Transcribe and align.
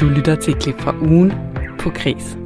Du 0.00 0.08
lytter 0.08 0.34
til 0.34 0.54
et 0.54 0.62
klip 0.62 0.80
fra 0.80 0.94
ugen 1.00 1.32
på 1.78 1.90
Kris. 1.90 2.45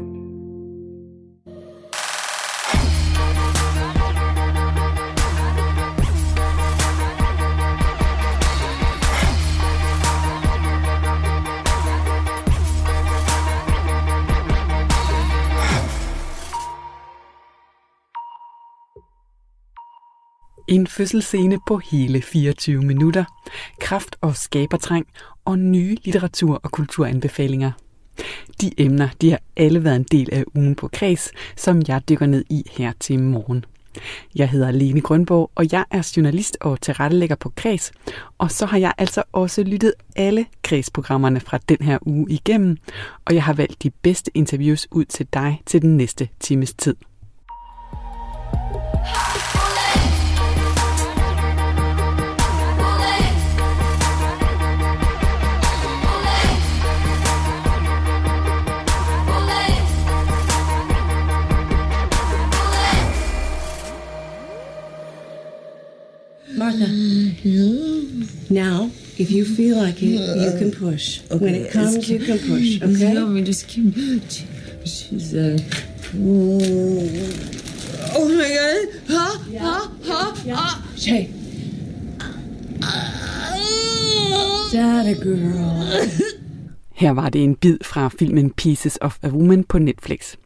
En 20.71 20.87
fødselsscene 20.87 21.59
på 21.67 21.79
hele 21.79 22.23
24 22.23 22.83
minutter, 22.83 23.25
kraft 23.81 24.17
og 24.21 24.37
skabertræng 24.37 25.07
og 25.45 25.59
nye 25.59 25.97
litteratur- 26.05 26.61
og 26.63 26.71
kulturanbefalinger. 26.71 27.73
De 28.61 28.71
emner 28.79 29.09
de 29.21 29.31
har 29.31 29.41
alle 29.57 29.85
været 29.85 29.97
en 29.97 30.07
del 30.11 30.29
af 30.33 30.45
ugen 30.55 30.75
på 30.75 30.89
Kreds, 30.89 31.31
som 31.57 31.83
jeg 31.89 32.09
dykker 32.09 32.27
ned 32.27 32.45
i 32.51 32.63
her 32.71 32.93
til 33.01 33.19
morgen. 33.19 33.65
Jeg 34.35 34.49
hedder 34.49 34.71
Lene 34.71 35.01
Grønborg, 35.01 35.51
og 35.55 35.73
jeg 35.73 35.85
er 35.91 36.13
journalist 36.17 36.57
og 36.61 36.81
tilrettelægger 36.81 37.37
på 37.37 37.53
Kreds. 37.57 37.93
Og 38.39 38.51
så 38.51 38.67
har 38.67 38.79
jeg 38.79 38.93
altså 38.99 39.23
også 39.33 39.63
lyttet 39.63 39.95
alle 40.17 40.47
Kreds-programmerne 40.63 41.41
fra 41.41 41.59
den 41.69 41.79
her 41.81 41.99
uge 42.03 42.31
igennem, 42.31 42.77
og 43.25 43.35
jeg 43.35 43.43
har 43.43 43.53
valgt 43.53 43.83
de 43.83 43.91
bedste 43.91 44.31
interviews 44.35 44.89
ud 44.91 45.05
til 45.05 45.27
dig 45.33 45.63
til 45.67 45.83
den 45.83 45.97
næste 45.97 46.29
times 46.41 46.75
tid. 46.75 46.95
Martha. 66.79 68.53
Now, 68.53 68.91
if 69.19 69.31
you 69.31 69.45
feel 69.45 69.77
like 69.77 70.03
it, 70.03 70.07
you 70.07 70.59
can 70.59 70.71
push. 70.71 71.21
when 71.31 71.55
it 71.55 71.71
comes, 71.73 72.09
you 72.09 72.19
can 72.19 72.39
push. 72.39 72.81
Okay. 72.83 73.13
No, 73.15 73.27
we 73.27 73.43
just 73.43 73.69
keep. 73.69 73.95
She's 74.85 75.35
uh. 75.35 75.59
Oh 78.13 78.29
my 78.29 78.49
god! 78.59 78.89
Huh? 79.09 79.39
Huh? 79.59 79.89
Huh? 80.05 80.35
Huh? 80.55 80.83
Shay. 80.97 81.31
That 84.73 85.07
a 85.07 85.15
girl. 85.15 86.09
Her 86.95 87.11
var 87.13 87.29
det 87.29 87.45
en 87.45 87.55
bid 87.55 87.79
fra 87.85 88.11
filmen 88.19 88.51
Pieces 88.51 88.99
of 89.01 89.19
a 89.23 89.29
Woman 89.29 89.65
på 89.65 89.79
Netflix. 89.79 90.37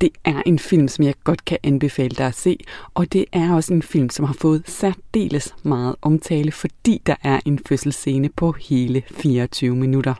Det 0.00 0.10
er 0.24 0.42
en 0.46 0.58
film, 0.58 0.88
som 0.88 1.04
jeg 1.04 1.14
godt 1.24 1.44
kan 1.44 1.58
anbefale 1.62 2.16
dig 2.16 2.26
at 2.26 2.34
se, 2.34 2.58
og 2.94 3.12
det 3.12 3.24
er 3.32 3.54
også 3.54 3.74
en 3.74 3.82
film, 3.82 4.10
som 4.10 4.24
har 4.24 4.34
fået 4.34 4.62
særdeles 4.66 5.54
meget 5.62 5.96
omtale, 6.02 6.52
fordi 6.52 7.02
der 7.06 7.14
er 7.22 7.40
en 7.44 7.58
fødselsscene 7.68 8.28
på 8.28 8.52
hele 8.52 9.02
24 9.10 9.76
minutter. 9.76 10.14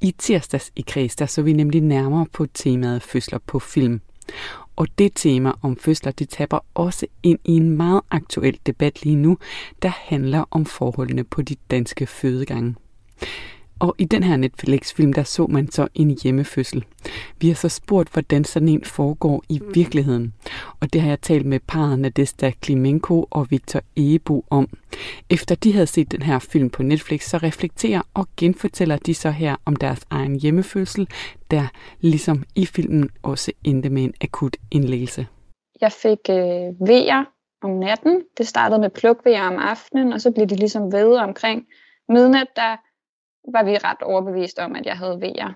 I 0.00 0.14
tirsdags 0.18 0.72
i 0.76 0.84
Kreds, 0.86 1.16
der 1.16 1.26
så 1.26 1.42
vi 1.42 1.52
nemlig 1.52 1.80
nærmere 1.80 2.26
på 2.32 2.46
temaet 2.54 3.02
fødsler 3.02 3.38
på 3.46 3.58
film. 3.58 4.00
Og 4.76 4.86
det 4.98 5.12
tema 5.14 5.52
om 5.62 5.76
fødsler, 5.76 6.12
det 6.12 6.28
taber 6.28 6.58
også 6.74 7.06
ind 7.22 7.38
i 7.44 7.52
en 7.52 7.70
meget 7.70 8.00
aktuel 8.10 8.58
debat 8.66 9.04
lige 9.04 9.16
nu, 9.16 9.38
der 9.82 9.92
handler 9.94 10.44
om 10.50 10.66
forholdene 10.66 11.24
på 11.24 11.42
de 11.42 11.56
danske 11.70 12.06
fødegange. 12.06 12.74
Og 13.80 13.94
i 13.98 14.04
den 14.04 14.22
her 14.22 14.36
Netflix-film, 14.36 15.12
der 15.12 15.22
så 15.22 15.46
man 15.46 15.70
så 15.70 15.88
en 15.94 16.18
hjemmefødsel. 16.22 16.84
Vi 17.40 17.48
har 17.48 17.54
så 17.54 17.68
spurgt, 17.68 18.12
hvordan 18.12 18.44
sådan 18.44 18.68
en 18.68 18.84
foregår 18.84 19.42
i 19.48 19.60
virkeligheden. 19.74 20.34
Og 20.80 20.92
det 20.92 21.00
har 21.00 21.08
jeg 21.08 21.20
talt 21.20 21.46
med 21.46 21.60
parret 21.68 21.98
Nadesta 21.98 22.50
Klimenko 22.60 23.26
og 23.30 23.46
Victor 23.50 23.80
Ebo 23.96 24.44
om. 24.50 24.68
Efter 25.30 25.54
de 25.54 25.72
havde 25.72 25.86
set 25.86 26.12
den 26.12 26.22
her 26.22 26.38
film 26.38 26.70
på 26.70 26.82
Netflix, 26.82 27.22
så 27.22 27.38
reflekterer 27.38 28.02
og 28.14 28.26
genfortæller 28.36 28.96
de 28.96 29.14
så 29.14 29.30
her 29.30 29.56
om 29.64 29.76
deres 29.76 30.00
egen 30.10 30.40
hjemmefødsel, 30.40 31.08
der 31.50 31.66
ligesom 32.00 32.44
i 32.54 32.66
filmen 32.66 33.10
også 33.22 33.52
endte 33.64 33.90
med 33.90 34.04
en 34.04 34.14
akut 34.20 34.56
indlæggelse. 34.70 35.26
Jeg 35.80 35.92
fik 35.92 36.18
øh, 36.30 36.88
vejer 36.88 37.24
om 37.62 37.70
natten. 37.70 38.22
Det 38.38 38.46
startede 38.46 38.80
med 38.80 38.90
plukvejer 38.90 39.48
om 39.48 39.56
aftenen, 39.56 40.12
og 40.12 40.20
så 40.20 40.30
blev 40.30 40.46
de 40.46 40.56
ligesom 40.56 40.92
ved 40.92 41.16
omkring 41.16 41.66
midnat, 42.08 42.46
der 42.56 42.76
var 43.52 43.62
vi 43.62 43.76
ret 43.76 44.02
overbevist 44.02 44.58
om, 44.58 44.76
at 44.76 44.86
jeg 44.86 44.96
havde 44.96 45.20
vejer. 45.20 45.52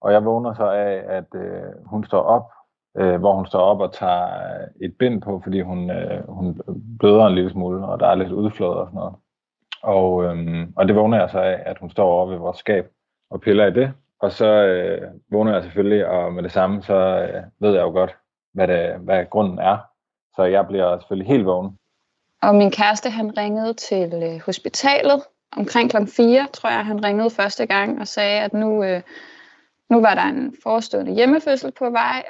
Og 0.00 0.12
jeg 0.12 0.24
vågner 0.24 0.54
så 0.54 0.70
af, 0.70 1.02
at 1.08 1.26
øh, 1.34 1.86
hun 1.86 2.04
står 2.04 2.22
op, 2.22 2.50
øh, 2.96 3.16
hvor 3.16 3.34
hun 3.34 3.46
står 3.46 3.60
op 3.60 3.80
og 3.80 3.92
tager 3.92 4.28
et 4.82 4.94
bind 4.98 5.22
på, 5.22 5.40
fordi 5.44 5.60
hun, 5.60 5.90
øh, 5.90 6.28
hun 6.28 6.60
bløder 6.98 7.26
en 7.26 7.34
lille 7.34 7.50
smule, 7.50 7.86
og 7.86 8.00
der 8.00 8.06
er 8.06 8.14
lidt 8.14 8.32
udflåd 8.32 8.76
og 8.76 8.86
sådan 8.86 8.96
noget. 8.96 9.14
Og, 9.82 10.24
øh, 10.24 10.66
og 10.76 10.88
det 10.88 10.96
vågner 10.96 11.20
jeg 11.20 11.30
så 11.30 11.38
af, 11.38 11.62
at 11.66 11.78
hun 11.78 11.90
står 11.90 12.08
over 12.12 12.26
ved 12.26 12.36
vores 12.36 12.58
skab 12.58 12.86
og 13.30 13.40
piller 13.40 13.66
i 13.66 13.72
det. 13.72 13.92
Og 14.20 14.32
så 14.32 14.46
øh, 14.46 15.10
vågner 15.32 15.52
jeg 15.52 15.62
selvfølgelig, 15.62 16.06
og 16.06 16.32
med 16.32 16.42
det 16.42 16.52
samme, 16.52 16.82
så 16.82 16.94
øh, 16.94 17.42
ved 17.60 17.74
jeg 17.74 17.82
jo 17.82 17.90
godt, 17.90 18.16
hvad, 18.54 18.68
det, 18.68 18.94
hvad 19.00 19.24
grunden 19.30 19.58
er. 19.58 19.78
Så 20.36 20.42
jeg 20.42 20.66
bliver 20.66 20.98
selvfølgelig 20.98 21.28
helt 21.28 21.46
vågen. 21.46 21.78
Og 22.42 22.54
min 22.54 22.70
kæreste, 22.70 23.10
han 23.10 23.38
ringede 23.38 23.74
til 23.74 24.12
øh, 24.22 24.40
hospitalet 24.46 25.22
omkring 25.52 25.90
klokken 25.90 26.08
4, 26.08 26.48
tror 26.52 26.70
jeg, 26.70 26.86
han 26.86 27.04
ringede 27.04 27.30
første 27.30 27.66
gang 27.66 28.00
og 28.00 28.08
sagde, 28.08 28.40
at 28.40 28.52
nu, 28.52 28.84
øh, 28.84 29.02
nu 29.90 30.00
var 30.00 30.14
der 30.14 30.22
en 30.22 30.56
forestående 30.62 31.14
hjemmefødsel 31.14 31.72
på 31.72 31.90
vej. 31.90 32.24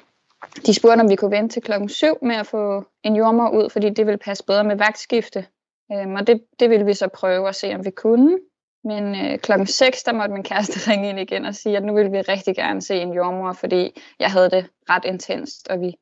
De 0.66 0.74
spurgte, 0.74 1.00
om 1.00 1.10
vi 1.10 1.16
kunne 1.16 1.30
vente 1.30 1.54
til 1.54 1.62
klokken 1.62 1.88
7 1.88 2.06
med 2.22 2.36
at 2.36 2.46
få 2.46 2.84
en 3.02 3.16
jordmor 3.16 3.48
ud, 3.48 3.70
fordi 3.70 3.90
det 3.90 4.06
ville 4.06 4.18
passe 4.18 4.44
bedre 4.44 4.64
med 4.64 4.76
vagtskifte. 4.76 5.46
Øhm, 5.92 6.14
og 6.14 6.26
det, 6.26 6.44
det 6.60 6.70
ville 6.70 6.86
vi 6.86 6.94
så 6.94 7.08
prøve 7.08 7.48
at 7.48 7.54
se, 7.54 7.74
om 7.74 7.84
vi 7.84 7.90
kunne. 7.90 8.38
Men 8.84 9.14
øh, 9.14 9.38
klokken 9.38 9.66
6, 9.66 10.02
der 10.02 10.12
måtte 10.12 10.34
min 10.34 10.42
kæreste 10.42 10.80
ringe 10.90 11.08
ind 11.08 11.20
igen 11.20 11.44
og 11.44 11.54
sige, 11.54 11.76
at 11.76 11.84
nu 11.84 11.94
ville 11.94 12.10
vi 12.10 12.20
rigtig 12.20 12.56
gerne 12.56 12.82
se 12.82 12.94
en 12.94 13.12
jordmor, 13.12 13.52
fordi 13.52 14.02
jeg 14.20 14.30
havde 14.30 14.50
det 14.50 14.66
ret 14.90 15.04
intenst, 15.04 15.68
og 15.68 15.80
vi, 15.80 15.96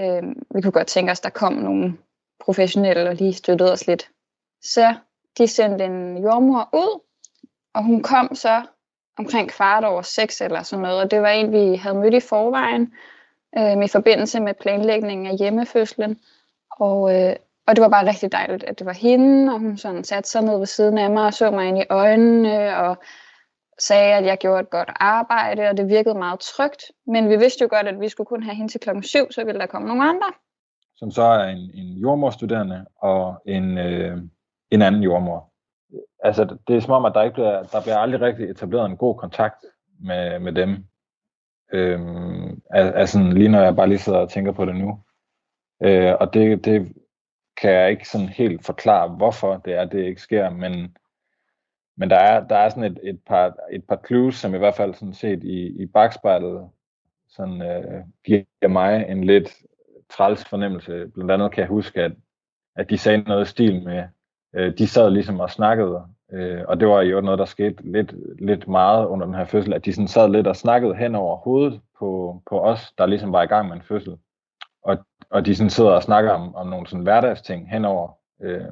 øh, 0.00 0.22
vi 0.54 0.60
kunne 0.62 0.72
godt 0.72 0.86
tænke 0.86 1.12
os, 1.12 1.18
at 1.20 1.24
der 1.24 1.30
kom 1.30 1.52
nogle 1.52 1.98
professionelle 2.40 3.08
og 3.08 3.14
lige 3.14 3.32
støttede 3.32 3.72
os 3.72 3.86
lidt. 3.86 4.10
Så 4.62 4.94
de 5.38 5.48
sendte 5.48 5.84
en 5.84 6.18
jordmor 6.18 6.68
ud, 6.72 7.00
og 7.74 7.84
hun 7.84 8.02
kom 8.02 8.34
så 8.34 8.62
omkring 9.18 9.50
kvart 9.50 9.84
over 9.84 10.02
seks 10.02 10.40
eller 10.40 10.62
sådan 10.62 10.82
noget, 10.82 11.00
og 11.00 11.10
det 11.10 11.22
var 11.22 11.28
en, 11.28 11.52
vi 11.52 11.76
havde 11.76 11.96
mødt 11.96 12.14
i 12.14 12.20
forvejen 12.20 12.92
øh, 13.58 13.84
i 13.84 13.88
forbindelse 13.88 14.40
med 14.40 14.54
planlægningen 14.54 15.26
af 15.26 15.36
hjemmefødslen. 15.36 16.20
Og, 16.70 17.14
øh, 17.14 17.36
og 17.66 17.76
det 17.76 17.82
var 17.82 17.88
bare 17.88 18.08
rigtig 18.08 18.32
dejligt, 18.32 18.64
at 18.64 18.78
det 18.78 18.86
var 18.86 18.92
hende, 18.92 19.52
og 19.52 19.60
hun 19.60 19.76
sådan 19.76 20.04
satte 20.04 20.30
sig 20.30 20.42
ned 20.42 20.58
ved 20.58 20.66
siden 20.66 20.98
af 20.98 21.10
mig 21.10 21.26
og 21.26 21.34
så 21.34 21.50
mig 21.50 21.68
ind 21.68 21.78
i 21.78 21.84
øjnene 21.90 22.76
og 22.76 22.96
sagde, 23.78 24.14
at 24.14 24.24
jeg 24.24 24.38
gjorde 24.38 24.60
et 24.60 24.70
godt 24.70 24.90
arbejde, 24.96 25.68
og 25.68 25.76
det 25.76 25.88
virkede 25.88 26.18
meget 26.18 26.40
trygt. 26.40 26.82
Men 27.06 27.28
vi 27.28 27.36
vidste 27.36 27.62
jo 27.62 27.68
godt, 27.70 27.86
at 27.86 28.00
vi 28.00 28.08
skulle 28.08 28.26
kun 28.26 28.42
have 28.42 28.54
hende 28.54 28.72
til 28.72 28.80
klokken 28.80 29.02
syv, 29.02 29.32
så 29.32 29.44
ville 29.44 29.60
der 29.60 29.66
komme 29.66 29.88
nogle 29.88 30.08
andre. 30.08 30.32
Som 30.96 31.10
så 31.10 31.22
er 31.22 31.44
en, 31.44 31.70
en 31.74 31.86
jordmorstuderende 31.86 32.86
og 32.96 33.42
en, 33.46 33.78
øh, 33.78 34.18
en 34.70 34.82
anden 34.82 35.02
jordmor. 35.02 35.52
Altså, 36.18 36.56
det 36.68 36.76
er 36.76 36.80
som 36.80 36.92
om, 36.92 37.04
at 37.04 37.12
der, 37.14 37.22
ikke 37.22 37.34
bliver, 37.34 37.62
der 37.62 37.82
bliver 37.82 37.96
aldrig 37.96 38.20
rigtig 38.20 38.50
etableret 38.50 38.90
en 38.90 38.96
god 38.96 39.14
kontakt 39.14 39.64
med, 40.00 40.38
med 40.38 40.52
dem. 40.52 40.86
Øhm, 41.72 42.62
altså, 42.70 43.18
lige 43.32 43.48
når 43.48 43.60
jeg 43.60 43.76
bare 43.76 43.88
lige 43.88 43.98
sidder 43.98 44.18
og 44.18 44.30
tænker 44.30 44.52
på 44.52 44.64
det 44.64 44.76
nu. 44.76 45.00
Øh, 45.82 46.14
og 46.20 46.34
det, 46.34 46.64
det 46.64 46.92
kan 47.56 47.70
jeg 47.70 47.90
ikke 47.90 48.08
sådan 48.08 48.28
helt 48.28 48.66
forklare, 48.66 49.08
hvorfor 49.08 49.56
det 49.56 49.74
er, 49.74 49.84
det 49.84 50.04
ikke 50.04 50.20
sker, 50.20 50.50
men, 50.50 50.96
men 51.96 52.10
der 52.10 52.16
er, 52.16 52.46
der 52.46 52.56
er 52.56 52.68
sådan 52.68 52.92
et, 52.92 52.98
et, 53.02 53.20
par, 53.26 53.56
et 53.72 53.84
par 53.84 54.00
clues, 54.06 54.34
som 54.34 54.54
i 54.54 54.58
hvert 54.58 54.74
fald 54.74 54.94
sådan 54.94 55.14
set 55.14 55.44
i, 55.44 55.82
i 55.82 55.86
bagspejlet 55.86 56.70
sådan, 57.28 57.62
øh, 57.62 58.04
giver 58.24 58.68
mig 58.68 59.06
en 59.08 59.24
lidt 59.24 59.54
træls 60.10 60.44
fornemmelse. 60.44 61.06
Blandt 61.14 61.30
andet 61.30 61.52
kan 61.52 61.60
jeg 61.60 61.68
huske, 61.68 62.02
at, 62.02 62.12
at 62.76 62.90
de 62.90 62.98
sagde 62.98 63.18
noget 63.18 63.46
i 63.46 63.50
stil 63.50 63.84
med, 63.84 64.04
øh, 64.54 64.78
de 64.78 64.86
sad 64.86 65.10
ligesom 65.10 65.40
og 65.40 65.50
snakkede, 65.50 66.02
øh, 66.32 66.62
og 66.68 66.80
det 66.80 66.88
var 66.88 67.02
jo 67.02 67.20
noget, 67.20 67.38
der 67.38 67.44
skete 67.44 67.92
lidt, 67.92 68.14
lidt 68.40 68.68
meget 68.68 69.06
under 69.06 69.26
den 69.26 69.34
her 69.34 69.44
fødsel, 69.44 69.72
at 69.72 69.84
de 69.84 69.92
sådan 69.92 70.08
sad 70.08 70.28
lidt 70.28 70.46
og 70.46 70.56
snakkede 70.56 70.94
hen 70.94 71.14
over 71.14 71.36
hovedet 71.36 71.80
på, 71.98 72.42
på 72.50 72.60
os, 72.60 72.92
der 72.98 73.06
ligesom 73.06 73.32
var 73.32 73.42
i 73.42 73.46
gang 73.46 73.68
med 73.68 73.76
en 73.76 73.82
fødsel. 73.82 74.16
Og, 74.82 74.98
og 75.30 75.46
de 75.46 75.54
sådan 75.54 75.70
sidder 75.70 75.90
og 75.90 76.02
snakker 76.02 76.30
om, 76.30 76.54
om 76.54 76.66
nogle 76.66 76.86
sådan 76.86 77.02
hverdagsting 77.02 77.70
henover. 77.70 78.18
Øh, 78.42 78.64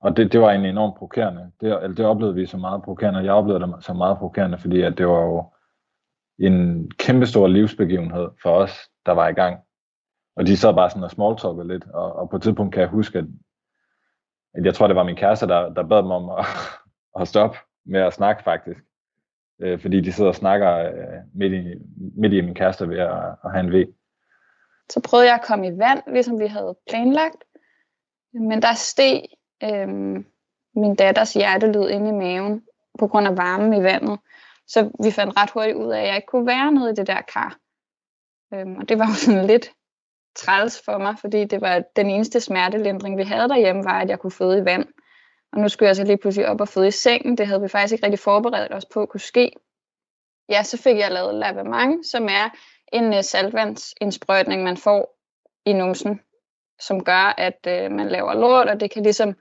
og 0.00 0.16
det, 0.16 0.32
det 0.32 0.40
var 0.40 0.50
egentlig 0.50 0.70
enormt 0.70 0.94
provokerende. 0.94 1.50
Det, 1.60 1.82
eller 1.82 1.94
det 1.94 2.06
oplevede 2.06 2.34
vi 2.34 2.46
så 2.46 2.56
meget 2.56 2.82
provokerende, 2.82 3.18
og 3.18 3.24
jeg 3.24 3.32
oplevede 3.32 3.66
det 3.66 3.74
så 3.80 3.92
meget 3.92 4.18
provokerende, 4.18 4.58
fordi 4.58 4.82
at 4.82 4.98
det 4.98 5.08
var 5.08 5.22
jo 5.22 5.44
en 6.38 6.90
kæmpestor 6.90 7.46
livsbegivenhed 7.46 8.28
for 8.42 8.50
os, 8.50 8.78
der 9.06 9.12
var 9.12 9.28
i 9.28 9.32
gang. 9.32 9.60
Og 10.36 10.46
de 10.46 10.56
sad 10.56 10.74
bare 10.74 10.90
sådan 10.90 11.02
og 11.02 11.10
smalltalkede 11.10 11.68
lidt, 11.68 11.84
og, 11.94 12.12
og 12.12 12.30
på 12.30 12.36
et 12.36 12.42
tidspunkt 12.42 12.74
kan 12.74 12.80
jeg 12.80 12.88
huske, 12.88 13.18
at 13.18 13.24
jeg 14.54 14.74
tror, 14.74 14.86
det 14.86 14.96
var 14.96 15.04
min 15.04 15.16
kæreste, 15.16 15.46
der, 15.46 15.68
der 15.68 15.88
bad 15.88 16.02
mig 16.02 16.16
om 16.16 16.30
at, 16.30 16.46
at 17.20 17.28
stoppe 17.28 17.58
med 17.86 18.00
at 18.00 18.12
snakke 18.12 18.42
faktisk. 18.42 18.80
øh, 19.62 19.80
fordi 19.80 20.00
de 20.00 20.12
sidder 20.12 20.30
og 20.30 20.34
snakker 20.34 20.78
øh, 20.78 21.20
midt, 21.34 21.52
i, 21.52 21.74
midt 22.16 22.32
i 22.32 22.40
min 22.40 22.54
kæreste 22.54 22.88
ved 22.88 22.98
at, 22.98 23.36
at 23.44 23.50
have 23.52 23.60
en 23.60 23.72
V. 23.72 23.84
Så 24.90 25.00
prøvede 25.00 25.26
jeg 25.26 25.34
at 25.34 25.46
komme 25.46 25.66
i 25.66 25.78
vand, 25.78 26.02
ligesom 26.06 26.40
vi 26.40 26.46
havde 26.46 26.76
planlagt. 26.88 27.44
Men 28.32 28.62
der 28.62 28.74
steg 28.74 29.22
øh, 29.62 29.88
min 30.74 30.94
datters 30.94 31.32
hjertelyd 31.32 31.88
inde 31.88 32.08
i 32.08 32.12
maven 32.12 32.62
på 32.98 33.08
grund 33.08 33.26
af 33.26 33.36
varmen 33.36 33.74
i 33.74 33.82
vandet. 33.82 34.18
Så 34.66 34.90
vi 35.04 35.10
fandt 35.10 35.36
ret 35.36 35.50
hurtigt 35.50 35.76
ud 35.76 35.92
af, 35.92 36.00
at 36.00 36.06
jeg 36.06 36.16
ikke 36.16 36.26
kunne 36.26 36.46
være 36.46 36.72
nede 36.72 36.90
i 36.90 36.94
det 36.94 37.06
der 37.06 37.20
kar. 37.20 37.58
Øhm, 38.54 38.76
og 38.76 38.88
det 38.88 38.98
var 38.98 39.06
jo 39.06 39.14
sådan 39.14 39.46
lidt 39.46 39.70
træls 40.36 40.82
for 40.84 40.98
mig, 40.98 41.14
fordi 41.20 41.44
det 41.44 41.60
var 41.60 41.82
den 41.96 42.10
eneste 42.10 42.40
smertelindring, 42.40 43.18
vi 43.18 43.22
havde 43.22 43.48
derhjemme, 43.48 43.84
var, 43.84 44.00
at 44.00 44.08
jeg 44.08 44.18
kunne 44.18 44.30
føde 44.30 44.58
i 44.58 44.64
vand. 44.64 44.86
Og 45.52 45.60
nu 45.60 45.68
skulle 45.68 45.86
jeg 45.86 45.96
så 45.96 46.04
lige 46.04 46.16
pludselig 46.16 46.48
op 46.48 46.60
og 46.60 46.68
føde 46.68 46.88
i 46.88 46.90
sengen. 46.90 47.38
Det 47.38 47.46
havde 47.46 47.60
vi 47.60 47.68
faktisk 47.68 47.92
ikke 47.92 48.06
rigtig 48.06 48.18
forberedt 48.18 48.74
os 48.74 48.84
på 48.84 49.02
at 49.02 49.08
kunne 49.08 49.20
ske. 49.20 49.52
Ja, 50.48 50.62
så 50.62 50.78
fik 50.82 50.98
jeg 50.98 51.12
lavet 51.12 51.34
lavement, 51.34 52.06
som 52.06 52.24
er 52.24 52.50
en 52.92 53.14
øh, 53.14 53.22
saltvandsindsprøjtning, 53.22 54.62
man 54.62 54.76
får 54.76 55.18
i 55.66 55.72
numsen, 55.72 56.20
som 56.80 57.04
gør, 57.04 57.34
at 57.38 57.66
øh, 57.68 57.90
man 57.90 58.08
laver 58.08 58.34
lort, 58.34 58.68
og 58.68 58.80
det 58.80 58.90
kan 58.90 59.02
ligesom 59.02 59.34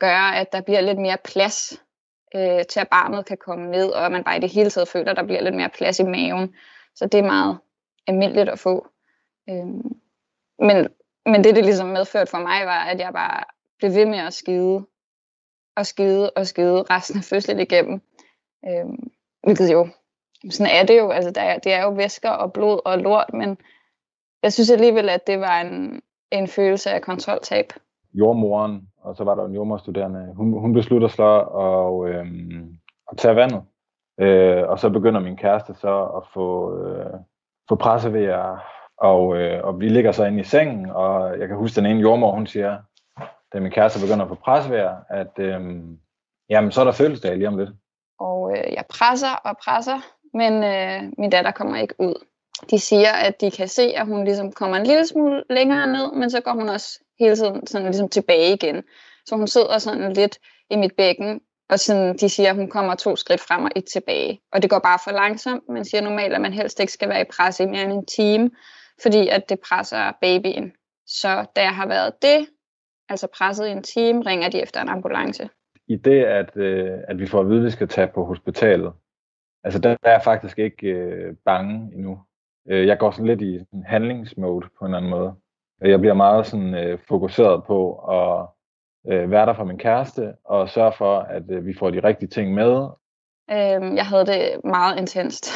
gøre, 0.00 0.36
at 0.36 0.52
der 0.52 0.60
bliver 0.60 0.80
lidt 0.80 0.98
mere 0.98 1.16
plads 1.24 1.82
øh, 2.34 2.64
til, 2.70 2.80
at 2.80 2.88
barnet 2.88 3.26
kan 3.26 3.36
komme 3.36 3.70
ned, 3.70 3.90
og 3.90 4.12
man 4.12 4.24
bare 4.24 4.36
i 4.36 4.40
det 4.40 4.50
hele 4.50 4.70
taget 4.70 4.88
føler, 4.88 5.10
at 5.10 5.16
der 5.16 5.24
bliver 5.24 5.42
lidt 5.42 5.54
mere 5.54 5.68
plads 5.68 5.98
i 5.98 6.04
maven. 6.04 6.54
Så 6.94 7.06
det 7.06 7.18
er 7.20 7.24
meget 7.24 7.58
almindeligt 8.06 8.48
at 8.48 8.58
få. 8.58 8.86
Øhm, 9.50 10.01
men, 10.66 10.88
men 11.26 11.44
det, 11.44 11.56
det 11.56 11.64
ligesom 11.64 11.88
medførte 11.88 12.30
for 12.30 12.38
mig, 12.38 12.66
var, 12.66 12.84
at 12.84 13.00
jeg 13.00 13.12
bare 13.12 13.44
blev 13.78 13.94
ved 13.94 14.06
med 14.06 14.18
at 14.18 14.32
skide, 14.32 14.86
og 15.76 15.86
skide, 15.86 16.30
og 16.30 16.46
skide 16.46 16.82
resten 16.90 17.18
af 17.18 17.24
fødslen 17.24 17.60
igennem. 17.60 18.00
Øhm, 18.68 19.10
hvilket 19.42 19.72
jo, 19.72 19.88
sådan 20.50 20.72
er 20.72 20.86
det 20.86 20.98
jo, 20.98 21.10
altså 21.10 21.30
der, 21.30 21.58
det 21.58 21.72
er 21.72 21.82
jo 21.82 21.90
væsker 21.90 22.30
og 22.30 22.52
blod 22.52 22.80
og 22.84 22.98
lort, 22.98 23.34
men 23.34 23.58
jeg 24.42 24.52
synes 24.52 24.70
alligevel, 24.70 25.08
at 25.08 25.26
det 25.26 25.40
var 25.40 25.60
en, 25.60 26.02
en 26.30 26.48
følelse 26.48 26.90
af 26.90 27.02
kontroltab. 27.02 27.72
Jordmoren, 28.14 28.88
og 29.02 29.16
så 29.16 29.24
var 29.24 29.34
der 29.34 29.44
en 29.44 29.54
jordmorstuderende, 29.54 30.34
hun, 30.36 30.52
hun 30.52 30.72
beslutter 30.72 31.08
så 31.08 31.38
at, 31.40 32.14
øhm, 32.14 32.78
at 33.10 33.18
tage 33.18 33.36
vandet. 33.36 33.62
Øh, 34.20 34.68
og 34.68 34.78
så 34.78 34.90
begynder 34.90 35.20
min 35.20 35.36
kæreste 35.36 35.74
så 35.74 36.04
at 36.04 36.22
få, 36.34 36.78
øh, 36.78 37.12
få 37.68 37.74
pressevejer 37.74 38.58
og, 39.02 39.36
øh, 39.36 39.64
og 39.64 39.80
vi 39.80 39.88
ligger 39.88 40.12
så 40.12 40.24
inde 40.24 40.40
i 40.40 40.44
sengen, 40.44 40.90
og 40.90 41.38
jeg 41.38 41.48
kan 41.48 41.56
huske 41.56 41.76
den 41.76 41.86
ene 41.86 42.00
jordmor, 42.00 42.32
hun 42.32 42.46
siger, 42.46 42.78
da 43.52 43.60
min 43.60 43.72
kæreste 43.72 44.00
begynder 44.00 44.24
at 44.24 44.28
få 44.28 44.34
presvejr, 44.34 44.96
at 45.10 45.38
øh, 45.38 45.60
jamen, 46.50 46.72
så 46.72 46.80
er 46.80 46.84
der 46.84 46.92
fødselsdag 46.92 47.36
lige 47.36 47.48
om 47.48 47.58
lidt. 47.58 47.70
Og 48.20 48.52
øh, 48.52 48.72
jeg 48.72 48.84
presser 48.88 49.34
og 49.44 49.56
presser, 49.64 49.98
men 50.34 50.64
øh, 50.64 51.12
min 51.18 51.30
datter 51.30 51.50
kommer 51.50 51.76
ikke 51.76 51.94
ud. 51.98 52.14
De 52.70 52.78
siger, 52.78 53.12
at 53.12 53.40
de 53.40 53.50
kan 53.50 53.68
se, 53.68 53.82
at 53.82 54.06
hun 54.06 54.24
ligesom 54.24 54.52
kommer 54.52 54.76
en 54.76 54.86
lille 54.86 55.06
smule 55.06 55.42
længere 55.50 55.86
ned, 55.86 56.12
men 56.12 56.30
så 56.30 56.40
går 56.40 56.52
hun 56.52 56.68
også 56.68 56.98
hele 57.18 57.36
tiden 57.36 57.66
sådan 57.66 57.86
ligesom 57.86 58.08
tilbage 58.08 58.54
igen. 58.54 58.82
Så 59.26 59.36
hun 59.36 59.46
sidder 59.46 59.78
sådan 59.78 60.12
lidt 60.12 60.38
i 60.70 60.76
mit 60.76 60.92
bækken, 60.96 61.40
og 61.70 61.78
sådan, 61.78 62.16
de 62.16 62.28
siger, 62.28 62.50
at 62.50 62.56
hun 62.56 62.70
kommer 62.70 62.94
to 62.94 63.16
skridt 63.16 63.40
frem 63.40 63.64
og 63.64 63.70
et 63.76 63.84
tilbage. 63.92 64.40
Og 64.52 64.62
det 64.62 64.70
går 64.70 64.78
bare 64.78 64.98
for 65.04 65.10
langsomt. 65.10 65.62
Man 65.68 65.84
siger 65.84 66.00
normalt, 66.00 66.34
at 66.34 66.40
man 66.40 66.52
helst 66.52 66.80
ikke 66.80 66.92
skal 66.92 67.08
være 67.08 67.20
i 67.20 67.32
pres 67.36 67.60
i 67.60 67.66
mere 67.66 67.82
end 67.82 67.92
en 67.92 68.06
time 68.06 68.50
fordi 69.02 69.28
at 69.28 69.48
det 69.48 69.58
presser 69.68 70.12
babyen. 70.20 70.72
Så 71.06 71.46
da 71.56 71.60
jeg 71.62 71.74
har 71.74 71.86
været 71.86 72.22
det, 72.22 72.46
altså 73.08 73.28
presset 73.38 73.66
i 73.66 73.70
en 73.70 73.82
time, 73.82 74.22
ringer 74.22 74.48
de 74.48 74.62
efter 74.62 74.82
en 74.82 74.88
ambulance. 74.88 75.48
I 75.88 75.96
det, 75.96 76.24
at, 76.24 76.56
øh, 76.56 76.98
at 77.08 77.18
vi 77.18 77.26
får 77.26 77.40
at 77.40 77.48
vide, 77.48 77.58
at 77.58 77.64
vi 77.64 77.70
skal 77.70 77.88
tage 77.88 78.10
på 78.14 78.24
hospitalet, 78.24 78.92
altså 79.64 79.80
der, 79.80 79.88
der 79.88 80.08
er 80.08 80.12
jeg 80.12 80.22
faktisk 80.24 80.58
ikke 80.58 80.86
øh, 80.86 81.34
bange 81.44 81.94
endnu. 81.94 82.20
Øh, 82.68 82.86
jeg 82.86 82.98
går 82.98 83.10
sådan 83.10 83.26
lidt 83.26 83.42
i 83.42 83.58
sådan 83.58 83.84
handlingsmode 83.86 84.66
på 84.78 84.84
en 84.84 84.86
eller 84.86 84.96
anden 84.96 85.10
måde. 85.10 85.34
Jeg 85.80 86.00
bliver 86.00 86.14
meget 86.14 86.46
sådan 86.46 86.74
øh, 86.74 86.98
fokuseret 87.08 87.64
på 87.64 87.94
at 87.94 88.46
øh, 89.12 89.30
være 89.30 89.46
der 89.46 89.54
for 89.54 89.64
min 89.64 89.78
kæreste 89.78 90.34
og 90.44 90.68
sørge 90.68 90.92
for, 90.92 91.18
at 91.18 91.50
øh, 91.50 91.66
vi 91.66 91.74
får 91.78 91.90
de 91.90 92.04
rigtige 92.04 92.28
ting 92.28 92.54
med. 92.54 92.88
Øhm, 93.50 93.96
jeg 93.96 94.06
havde 94.06 94.26
det 94.26 94.60
meget 94.64 94.98
intenst. 94.98 95.46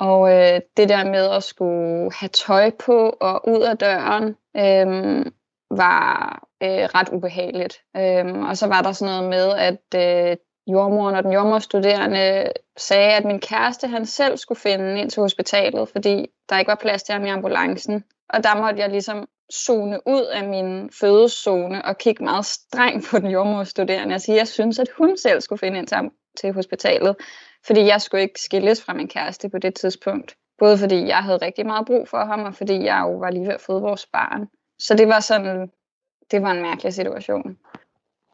Og 0.00 0.32
øh, 0.32 0.60
det 0.76 0.88
der 0.88 1.04
med 1.04 1.30
at 1.30 1.42
skulle 1.42 2.12
have 2.12 2.28
tøj 2.28 2.70
på 2.70 3.16
og 3.20 3.48
ud 3.48 3.62
af 3.62 3.78
døren, 3.78 4.36
øh, 4.56 5.26
var 5.70 6.42
øh, 6.62 6.84
ret 6.94 7.08
ubehageligt. 7.12 7.82
Øh, 7.96 8.48
og 8.48 8.56
så 8.56 8.66
var 8.66 8.82
der 8.82 8.92
sådan 8.92 9.14
noget 9.14 9.30
med, 9.30 9.48
at 9.68 9.82
øh, 9.94 10.36
jordmoren 10.66 11.16
og 11.16 11.22
den 11.22 11.32
jordmorstuderende 11.32 12.52
sagde, 12.76 13.12
at 13.12 13.24
min 13.24 13.40
kæreste 13.40 13.86
han 13.86 14.06
selv 14.06 14.36
skulle 14.36 14.60
finde 14.60 15.00
ind 15.00 15.10
til 15.10 15.20
hospitalet, 15.20 15.88
fordi 15.88 16.26
der 16.48 16.58
ikke 16.58 16.68
var 16.68 16.80
plads 16.80 17.02
til 17.02 17.12
ham 17.12 17.24
i 17.24 17.28
ambulancen. 17.28 18.04
Og 18.28 18.44
der 18.44 18.62
måtte 18.62 18.80
jeg 18.80 18.90
ligesom 18.90 19.28
zone 19.52 19.98
ud 20.06 20.24
af 20.24 20.48
min 20.48 20.90
fødeszone 21.00 21.84
og 21.84 21.98
kigge 21.98 22.24
meget 22.24 22.46
strengt 22.46 23.06
på 23.10 23.18
den 23.18 23.30
jordmorstuderende 23.30 24.14
og 24.14 24.20
sige, 24.20 24.34
at 24.34 24.38
jeg 24.38 24.48
synes, 24.48 24.78
at 24.78 24.88
hun 24.98 25.16
selv 25.16 25.40
skulle 25.40 25.58
finde 25.58 25.78
ind 25.78 25.86
til, 25.86 25.98
til 26.40 26.52
hospitalet. 26.52 27.16
Fordi 27.66 27.86
jeg 27.86 28.00
skulle 28.00 28.22
ikke 28.22 28.40
skilles 28.40 28.84
fra 28.84 28.94
min 28.94 29.08
kæreste 29.08 29.48
på 29.48 29.58
det 29.58 29.74
tidspunkt. 29.74 30.36
Både 30.58 30.78
fordi 30.78 31.06
jeg 31.06 31.16
havde 31.16 31.38
rigtig 31.46 31.66
meget 31.66 31.86
brug 31.86 32.08
for 32.08 32.24
ham, 32.24 32.40
og 32.40 32.54
fordi 32.54 32.84
jeg 32.84 33.00
jo 33.06 33.16
var 33.16 33.30
lige 33.30 33.46
ved 33.46 33.54
at 33.54 33.60
føde 33.60 33.80
vores 33.80 34.06
barn. 34.06 34.48
Så 34.78 34.94
det 34.94 35.08
var 35.08 35.20
sådan, 35.20 35.70
det 36.30 36.42
var 36.42 36.50
en 36.50 36.62
mærkelig 36.62 36.94
situation. 36.94 37.58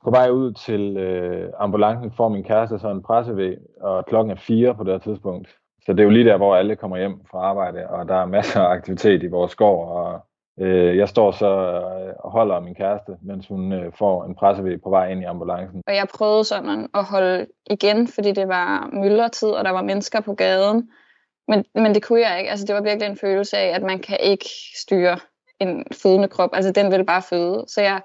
På 0.04 0.10
vej 0.10 0.30
ud 0.30 0.52
til 0.52 0.96
øh, 0.96 1.52
ambulancen 1.58 2.12
får 2.16 2.28
min 2.28 2.44
kæreste 2.44 2.78
så 2.78 2.88
en 2.90 3.02
pressevæg, 3.02 3.56
og 3.80 4.06
klokken 4.06 4.30
er 4.30 4.36
fire 4.36 4.74
på 4.74 4.84
det 4.84 4.92
her 4.92 4.98
tidspunkt. 4.98 5.48
Så 5.84 5.92
det 5.92 6.00
er 6.00 6.04
jo 6.04 6.10
lige 6.10 6.24
der, 6.24 6.36
hvor 6.36 6.56
alle 6.56 6.76
kommer 6.76 6.96
hjem 6.96 7.20
fra 7.30 7.38
arbejde, 7.38 7.88
og 7.88 8.08
der 8.08 8.14
er 8.14 8.26
masser 8.26 8.60
af 8.60 8.70
aktivitet 8.70 9.22
i 9.22 9.26
vores 9.26 9.52
skov, 9.52 9.88
og 9.88 10.20
Øh, 10.60 10.96
jeg 10.96 11.08
står 11.08 11.30
så 11.30 11.46
øh, 11.46 12.14
og 12.18 12.30
holder 12.30 12.60
min 12.60 12.74
kæreste, 12.74 13.12
mens 13.22 13.46
hun 13.48 13.72
øh, 13.72 13.92
får 13.98 14.24
en 14.24 14.34
pressevæg 14.34 14.82
på 14.82 14.90
vej 14.90 15.08
ind 15.08 15.22
i 15.22 15.24
ambulancen. 15.24 15.82
Og 15.86 15.94
jeg 15.94 16.08
prøvede 16.14 16.44
sådan 16.44 16.88
at 16.94 17.04
holde 17.04 17.46
igen, 17.70 18.08
fordi 18.08 18.32
det 18.32 18.48
var 18.48 18.90
myldretid, 18.92 19.48
og 19.48 19.64
der 19.64 19.70
var 19.70 19.82
mennesker 19.82 20.20
på 20.20 20.34
gaden. 20.34 20.90
Men, 21.48 21.64
men 21.74 21.94
det 21.94 22.02
kunne 22.02 22.20
jeg 22.20 22.38
ikke. 22.38 22.50
Altså, 22.50 22.66
det 22.66 22.74
var 22.74 22.80
virkelig 22.82 23.10
en 23.10 23.16
følelse 23.16 23.56
af, 23.56 23.74
at 23.74 23.82
man 23.82 23.98
kan 23.98 24.18
ikke 24.20 24.48
styre 24.82 25.18
en 25.60 25.84
fødende 26.02 26.28
krop. 26.28 26.50
Altså, 26.52 26.72
den 26.72 26.90
ville 26.90 27.06
bare 27.06 27.22
føde. 27.22 27.64
Så 27.68 27.80
jeg 27.80 28.00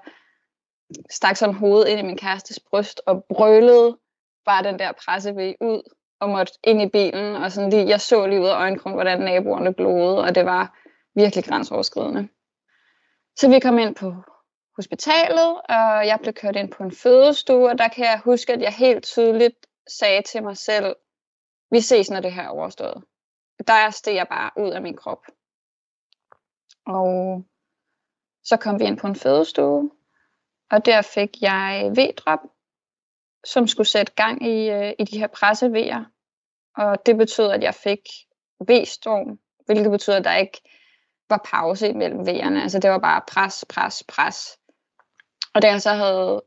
stak 1.10 1.36
sådan 1.36 1.54
hovedet 1.54 1.88
ind 1.88 2.00
i 2.00 2.02
min 2.02 2.16
kærestes 2.16 2.60
bryst 2.70 3.00
og 3.06 3.24
brølede 3.28 3.96
bare 4.46 4.64
den 4.64 4.78
der 4.78 4.92
pressevæg 5.06 5.54
ud 5.60 5.82
og 6.20 6.28
måtte 6.28 6.52
ind 6.64 6.82
i 6.82 6.88
bilen. 6.88 7.36
Og 7.36 7.52
sådan 7.52 7.70
lige, 7.70 7.88
jeg 7.88 8.00
så 8.00 8.26
lige 8.26 8.40
ud 8.40 8.46
af 8.46 8.56
øjenkrogen, 8.56 8.96
hvordan 8.96 9.20
naboerne 9.20 9.74
blodede, 9.74 10.18
og 10.18 10.34
det 10.34 10.44
var 10.44 10.78
virkelig 11.14 11.44
grænseoverskridende. 11.44 12.28
Så 13.36 13.48
vi 13.48 13.60
kom 13.60 13.78
ind 13.78 13.94
på 13.94 14.14
hospitalet, 14.76 15.60
og 15.68 16.06
jeg 16.06 16.18
blev 16.22 16.34
kørt 16.34 16.56
ind 16.56 16.70
på 16.72 16.82
en 16.82 16.92
fødestue, 16.92 17.70
og 17.70 17.78
der 17.78 17.88
kan 17.88 18.04
jeg 18.04 18.20
huske, 18.24 18.52
at 18.52 18.60
jeg 18.60 18.72
helt 18.72 19.04
tydeligt 19.04 19.66
sagde 19.98 20.22
til 20.22 20.42
mig 20.42 20.56
selv, 20.56 20.96
vi 21.70 21.80
ses, 21.80 22.10
når 22.10 22.20
det 22.20 22.32
her 22.32 22.42
er 22.42 22.48
overstået. 22.48 23.04
Der 23.66 23.90
steg 23.90 24.14
jeg 24.14 24.26
bare 24.28 24.50
ud 24.56 24.70
af 24.70 24.82
min 24.82 24.96
krop. 24.96 25.26
Og 26.86 27.44
så 28.44 28.56
kom 28.56 28.80
vi 28.80 28.84
ind 28.84 28.98
på 28.98 29.06
en 29.06 29.16
fødestue, 29.16 29.90
og 30.70 30.84
der 30.84 31.02
fik 31.02 31.42
jeg 31.42 31.92
V-drop, 31.96 32.40
som 33.44 33.66
skulle 33.66 33.88
sætte 33.88 34.12
gang 34.12 34.46
i, 34.46 34.70
øh, 34.70 34.92
i 34.98 35.04
de 35.04 35.18
her 35.18 35.26
pressevejer. 35.26 36.04
Og 36.76 37.06
det 37.06 37.16
betød, 37.16 37.50
at 37.50 37.62
jeg 37.62 37.74
fik 37.74 38.00
V-storm, 38.60 39.40
hvilket 39.66 39.90
betyder, 39.90 40.16
at 40.16 40.24
der 40.24 40.36
ikke 40.36 40.60
var 41.32 41.46
pause 41.52 41.88
imellem 41.88 42.20
V'erne. 42.20 42.62
Altså 42.62 42.78
det 42.78 42.90
var 42.90 42.98
bare 42.98 43.20
pres, 43.28 43.64
pres, 43.68 44.04
pres. 44.08 44.58
Og 45.54 45.62
da 45.62 45.68
jeg 45.68 45.82
så 45.82 45.90
havde 45.90 46.42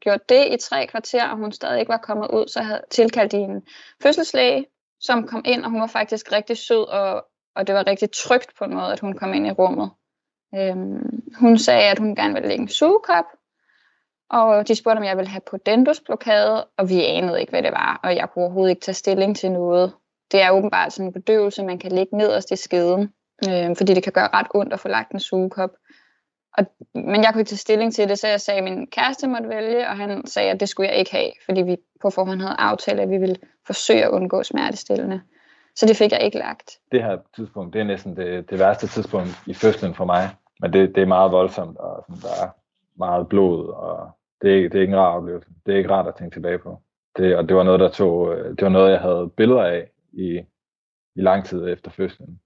gjort 0.00 0.28
det 0.28 0.46
i 0.50 0.56
tre 0.56 0.86
kvarter, 0.86 1.28
og 1.28 1.36
hun 1.36 1.52
stadig 1.52 1.80
ikke 1.80 1.92
var 1.92 2.06
kommet 2.08 2.28
ud, 2.30 2.48
så 2.48 2.62
havde 2.62 2.82
tilkaldt 2.90 3.32
de 3.32 3.36
en 3.36 3.62
fødselslæge, 4.02 4.66
som 5.00 5.26
kom 5.26 5.42
ind, 5.44 5.64
og 5.64 5.70
hun 5.70 5.80
var 5.80 5.86
faktisk 5.86 6.32
rigtig 6.32 6.56
sød, 6.56 6.88
og, 6.88 7.26
og 7.56 7.66
det 7.66 7.74
var 7.74 7.86
rigtig 7.86 8.10
trygt 8.10 8.56
på 8.58 8.64
en 8.64 8.74
måde, 8.74 8.92
at 8.92 9.00
hun 9.00 9.18
kom 9.18 9.34
ind 9.34 9.46
i 9.46 9.50
rummet. 9.50 9.90
Øhm, 10.54 11.22
hun 11.38 11.58
sagde, 11.58 11.90
at 11.90 11.98
hun 11.98 12.14
gerne 12.14 12.34
ville 12.34 12.48
lægge 12.48 12.62
en 12.62 12.68
sugekop, 12.68 13.24
og 14.30 14.68
de 14.68 14.74
spurgte, 14.74 14.98
om 14.98 15.04
jeg 15.04 15.16
ville 15.16 15.30
have 15.30 15.40
på 15.50 15.56
dendusblokade, 15.56 16.64
og 16.78 16.88
vi 16.88 17.04
anede 17.04 17.40
ikke, 17.40 17.50
hvad 17.50 17.62
det 17.62 17.72
var, 17.72 18.00
og 18.02 18.16
jeg 18.16 18.30
kunne 18.30 18.44
overhovedet 18.44 18.70
ikke 18.70 18.80
tage 18.80 18.94
stilling 18.94 19.36
til 19.36 19.52
noget. 19.52 19.92
Det 20.32 20.42
er 20.42 20.50
åbenbart 20.50 20.92
sådan 20.92 21.06
en 21.06 21.12
bedøvelse, 21.12 21.64
man 21.64 21.78
kan 21.78 21.92
lægge 21.92 22.16
nederst 22.16 22.50
i 22.50 22.56
skeden 22.56 23.12
øh, 23.48 23.76
fordi 23.76 23.94
det 23.94 24.02
kan 24.02 24.12
gøre 24.12 24.28
ret 24.32 24.46
ondt 24.54 24.72
at 24.72 24.80
få 24.80 24.88
lagt 24.88 25.12
en 25.12 25.20
sugekop. 25.20 25.70
Og, 26.58 26.66
men 26.94 27.22
jeg 27.22 27.30
kunne 27.32 27.40
ikke 27.40 27.48
tage 27.48 27.56
stilling 27.56 27.94
til 27.94 28.08
det, 28.08 28.18
så 28.18 28.28
jeg 28.28 28.40
sagde, 28.40 28.58
at 28.58 28.64
min 28.64 28.86
kæreste 28.86 29.28
måtte 29.28 29.48
vælge, 29.48 29.88
og 29.88 29.96
han 29.96 30.26
sagde, 30.26 30.50
at 30.50 30.60
det 30.60 30.68
skulle 30.68 30.88
jeg 30.88 30.98
ikke 30.98 31.12
have, 31.12 31.30
fordi 31.44 31.62
vi 31.62 31.76
på 32.02 32.10
forhånd 32.10 32.40
havde 32.40 32.56
aftalt, 32.58 33.00
at 33.00 33.10
vi 33.10 33.18
ville 33.18 33.36
forsøge 33.66 34.04
at 34.04 34.10
undgå 34.10 34.42
smertestillende. 34.42 35.20
Så 35.76 35.86
det 35.86 35.96
fik 35.96 36.12
jeg 36.12 36.22
ikke 36.22 36.38
lagt. 36.38 36.78
Det 36.92 37.02
her 37.02 37.18
tidspunkt, 37.36 37.74
det 37.74 37.80
er 37.80 37.84
næsten 37.84 38.16
det, 38.16 38.50
det 38.50 38.58
værste 38.58 38.86
tidspunkt 38.86 39.42
i 39.46 39.54
fødslen 39.54 39.94
for 39.94 40.04
mig. 40.04 40.28
Men 40.60 40.72
det, 40.72 40.94
det 40.94 41.02
er 41.02 41.06
meget 41.06 41.32
voldsomt, 41.32 41.78
og 41.78 42.04
sådan, 42.08 42.22
der 42.22 42.44
er 42.46 42.50
meget 42.96 43.28
blod, 43.28 43.68
og 43.68 44.10
det 44.42 44.50
er, 44.50 44.68
det 44.68 44.74
er 44.74 44.80
ikke 44.80 44.92
en 44.92 44.98
rar 44.98 45.16
oplevelse. 45.16 45.48
Det 45.66 45.74
er 45.74 45.78
ikke 45.78 45.90
rart 45.90 46.06
at 46.06 46.14
tænke 46.14 46.36
tilbage 46.36 46.58
på. 46.58 46.78
Det, 47.16 47.36
og 47.36 47.48
det 47.48 47.56
var 47.56 47.62
noget, 47.62 47.80
der 47.80 47.88
tog, 47.88 48.34
øh, 48.34 48.50
det 48.50 48.62
var 48.62 48.68
noget, 48.68 48.90
jeg 48.90 49.00
havde 49.00 49.30
billeder 49.36 49.62
af 49.62 49.90
i, 50.12 50.38
i 51.16 51.20
lang 51.20 51.44
tid 51.44 51.68
efter 51.68 51.90
fødslen. 51.90 52.40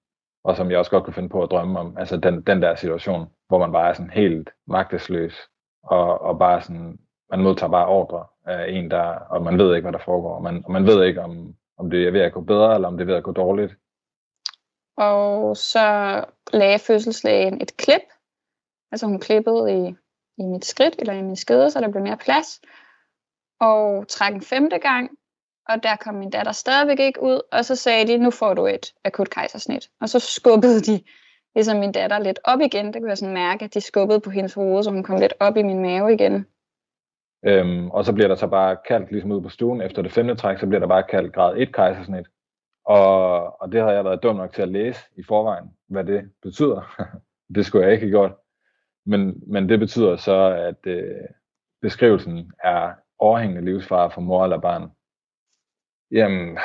Og 0.46 0.56
som 0.56 0.70
jeg 0.70 0.78
også 0.78 0.90
godt 0.90 1.04
kunne 1.04 1.14
finde 1.14 1.28
på 1.28 1.42
at 1.42 1.50
drømme 1.50 1.78
om. 1.78 1.96
Altså 1.98 2.16
den, 2.16 2.42
den 2.42 2.62
der 2.62 2.74
situation, 2.74 3.26
hvor 3.48 3.58
man 3.58 3.72
bare 3.72 3.88
er 3.88 3.92
sådan 3.92 4.10
helt 4.10 4.50
magtesløs, 4.66 5.34
og, 5.82 6.20
og 6.20 6.38
bare 6.38 6.62
sådan, 6.62 6.98
man 7.30 7.42
modtager 7.42 7.70
bare 7.70 7.86
ordre 7.86 8.26
af 8.44 8.70
en, 8.70 8.90
der, 8.90 9.04
og 9.04 9.42
man 9.42 9.58
ved 9.58 9.74
ikke, 9.74 9.84
hvad 9.84 9.92
der 9.92 10.04
foregår. 10.04 10.34
Og 10.34 10.42
man, 10.42 10.62
og 10.64 10.72
man 10.72 10.86
ved 10.86 11.04
ikke, 11.04 11.22
om, 11.22 11.54
om 11.78 11.90
det 11.90 12.06
er 12.06 12.10
ved 12.10 12.20
at 12.20 12.32
gå 12.32 12.40
bedre, 12.40 12.74
eller 12.74 12.88
om 12.88 12.96
det 12.96 13.04
er 13.04 13.06
ved 13.06 13.14
at 13.14 13.24
gå 13.24 13.32
dårligt. 13.32 13.72
Og 14.96 15.56
så 15.56 16.24
lagde 16.52 16.78
fødselslægen 16.78 17.60
et 17.62 17.76
klip. 17.76 18.06
Altså 18.92 19.06
hun 19.06 19.20
klippede 19.20 19.72
i, 19.78 19.94
i 20.38 20.42
mit 20.42 20.64
skridt, 20.64 20.94
eller 20.98 21.12
i 21.12 21.22
min 21.22 21.36
skede, 21.36 21.70
så 21.70 21.80
der 21.80 21.90
blev 21.90 22.02
mere 22.02 22.16
plads. 22.16 22.60
Og 23.60 24.08
træk 24.08 24.34
en 24.34 24.42
femte 24.42 24.78
gang, 24.78 25.10
og 25.68 25.82
der 25.82 25.96
kom 25.96 26.14
min 26.14 26.30
datter 26.30 26.52
stadigvæk 26.52 27.00
ikke 27.00 27.22
ud, 27.22 27.40
og 27.52 27.64
så 27.64 27.76
sagde 27.76 28.06
de, 28.06 28.18
nu 28.18 28.30
får 28.30 28.54
du 28.54 28.66
et 28.66 28.94
akut 29.04 29.30
kejsersnit. 29.30 29.90
Og 30.00 30.08
så 30.08 30.18
skubbede 30.18 30.80
de 30.80 31.00
ligesom 31.54 31.78
min 31.78 31.92
datter 31.92 32.18
lidt 32.18 32.38
op 32.44 32.60
igen. 32.60 32.86
Det 32.86 32.94
kunne 32.94 33.08
jeg 33.08 33.18
sådan 33.18 33.34
mærke, 33.34 33.64
at 33.64 33.74
de 33.74 33.80
skubbede 33.80 34.20
på 34.20 34.30
hendes 34.30 34.54
hoved, 34.54 34.82
så 34.82 34.90
hun 34.90 35.02
kom 35.02 35.20
lidt 35.20 35.34
op 35.40 35.56
i 35.56 35.62
min 35.62 35.82
mave 35.82 36.14
igen. 36.14 36.46
Øhm, 37.44 37.90
og 37.90 38.04
så 38.04 38.12
bliver 38.12 38.28
der 38.28 38.34
så 38.34 38.46
bare 38.46 38.76
kaldt 38.88 39.12
ligesom 39.12 39.32
ud 39.32 39.42
på 39.42 39.48
stuen. 39.48 39.80
Efter 39.80 40.02
det 40.02 40.12
femte 40.12 40.34
træk, 40.34 40.58
så 40.58 40.66
bliver 40.66 40.80
der 40.80 40.86
bare 40.86 41.02
kaldt 41.02 41.34
grad 41.34 41.56
1 41.56 41.74
kejsersnit. 41.74 42.26
Og, 42.84 43.60
og 43.60 43.72
det 43.72 43.80
har 43.80 43.92
jeg 43.92 44.04
været 44.04 44.22
dum 44.22 44.36
nok 44.36 44.52
til 44.52 44.62
at 44.62 44.68
læse 44.68 45.00
i 45.16 45.22
forvejen, 45.22 45.70
hvad 45.88 46.04
det 46.04 46.30
betyder. 46.42 47.06
det 47.54 47.66
skulle 47.66 47.84
jeg 47.84 47.92
ikke 47.92 48.06
have 48.06 48.10
gjort. 48.10 48.32
Men, 49.06 49.42
men 49.46 49.68
det 49.68 49.78
betyder 49.78 50.16
så, 50.16 50.34
at 50.68 50.86
øh, 50.86 51.14
beskrivelsen 51.82 52.52
er 52.64 52.92
overhængende 53.18 53.64
livsfare 53.64 54.10
for 54.10 54.20
mor 54.20 54.44
eller 54.44 54.60
barn. 54.60 54.90
Jamen, 56.10 56.58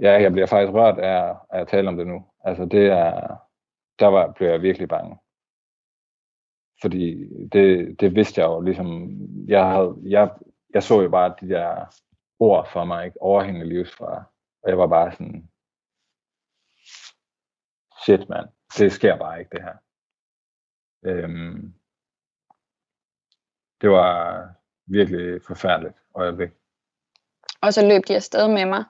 ja, 0.00 0.12
jeg 0.22 0.32
bliver 0.32 0.46
faktisk 0.46 0.72
rørt 0.72 0.98
af, 0.98 1.36
af 1.50 1.60
at 1.60 1.68
tale 1.68 1.88
om 1.88 1.96
det 1.96 2.06
nu. 2.06 2.26
Altså 2.44 2.64
det 2.64 2.86
er, 2.86 3.36
der 3.98 4.06
var, 4.06 4.32
blev 4.32 4.48
jeg 4.48 4.62
virkelig 4.62 4.88
bange. 4.88 5.18
Fordi 6.80 7.28
det, 7.48 8.00
det 8.00 8.14
vidste 8.14 8.40
jeg 8.40 8.46
jo 8.46 8.60
ligesom, 8.60 9.18
jeg, 9.48 9.70
havde, 9.70 9.96
jeg, 10.02 10.30
jeg 10.74 10.82
så 10.82 11.00
jo 11.00 11.10
bare 11.10 11.34
de 11.40 11.48
der 11.48 11.86
ord 12.38 12.68
for 12.72 12.84
mig, 12.84 13.06
ikke? 13.06 13.22
overhængende 13.22 13.68
livsfare. 13.68 14.24
Og 14.62 14.70
jeg 14.70 14.78
var 14.78 14.86
bare 14.86 15.12
sådan, 15.12 15.50
shit 18.04 18.28
mand, 18.28 18.48
det 18.78 18.92
sker 18.92 19.18
bare 19.18 19.38
ikke 19.38 19.50
det 19.50 19.62
her. 19.62 19.76
Øhm, 21.02 21.74
det 23.80 23.90
var 23.90 24.48
virkelig 24.86 25.42
forfærdeligt 25.46 26.02
øjeblik. 26.14 26.50
Og 27.62 27.74
så 27.74 27.86
løb 27.86 28.08
de 28.08 28.16
afsted 28.16 28.48
med 28.48 28.64
mig. 28.64 28.84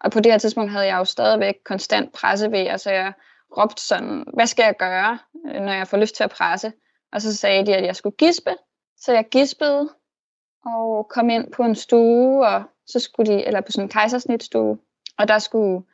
Og 0.00 0.10
på 0.10 0.20
det 0.20 0.32
her 0.32 0.38
tidspunkt 0.38 0.70
havde 0.70 0.86
jeg 0.86 0.98
jo 0.98 1.04
stadigvæk 1.04 1.54
konstant 1.64 2.12
presse 2.12 2.50
så 2.52 2.56
altså 2.56 2.90
jeg 2.90 3.12
råbte 3.56 3.82
sådan, 3.82 4.24
hvad 4.34 4.46
skal 4.46 4.62
jeg 4.62 4.76
gøre, 4.78 5.18
øh, 5.46 5.60
når 5.60 5.72
jeg 5.72 5.88
får 5.88 5.96
lyst 5.96 6.16
til 6.16 6.24
at 6.24 6.30
presse? 6.30 6.72
Og 7.12 7.22
så 7.22 7.36
sagde 7.36 7.66
de, 7.66 7.76
at 7.76 7.84
jeg 7.84 7.96
skulle 7.96 8.16
gispe. 8.16 8.50
Så 8.96 9.12
jeg 9.12 9.24
gispede 9.30 9.88
og 10.64 11.08
kom 11.08 11.30
ind 11.30 11.52
på 11.52 11.62
en 11.62 11.74
stue, 11.74 12.46
og 12.46 12.62
så 12.86 13.00
skulle 13.00 13.32
de, 13.32 13.44
eller 13.44 13.60
på 13.60 13.72
sådan 13.72 13.84
en 13.84 13.88
kejsersnitstue, 13.88 14.78
og 15.18 15.28
der 15.28 15.38
skulle, 15.38 15.84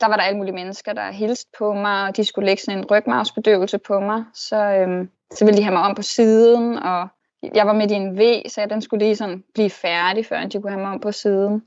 der 0.00 0.06
var 0.06 0.16
der 0.16 0.22
alle 0.22 0.36
mulige 0.38 0.54
mennesker, 0.54 0.92
der 0.92 1.10
hilste 1.10 1.50
på 1.58 1.72
mig, 1.72 2.08
og 2.08 2.16
de 2.16 2.24
skulle 2.24 2.46
lægge 2.46 2.62
sådan 2.62 2.78
en 2.78 2.86
rygmavsbedøvelse 2.90 3.78
på 3.78 4.00
mig, 4.00 4.24
så, 4.34 4.56
øhm, 4.56 5.10
så 5.32 5.44
ville 5.44 5.58
de 5.58 5.62
have 5.62 5.72
mig 5.72 5.82
om 5.82 5.94
på 5.94 6.02
siden, 6.02 6.78
og 6.78 7.08
jeg 7.54 7.66
var 7.66 7.72
midt 7.72 7.90
i 7.90 7.94
en 7.94 8.18
V, 8.18 8.48
så 8.48 8.66
den 8.70 8.82
skulle 8.82 9.04
lige 9.04 9.16
sådan 9.16 9.44
blive 9.54 9.70
færdig, 9.70 10.26
før 10.26 10.46
de 10.46 10.60
kunne 10.60 10.72
have 10.72 10.82
mig 10.82 10.90
om 10.90 11.00
på 11.00 11.12
siden. 11.12 11.62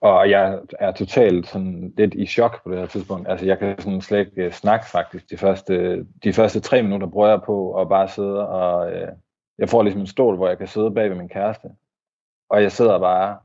Og 0.00 0.30
jeg 0.30 0.58
er 0.78 0.92
totalt 0.92 1.46
sådan 1.46 1.94
lidt 1.96 2.14
i 2.14 2.26
chok 2.26 2.62
på 2.62 2.70
det 2.70 2.78
her 2.78 2.86
tidspunkt. 2.86 3.28
Altså 3.28 3.46
jeg 3.46 3.58
kan 3.58 3.80
sådan 3.80 4.00
slet 4.00 4.18
ikke 4.18 4.46
uh, 4.46 4.52
snakke 4.52 4.86
faktisk. 4.86 5.30
De 5.30 5.36
første, 5.36 6.04
de 6.24 6.32
første 6.32 6.60
tre 6.60 6.82
minutter 6.82 7.06
bruger 7.06 7.28
jeg 7.28 7.42
på 7.42 7.80
at 7.80 7.88
bare 7.88 8.08
sidde 8.08 8.48
og... 8.48 8.92
Uh, 8.92 9.08
jeg 9.58 9.68
får 9.68 9.82
ligesom 9.82 10.00
en 10.00 10.06
stol, 10.06 10.36
hvor 10.36 10.48
jeg 10.48 10.58
kan 10.58 10.68
sidde 10.68 10.90
bag 10.90 11.10
ved 11.10 11.16
min 11.16 11.28
kæreste. 11.28 11.68
Og 12.50 12.62
jeg 12.62 12.72
sidder 12.72 12.98
bare 12.98 13.38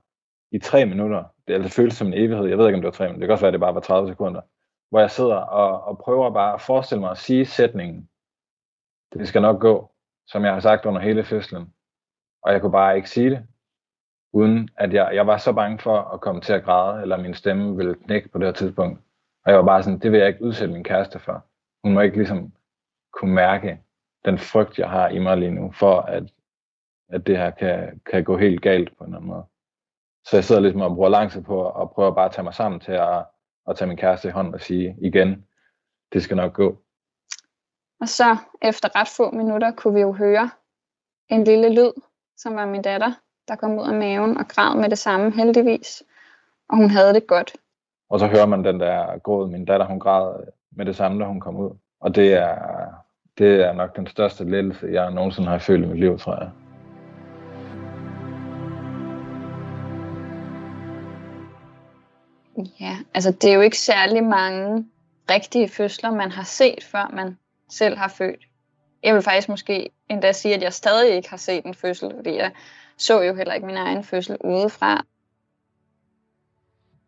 i 0.51 0.59
tre 0.59 0.85
minutter. 0.85 1.23
Det, 1.47 1.53
altså, 1.53 1.67
det 1.67 1.73
føles 1.73 1.93
som 1.93 2.07
en 2.07 2.13
evighed. 2.13 2.47
Jeg 2.47 2.57
ved 2.57 2.67
ikke, 2.67 2.75
om 2.75 2.81
det 2.81 2.87
var 2.87 2.91
tre 2.91 3.05
minutter. 3.05 3.19
Det 3.19 3.27
kan 3.27 3.31
også 3.33 3.43
være, 3.43 3.47
at 3.47 3.53
det 3.53 3.59
bare 3.59 3.75
var 3.75 3.81
30 3.81 4.09
sekunder. 4.09 4.41
Hvor 4.89 4.99
jeg 4.99 5.11
sidder 5.11 5.35
og, 5.35 5.83
og 5.83 5.97
prøver 5.97 6.29
bare 6.29 6.53
at 6.53 6.61
forestille 6.61 7.01
mig 7.01 7.11
at 7.11 7.17
sige 7.17 7.45
sætningen. 7.45 8.09
Det 9.13 9.27
skal 9.27 9.41
nok 9.41 9.61
gå, 9.61 9.92
som 10.27 10.45
jeg 10.45 10.53
har 10.53 10.59
sagt 10.59 10.85
under 10.85 11.01
hele 11.01 11.23
fødslen. 11.23 11.73
Og 12.43 12.53
jeg 12.53 12.61
kunne 12.61 12.71
bare 12.71 12.95
ikke 12.95 13.09
sige 13.09 13.29
det 13.29 13.47
uden 14.33 14.69
at 14.77 14.93
jeg, 14.93 15.11
jeg 15.13 15.27
var 15.27 15.37
så 15.37 15.53
bange 15.53 15.79
for 15.79 15.97
at 15.97 16.21
komme 16.21 16.41
til 16.41 16.53
at 16.53 16.63
græde, 16.63 17.01
eller 17.01 17.17
min 17.17 17.33
stemme 17.33 17.77
ville 17.77 17.95
knække 17.95 18.29
på 18.29 18.37
det 18.37 18.47
her 18.47 18.53
tidspunkt. 18.53 19.01
Og 19.45 19.51
jeg 19.51 19.59
var 19.59 19.65
bare 19.65 19.83
sådan, 19.83 19.99
det 19.99 20.11
vil 20.11 20.19
jeg 20.19 20.27
ikke 20.27 20.43
udsætte 20.43 20.73
min 20.73 20.83
kæreste 20.83 21.19
for. 21.19 21.45
Hun 21.83 21.93
må 21.93 22.01
ikke 22.01 22.17
ligesom 22.17 22.53
kunne 23.13 23.33
mærke 23.33 23.81
den 24.25 24.37
frygt, 24.37 24.79
jeg 24.79 24.89
har 24.89 25.09
i 25.09 25.19
mig 25.19 25.37
lige 25.37 25.51
nu, 25.51 25.71
for 25.71 26.01
at, 26.01 26.33
at 27.09 27.27
det 27.27 27.37
her 27.37 27.51
kan, 27.51 28.01
kan 28.11 28.23
gå 28.23 28.37
helt 28.37 28.61
galt 28.61 28.97
på 28.97 29.03
en 29.03 29.09
eller 29.09 29.17
anden 29.17 29.31
måde. 29.31 29.45
Så 30.25 30.37
jeg 30.37 30.43
sidder 30.43 30.61
ligesom 30.61 30.81
og 30.81 30.95
bruger 30.95 31.09
lang 31.09 31.31
tid 31.31 31.41
på 31.41 31.69
at 31.69 31.91
prøve 31.91 32.15
bare 32.15 32.25
at 32.25 32.31
tage 32.31 32.43
mig 32.43 32.53
sammen 32.53 32.79
til 32.79 32.91
at, 32.91 33.25
at 33.67 33.75
tage 33.77 33.87
min 33.87 33.97
kæreste 33.97 34.27
i 34.27 34.31
hånden 34.31 34.53
og 34.53 34.61
sige 34.61 34.95
igen, 35.01 35.45
det 36.13 36.23
skal 36.23 36.37
nok 36.37 36.53
gå. 36.53 36.82
Og 38.03 38.09
så 38.09 38.37
efter 38.61 38.89
ret 38.95 39.07
få 39.07 39.31
minutter 39.31 39.71
kunne 39.71 39.93
vi 39.93 40.01
jo 40.01 40.11
høre 40.11 40.49
en 41.29 41.43
lille 41.43 41.69
lyd, 41.69 41.91
som 42.37 42.55
var 42.55 42.65
min 42.65 42.81
datter, 42.81 43.11
der 43.47 43.55
kom 43.55 43.79
ud 43.79 43.87
af 43.87 43.93
maven 43.93 44.37
og 44.37 44.47
græd 44.47 44.75
med 44.75 44.89
det 44.89 44.97
samme 44.97 45.31
heldigvis. 45.31 46.03
Og 46.69 46.77
hun 46.77 46.89
havde 46.89 47.13
det 47.13 47.27
godt. 47.27 47.53
Og 48.09 48.19
så 48.19 48.27
hører 48.27 48.45
man 48.45 48.63
den 48.63 48.79
der 48.79 49.17
gråd. 49.17 49.49
Min 49.49 49.65
datter, 49.65 49.85
hun 49.85 49.99
græd 49.99 50.43
med 50.71 50.85
det 50.85 50.95
samme, 50.95 51.19
da 51.19 51.27
hun 51.27 51.39
kom 51.39 51.55
ud. 51.55 51.71
Og 51.99 52.15
det 52.15 52.33
er, 52.33 52.57
det 53.37 53.61
er 53.65 53.73
nok 53.73 53.95
den 53.95 54.07
største 54.07 54.43
lettelse, 54.43 54.87
jeg 54.91 55.11
nogensinde 55.11 55.49
har 55.49 55.57
følt 55.57 55.85
i 55.85 55.87
mit 55.87 55.99
liv, 55.99 56.19
tror 56.19 56.35
jeg. 56.35 56.49
Ja, 62.79 62.97
altså 63.13 63.31
det 63.31 63.49
er 63.49 63.53
jo 63.53 63.61
ikke 63.61 63.79
særlig 63.79 64.23
mange 64.23 64.85
rigtige 65.29 65.69
fødsler, 65.69 66.11
man 66.11 66.31
har 66.31 66.43
set, 66.43 66.83
før 66.83 67.09
man 67.13 67.37
selv 67.73 67.97
har 67.97 68.07
født. 68.07 68.47
Jeg 69.03 69.13
vil 69.15 69.21
faktisk 69.21 69.49
måske 69.49 69.89
endda 70.09 70.31
sige, 70.31 70.55
at 70.55 70.61
jeg 70.61 70.73
stadig 70.73 71.15
ikke 71.15 71.29
har 71.29 71.37
set 71.37 71.65
en 71.65 71.73
fødsel, 71.73 72.11
fordi 72.15 72.35
jeg 72.35 72.51
så 72.97 73.21
jo 73.21 73.35
heller 73.35 73.53
ikke 73.53 73.67
min 73.67 73.77
egen 73.77 74.03
fødsel 74.03 74.37
udefra. 74.43 75.05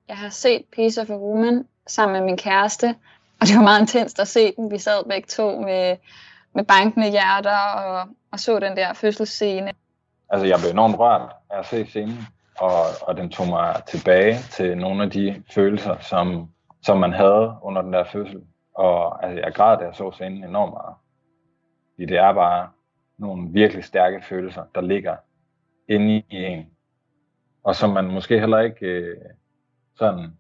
Jeg 0.07 0.17
har 0.17 0.29
set 0.29 0.65
Piece 0.71 1.01
of 1.01 1.09
a 1.09 1.17
Woman 1.17 1.67
sammen 1.87 2.13
med 2.13 2.25
min 2.25 2.37
kæreste, 2.37 2.95
og 3.41 3.47
det 3.47 3.55
var 3.55 3.63
meget 3.63 3.81
intenst 3.81 4.19
at 4.19 4.27
se 4.27 4.53
den. 4.55 4.71
Vi 4.71 4.77
sad 4.77 5.09
begge 5.09 5.27
to 5.27 5.59
med, 5.61 5.97
med 6.55 6.63
bankende 6.63 7.11
hjerter 7.11 7.57
og, 7.57 8.07
og 8.31 8.39
så 8.39 8.59
den 8.59 8.77
der 8.77 8.93
fødselsscene. 8.93 9.71
Altså, 10.29 10.47
jeg 10.47 10.59
blev 10.59 10.71
enormt 10.71 10.99
rørt 10.99 11.31
af 11.49 11.59
at 11.59 11.65
se 11.65 11.85
scenen, 11.85 12.27
og, 12.59 12.85
og 13.01 13.17
den 13.17 13.29
tog 13.29 13.47
mig 13.47 13.81
tilbage 13.87 14.37
til 14.51 14.77
nogle 14.77 15.03
af 15.03 15.11
de 15.11 15.43
følelser, 15.53 15.99
som, 15.99 16.49
som 16.83 16.97
man 16.97 17.13
havde 17.13 17.55
under 17.61 17.81
den 17.81 17.93
der 17.93 18.03
fødsel. 18.11 18.41
Og 18.75 19.25
altså, 19.25 19.41
jeg 19.41 19.53
græd, 19.53 19.77
da 19.77 19.85
jeg 19.85 19.95
så 19.95 20.11
scenen 20.11 20.43
enormt 20.43 20.73
meget. 20.73 20.95
Fordi 21.93 22.05
det 22.05 22.17
er 22.17 22.33
bare 22.33 22.69
nogle 23.17 23.49
virkelig 23.49 23.83
stærke 23.83 24.21
følelser, 24.21 24.63
der 24.75 24.81
ligger 24.81 25.15
inde 25.87 26.15
i 26.15 26.25
en. 26.29 26.65
Og 27.63 27.75
som 27.75 27.89
man 27.89 28.05
måske 28.05 28.39
heller 28.39 28.59
ikke 28.59 28.85
øh, 28.85 29.17
sådan 29.95 30.37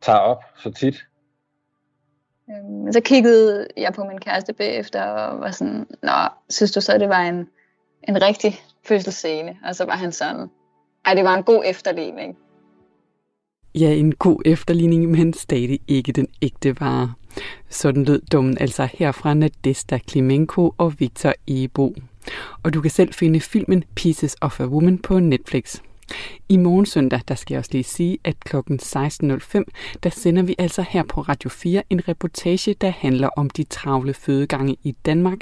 tager 0.00 0.18
op 0.18 0.44
så 0.56 0.72
tit. 0.72 1.06
Øhm, 2.50 2.92
så 2.92 3.00
kiggede 3.00 3.68
jeg 3.76 3.92
på 3.92 4.04
min 4.04 4.18
kæreste 4.18 4.52
bagefter 4.52 5.04
og 5.04 5.40
var 5.40 5.50
sådan, 5.50 5.86
Nå, 6.02 6.12
synes 6.48 6.72
du 6.72 6.80
så, 6.80 6.98
det 6.98 7.08
var 7.08 7.20
en, 7.20 7.48
en 8.08 8.22
rigtig 8.22 8.52
fødselsscene? 8.84 9.58
Og 9.64 9.74
så 9.74 9.84
var 9.84 9.96
han 9.96 10.12
sådan, 10.12 10.50
ej, 11.06 11.14
det 11.14 11.24
var 11.24 11.34
en 11.34 11.42
god 11.42 11.62
efterligning. 11.66 12.38
Ja, 13.74 13.94
en 13.94 14.14
god 14.14 14.42
efterligning, 14.44 15.10
men 15.10 15.32
stadig 15.32 15.80
ikke 15.88 16.12
den 16.12 16.26
ægte 16.42 16.80
vare. 16.80 17.12
Sådan 17.68 18.04
lød 18.04 18.22
dommen 18.32 18.58
altså 18.60 18.88
herfra 18.94 19.34
Nadesta 19.34 19.98
Klimenko 19.98 20.74
og 20.78 21.00
Victor 21.00 21.32
Ebo. 21.46 21.94
Og 22.62 22.74
du 22.74 22.80
kan 22.80 22.90
selv 22.90 23.12
finde 23.12 23.40
filmen 23.40 23.84
Pieces 23.94 24.36
of 24.40 24.60
a 24.60 24.66
Woman 24.66 24.98
på 24.98 25.18
Netflix. 25.18 25.80
I 26.48 26.56
morgen 26.56 26.86
søndag, 26.86 27.20
der 27.28 27.34
skal 27.34 27.54
jeg 27.54 27.58
også 27.58 27.70
lige 27.72 27.84
sige, 27.84 28.18
at 28.24 28.40
kl. 28.40 28.56
16.05, 28.56 29.64
der 30.02 30.10
sender 30.10 30.42
vi 30.42 30.54
altså 30.58 30.84
her 30.88 31.02
på 31.02 31.20
Radio 31.20 31.50
4 31.50 31.82
en 31.90 32.08
reportage, 32.08 32.74
der 32.80 32.90
handler 32.90 33.28
om 33.36 33.50
de 33.50 33.64
travle 33.64 34.14
fødegange 34.14 34.76
i 34.82 34.94
Danmark, 35.06 35.38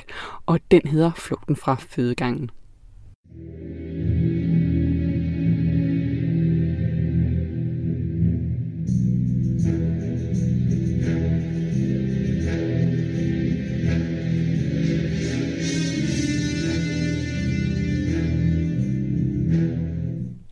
og 0.46 0.60
den 0.70 0.80
hedder 0.84 1.10
Flugten 1.16 1.56
fra 1.56 1.76
fødegangen. 1.80 2.50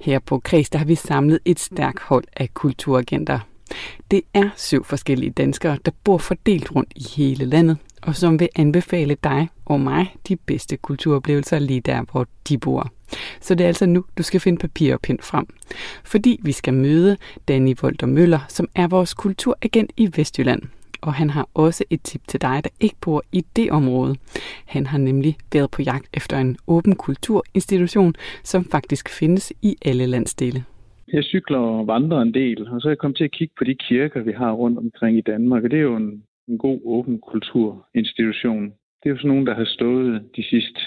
Her 0.07 0.19
på 0.19 0.39
Kreds 0.39 0.71
der 0.71 0.79
har 0.79 0.87
vi 0.87 0.95
samlet 0.95 1.39
et 1.45 1.61
stærkt 1.61 2.03
hold 2.03 2.25
af 2.37 2.55
kulturagenter. 2.55 3.39
Det 4.11 4.23
er 4.35 4.51
syv 4.57 4.85
forskellige 4.85 5.31
danskere, 5.31 5.79
der 5.85 5.91
bor 6.05 6.19
fordelt 6.19 6.71
rundt 6.75 6.93
i 6.97 7.07
hele 7.17 7.45
landet, 7.45 7.77
og 8.03 8.17
som 8.17 8.41
vil 8.41 8.49
anbefale 8.57 9.17
dig 9.25 9.49
og 9.65 9.81
mig 9.81 10.17
de 10.29 10.37
bedste 10.37 10.77
kulturoplevelser 10.77 11.59
lige 11.59 11.81
der, 11.81 12.03
hvor 12.13 12.27
de 12.49 12.59
bor. 12.59 12.93
Så 13.41 13.55
det 13.55 13.65
er 13.65 13.69
altså 13.69 13.87
nu, 13.87 14.05
du 14.19 14.23
skal 14.23 14.41
finde 14.41 14.59
papir 14.59 14.95
og 14.95 15.01
pind 15.01 15.19
frem. 15.23 15.47
Fordi 16.05 16.41
vi 16.43 16.53
skal 16.53 16.75
møde 16.75 17.17
Danny 17.49 17.77
Volter 17.81 18.07
Møller, 18.07 18.41
som 18.49 18.69
er 18.75 18.89
vores 18.89 19.15
kulturagent 19.15 19.93
i 19.97 20.11
Vestjylland. 20.17 20.63
Og 21.01 21.15
han 21.15 21.31
har 21.31 21.49
også 21.55 21.85
et 21.91 22.03
tip 22.03 22.21
til 22.29 22.41
dig, 22.41 22.61
der 22.65 22.71
ikke 22.81 22.97
bor 23.01 23.23
i 23.33 23.45
det 23.57 23.71
område. 23.71 24.15
Han 24.67 24.87
har 24.87 24.99
nemlig 24.99 25.37
været 25.53 25.71
på 25.71 25.83
jagt 25.83 26.09
efter 26.15 26.39
en 26.39 26.57
åben 26.67 26.97
kulturinstitution, 26.97 28.15
som 28.45 28.65
faktisk 28.65 29.09
findes 29.09 29.53
i 29.63 29.77
alle 29.85 30.07
landsdele. 30.07 30.65
Jeg 31.13 31.25
cykler 31.25 31.59
og 31.59 31.87
vandrer 31.87 32.21
en 32.23 32.35
del, 32.35 32.69
og 32.69 32.81
så 32.81 32.89
er 32.89 32.91
jeg 32.91 32.99
kommet 32.99 33.17
til 33.17 33.25
at 33.25 33.33
kigge 33.33 33.55
på 33.59 33.65
de 33.65 33.75
kirker, 33.75 34.23
vi 34.23 34.33
har 34.33 34.53
rundt 34.53 34.79
omkring 34.79 35.19
i 35.19 35.21
Danmark, 35.21 35.65
og 35.65 35.71
det 35.71 35.79
er 35.79 35.83
jo 35.83 35.97
en, 35.97 36.23
en 36.49 36.59
god 36.59 36.81
åben 36.85 37.21
kulturinstitution. 37.21 38.65
Det 39.03 39.07
er 39.07 39.11
jo 39.11 39.17
sådan 39.17 39.29
nogen, 39.29 39.47
der 39.47 39.55
har 39.55 39.65
stået 39.65 40.23
de 40.37 40.45
sidste 40.45 40.81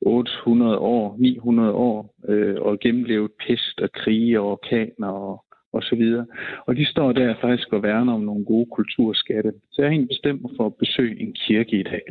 800 0.00 0.78
år, 0.78 1.16
900 1.18 1.72
år, 1.72 2.14
øh, 2.28 2.56
og 2.60 2.80
gennemlevet 2.80 3.30
pest 3.46 3.80
og 3.80 3.92
krige 3.92 4.40
og 4.40 4.50
orkaner 4.50 5.08
og, 5.08 5.44
og 5.72 5.82
så 5.82 5.94
videre. 5.96 6.26
Og 6.66 6.76
de 6.76 6.84
står 6.86 7.12
der 7.12 7.34
faktisk 7.40 7.72
og 7.72 7.82
værner 7.82 8.12
om 8.12 8.20
nogle 8.20 8.44
gode 8.44 8.66
kulturskatte. 8.76 9.52
Så 9.72 9.82
jeg 9.82 9.86
har 9.86 9.92
egentlig 9.92 10.08
bestemt 10.08 10.42
mig 10.42 10.50
for 10.56 10.66
at 10.66 10.74
besøge 10.74 11.20
en 11.20 11.32
kirke 11.32 11.80
i 11.80 11.82
dag. 11.82 12.02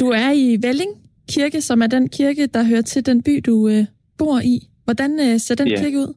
Du 0.00 0.06
er 0.06 0.30
i 0.34 0.58
Velling 0.66 0.92
Kirke, 1.28 1.60
som 1.60 1.82
er 1.82 1.86
den 1.86 2.08
kirke, 2.08 2.46
der 2.46 2.64
hører 2.64 2.82
til 2.82 3.06
den 3.06 3.22
by, 3.22 3.42
du 3.46 3.68
øh, 3.68 3.84
bor 4.18 4.38
i. 4.38 4.56
Hvordan 4.84 5.10
øh, 5.20 5.40
ser 5.40 5.54
den 5.54 5.68
ja. 5.68 5.76
kirke 5.80 5.98
ud? 5.98 6.14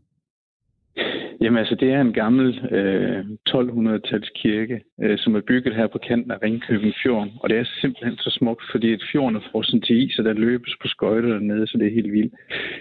Jamen 1.41 1.57
altså, 1.57 1.75
det 1.75 1.93
er 1.93 2.01
en 2.01 2.13
gammel 2.13 2.47
øh, 2.71 3.25
1200-tals 3.49 4.29
kirke, 4.35 4.81
øh, 5.03 5.17
som 5.17 5.35
er 5.35 5.41
bygget 5.41 5.75
her 5.75 5.87
på 5.87 5.97
kanten 5.97 6.31
af 6.31 6.41
Ringkøbing 6.43 6.93
Fjord. 7.03 7.27
Og 7.39 7.49
det 7.49 7.57
er 7.57 7.65
simpelthen 7.81 8.17
så 8.17 8.29
smukt, 8.29 8.63
fordi 8.71 8.93
et 8.93 9.03
fjorden 9.11 9.35
er 9.35 9.47
frossen 9.51 9.81
til 9.81 9.95
is, 10.03 10.19
og 10.19 10.25
der 10.25 10.33
løbes 10.33 10.75
på 10.81 10.87
skøjter 10.87 11.29
dernede, 11.29 11.67
så 11.67 11.77
det 11.77 11.87
er 11.87 11.93
helt 11.93 12.13
vildt. 12.13 12.33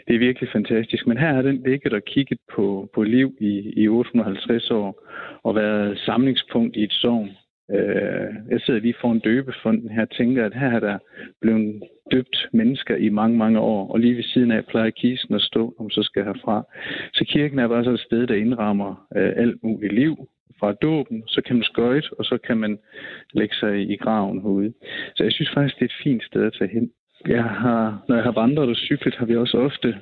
Det 0.08 0.14
er 0.14 0.18
virkelig 0.18 0.48
fantastisk. 0.52 1.06
Men 1.06 1.18
her 1.18 1.32
har 1.34 1.42
den 1.42 1.62
ligget 1.66 1.92
og 1.92 2.02
kigget 2.04 2.38
på, 2.54 2.90
på 2.94 3.02
liv 3.02 3.36
i, 3.40 3.72
i 3.76 3.88
850 3.88 4.70
år, 4.70 5.08
og 5.42 5.54
været 5.54 5.98
samlingspunkt 5.98 6.76
i 6.76 6.82
et 6.82 6.92
sogn. 6.92 7.30
Øh, 7.75 8.30
jeg 8.50 8.60
sidder 8.60 8.80
lige 8.80 8.94
foran 9.00 9.18
døbefonden 9.18 9.90
her 9.90 10.02
og 10.02 10.10
tænker, 10.10 10.46
at 10.46 10.54
her 10.54 10.70
er 10.70 10.80
der 10.80 10.98
blevet 11.40 11.82
døbt 12.10 12.48
mennesker 12.52 12.96
i 12.96 13.08
mange, 13.08 13.37
mange 13.37 13.60
år, 13.60 13.92
og 13.92 14.00
lige 14.00 14.16
ved 14.16 14.22
siden 14.22 14.50
af 14.50 14.66
plejer 14.66 14.90
kisten 14.90 15.34
at 15.34 15.42
stå, 15.42 15.75
om 15.78 15.90
så 15.90 16.02
skal 16.02 16.25
herfra. 16.25 16.66
Så 17.12 17.25
kirken 17.25 17.58
er 17.58 17.68
bare 17.68 17.84
så 17.84 17.90
et 17.90 18.00
sted, 18.00 18.26
der 18.26 18.34
indrammer 18.34 19.06
øh, 19.16 19.32
alt 19.37 19.62
muligt 19.62 19.92
liv. 19.92 20.28
Fra 20.60 20.72
dåben, 20.72 21.22
så 21.26 21.42
kan 21.42 21.56
man 21.56 21.62
skøjte, 21.62 22.08
og 22.18 22.25
så 22.25 22.38
kan 22.38 22.56
man 22.56 22.78
lægge 23.32 23.54
sig 23.54 23.90
i 23.90 23.96
graven 23.96 24.40
herude. 24.40 24.72
Så 25.16 25.25
jeg 25.25 25.32
synes 25.32 25.50
faktisk, 25.54 25.75
det 25.75 25.82
er 25.82 25.87
et 25.87 26.02
fint 26.04 26.25
sted 26.25 26.42
at 26.42 26.52
tage 26.58 26.70
hen. 26.70 26.90
Jeg 27.28 27.44
har, 27.44 28.04
når 28.08 28.14
jeg 28.14 28.25
har 28.25 28.32
vandret 28.32 28.68
og 28.68 28.76
cyklet, 28.76 29.14
har 29.14 29.26
vi 29.26 29.37
også 29.37 29.58
ofte 29.58 29.94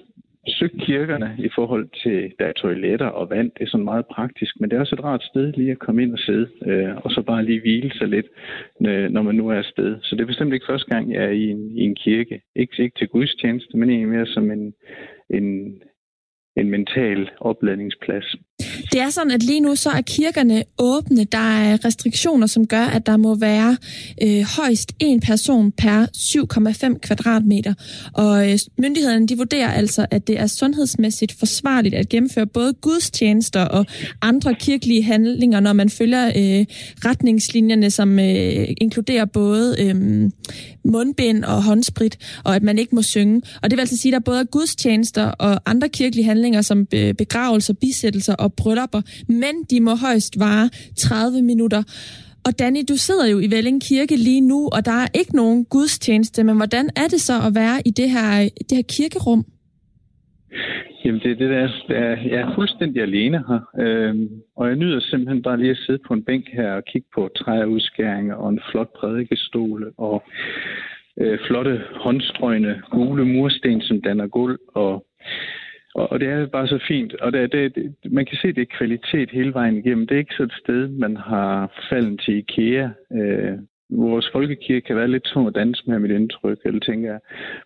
søgt 0.49 0.81
kirkerne 0.81 1.37
i 1.39 1.49
forhold 1.55 1.89
til, 2.03 2.33
der 2.39 2.47
er 2.47 2.53
toiletter 2.53 3.07
og 3.07 3.31
vand. 3.31 3.51
Det 3.51 3.63
er 3.63 3.71
sådan 3.71 3.85
meget 3.85 4.07
praktisk, 4.07 4.61
men 4.61 4.71
det 4.71 4.77
er 4.77 4.81
også 4.81 4.95
et 4.95 5.05
rart 5.05 5.23
sted 5.23 5.53
lige 5.53 5.71
at 5.71 5.79
komme 5.79 6.03
ind 6.03 6.13
og 6.13 6.19
sidde, 6.19 6.49
øh, 6.67 6.97
og 6.97 7.11
så 7.11 7.23
bare 7.23 7.45
lige 7.45 7.61
hvile 7.61 7.91
sig 7.99 8.09
lidt, 8.09 8.27
øh, 8.87 9.11
når 9.11 9.23
man 9.23 9.35
nu 9.35 9.49
er 9.49 9.55
afsted. 9.55 9.97
Så 10.03 10.17
det 10.17 10.23
er 10.23 10.27
bestemt 10.27 10.55
ikke 10.55 10.67
første 10.69 10.95
gang, 10.95 11.13
jeg 11.13 11.25
er 11.25 11.31
i 11.31 11.51
en, 11.51 11.79
i 11.79 11.81
en 11.81 11.95
kirke. 11.95 12.43
Ikke, 12.57 12.83
ikke 12.83 12.99
til 12.99 13.09
gudstjeneste, 13.09 13.77
men 13.77 13.91
egentlig 13.91 14.09
mere 14.09 14.27
som 14.27 14.51
en, 14.51 14.75
en, 15.31 15.79
en 16.57 16.71
mental 16.71 17.31
opladningsplads. 17.41 18.37
Det 18.93 19.01
er 19.01 19.11
sådan, 19.11 19.31
at 19.31 19.43
lige 19.43 19.61
nu 19.61 19.77
så 19.77 19.91
er 19.91 20.01
kirkerne 20.01 20.65
åbne. 20.79 21.25
Der 21.25 21.39
er 21.59 21.85
restriktioner, 21.85 22.47
som 22.47 22.67
gør, 22.67 22.83
at 22.83 23.07
der 23.07 23.17
må 23.17 23.35
være 23.35 23.77
øh, 24.23 24.43
højst 24.57 24.93
en 24.99 25.21
person 25.21 25.73
per 25.73 26.07
7,5 26.93 26.99
kvadratmeter. 26.99 27.75
Og 28.13 28.53
øh, 28.53 28.59
myndighederne 28.79 29.27
de 29.27 29.37
vurderer 29.37 29.71
altså, 29.71 30.07
at 30.11 30.27
det 30.27 30.41
er 30.41 30.47
sundhedsmæssigt 30.47 31.33
forsvarligt 31.39 31.95
at 31.95 32.09
gennemføre 32.09 32.47
både 32.47 32.73
gudstjenester 32.73 33.65
og 33.65 33.87
andre 34.23 34.55
kirkelige 34.55 35.03
handlinger, 35.03 35.61
når 35.61 35.73
man 35.73 35.91
følger 35.91 36.27
øh, 36.27 36.67
retningslinjerne, 37.05 37.91
som 37.91 38.19
øh, 38.19 38.69
inkluderer 38.81 39.25
både 39.25 39.77
øh, 39.79 40.31
mundbind 40.85 41.45
og 41.45 41.63
håndsprit, 41.63 42.19
og 42.45 42.57
at 42.57 42.63
man 42.63 42.79
ikke 42.79 42.95
må 42.95 43.03
synge. 43.03 43.43
Og 43.63 43.71
det 43.71 43.77
vil 43.77 43.81
altså 43.81 43.97
sige, 43.97 44.13
at 44.17 44.21
der 44.21 44.31
både 44.31 44.41
er 44.41 44.45
gudstjenester 44.45 45.25
og 45.25 45.61
andre 45.67 45.89
kirkelige 45.89 46.25
handlinger, 46.25 46.63
som 46.63 46.87
øh, 46.95 47.15
begravelser, 47.15 47.75
bisættelser 47.75 48.35
og 48.35 48.53
bryllupper, 48.53 48.76
men 49.29 49.55
de 49.71 49.81
må 49.81 49.95
højst 49.95 50.41
vare 50.41 50.71
30 50.97 51.43
minutter. 51.43 51.83
Og 52.47 52.59
Danny, 52.59 52.83
du 52.89 52.97
sidder 52.97 53.27
jo 53.27 53.39
i 53.39 53.51
Velling 53.51 53.83
Kirke 53.83 54.17
lige 54.17 54.41
nu, 54.41 54.69
og 54.73 54.85
der 54.85 54.93
er 54.93 55.09
ikke 55.15 55.37
nogen 55.37 55.65
gudstjeneste, 55.65 56.45
men 56.45 56.57
hvordan 56.57 56.87
er 56.97 57.09
det 57.11 57.21
så 57.21 57.33
at 57.47 57.55
være 57.55 57.79
i 57.87 57.91
det 57.91 58.11
her, 58.11 58.49
det 58.69 58.77
her 58.77 58.83
kirkerum? 58.97 59.45
Jamen, 61.05 61.21
det, 61.21 61.31
er 61.31 61.35
det 61.35 61.51
der, 61.51 61.69
er, 61.95 62.17
jeg 62.33 62.41
er 62.41 62.55
fuldstændig 62.55 63.03
alene 63.03 63.39
her, 63.49 63.61
øhm, 63.81 64.29
og 64.57 64.69
jeg 64.69 64.77
nyder 64.77 65.01
simpelthen 65.01 65.43
bare 65.43 65.59
lige 65.59 65.71
at 65.71 65.77
sidde 65.87 65.99
på 66.09 66.15
en 66.15 66.25
bænk 66.25 66.45
her 66.53 66.73
og 66.73 66.85
kigge 66.85 67.09
på 67.15 67.29
træudskæringer 67.37 68.35
og 68.35 68.49
en 68.49 68.61
flot 68.71 68.91
prædikestol 68.99 69.93
og 69.99 70.23
øh, 71.21 71.39
flotte 71.47 71.83
håndstrøgne 71.95 72.83
gule 72.91 73.25
mursten, 73.25 73.81
som 73.81 74.03
danner 74.03 74.27
gulv 74.27 74.59
og 74.75 75.07
og, 75.97 76.13
og 76.13 76.21
det 76.21 76.29
er 76.29 76.47
bare 76.47 76.69
så 76.69 76.79
fint. 76.89 77.15
Og 77.15 77.33
det, 77.33 77.53
det, 77.53 77.75
det, 77.75 78.13
man 78.13 78.27
kan 78.27 78.39
se, 78.39 78.53
det 78.53 78.63
er 78.63 78.77
kvalitet 78.79 79.31
hele 79.31 79.55
vejen 79.55 79.77
igennem. 79.77 80.07
Det 80.07 80.15
er 80.15 80.19
ikke 80.19 80.35
så 80.35 80.43
et 80.43 80.61
sted, 80.63 80.89
man 80.89 81.17
har 81.17 81.73
falden 81.91 82.19
til 82.19 82.35
IKEA. 82.37 82.89
Øh, 83.13 83.59
vores 83.91 84.31
folkekirke 84.33 84.87
kan 84.87 84.97
være 84.97 85.09
lidt 85.09 85.23
tung 85.23 85.47
at 85.49 85.55
danse 85.55 85.83
med 85.87 85.99
mit 85.99 86.11
indtryk, 86.11 86.59
eller 86.65 86.81
tænker 86.81 87.11
jeg. 87.11 87.21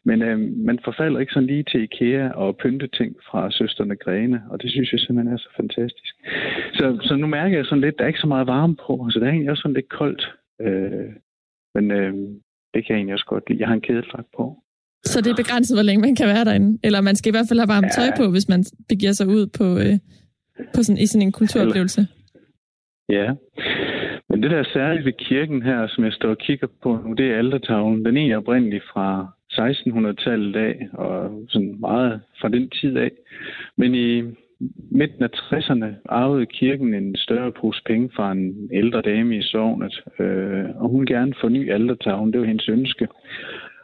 Men 0.04 0.22
øh, 0.22 0.38
man 0.38 0.78
forfalder 0.84 1.20
ikke 1.20 1.32
sådan 1.32 1.46
lige 1.46 1.62
til 1.62 1.82
IKEA 1.82 2.30
og 2.32 2.56
pynte 2.56 2.86
ting 2.88 3.16
fra 3.30 3.50
søsterne 3.50 3.96
Grene, 3.96 4.42
og 4.50 4.62
det 4.62 4.70
synes 4.70 4.92
jeg 4.92 5.00
simpelthen 5.00 5.34
er 5.34 5.38
så 5.38 5.48
fantastisk. 5.56 6.14
Så, 6.74 6.98
så 7.02 7.16
nu 7.16 7.26
mærker 7.26 7.56
jeg 7.56 7.66
sådan 7.66 7.80
lidt, 7.80 7.98
der 7.98 8.04
er 8.04 8.08
ikke 8.08 8.20
så 8.20 8.26
meget 8.26 8.46
varme 8.46 8.76
på, 8.86 9.08
så 9.10 9.20
det 9.20 9.26
er 9.26 9.30
egentlig 9.30 9.50
også 9.50 9.62
sådan 9.62 9.74
lidt 9.74 9.88
koldt. 9.88 10.34
Øh, 10.60 11.10
men 11.74 11.90
øh, 11.90 12.14
det 12.74 12.80
kan 12.84 12.88
jeg 12.88 12.96
egentlig 12.96 13.14
også 13.14 13.26
godt 13.26 13.48
lide. 13.48 13.60
Jeg 13.60 13.68
har 13.68 13.74
en 13.74 13.80
kædedragt 13.88 14.28
på. 14.36 14.56
Så 15.04 15.20
det 15.20 15.30
er 15.30 15.36
begrænset, 15.36 15.76
hvor 15.76 15.82
længe 15.82 16.00
man 16.00 16.16
kan 16.16 16.26
være 16.26 16.44
derinde. 16.44 16.78
Eller 16.84 17.00
man 17.00 17.16
skal 17.16 17.30
i 17.30 17.36
hvert 17.36 17.48
fald 17.48 17.60
have 17.60 17.68
varmt 17.68 17.92
tøj 17.94 18.08
på, 18.16 18.30
hvis 18.30 18.48
man 18.48 18.64
begiver 18.88 19.12
sig 19.12 19.26
ud 19.26 19.46
på, 19.58 19.78
øh, 19.78 19.98
på 20.74 20.82
sådan, 20.82 21.02
i 21.02 21.06
sådan 21.06 21.26
en 21.26 21.32
kulturoplevelse. 21.32 22.06
Ja. 23.08 23.34
Men 24.28 24.42
det 24.42 24.50
der 24.50 24.58
er 24.58 24.72
særligt 24.72 25.04
ved 25.04 25.12
kirken 25.12 25.62
her, 25.62 25.86
som 25.88 26.04
jeg 26.04 26.12
står 26.12 26.30
og 26.30 26.38
kigger 26.38 26.66
på 26.82 26.98
nu, 27.04 27.12
det 27.12 27.26
er 27.30 27.38
altertavlen. 27.38 28.04
Den 28.04 28.16
er 28.16 28.36
oprindeligt 28.36 28.84
fra 28.92 29.32
1600-tallet 29.52 30.56
af, 30.56 30.88
og 30.92 31.44
sådan 31.48 31.76
meget 31.80 32.20
fra 32.40 32.48
den 32.48 32.70
tid 32.70 32.96
af. 32.96 33.10
Men 33.76 33.94
i 33.94 34.22
midten 34.90 35.22
af 35.22 35.28
60'erne 35.34 35.86
arvede 36.08 36.46
kirken 36.46 36.94
en 36.94 37.16
større 37.16 37.52
pose 37.52 37.82
penge 37.86 38.10
fra 38.16 38.32
en 38.32 38.70
ældre 38.72 39.02
dame 39.02 39.36
i 39.38 39.42
sovnet, 39.42 40.04
øh, 40.18 40.64
og 40.76 40.88
hun 40.88 41.06
gerne 41.06 41.34
forny 41.40 41.72
altertavlen. 41.72 42.32
Det 42.32 42.40
var 42.40 42.46
hendes 42.46 42.68
ønske. 42.68 43.08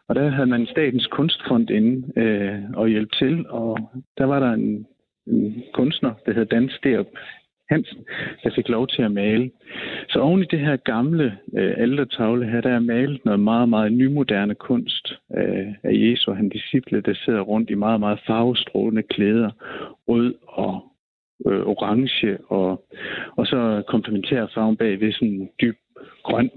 Og 0.09 0.14
der 0.14 0.29
havde 0.29 0.47
man 0.47 0.66
Statens 0.66 1.07
Kunstfond 1.07 1.71
inde 1.71 2.21
øh, 2.21 2.62
og 2.75 2.88
hjælpe 2.88 3.16
til, 3.19 3.49
og 3.49 3.90
der 4.19 4.25
var 4.25 4.40
der 4.40 4.53
en, 4.53 4.87
en 5.27 5.62
kunstner, 5.75 6.14
der 6.27 6.33
hed 6.33 6.47
Dan 6.47 6.69
Sterup 6.69 7.07
Hansen, 7.69 8.05
der 8.42 8.51
fik 8.55 8.69
lov 8.69 8.88
til 8.88 9.03
at 9.03 9.12
male. 9.12 9.51
Så 10.09 10.19
oven 10.21 10.42
i 10.42 10.45
det 10.45 10.59
her 10.59 10.77
gamle 10.77 11.38
øh, 11.55 11.75
altertavle 11.77 12.47
her, 12.47 12.61
der 12.61 12.71
er 12.71 12.79
malet 12.79 13.25
noget 13.25 13.40
meget, 13.40 13.69
meget 13.69 13.92
nymoderne 13.92 14.55
kunst 14.55 15.12
øh, 15.37 15.66
af 15.83 15.92
Jesu 15.92 16.31
og 16.31 16.37
hans 16.37 16.53
disciple, 16.53 17.01
der 17.01 17.14
sidder 17.14 17.40
rundt 17.40 17.71
i 17.71 17.75
meget, 17.75 18.01
meget 18.01 18.21
farvestrålende 18.27 19.03
klæder, 19.03 19.51
rød 20.09 20.35
og 20.47 20.85
øh, 21.47 21.66
orange, 21.66 22.38
og, 22.49 22.85
og 23.37 23.47
så 23.47 23.83
komplementerer 23.88 24.47
farven 24.55 24.77
bag 24.77 25.01
ved 25.01 25.12
sådan 25.12 25.49
dyb 25.61 25.77
grøn 26.23 26.51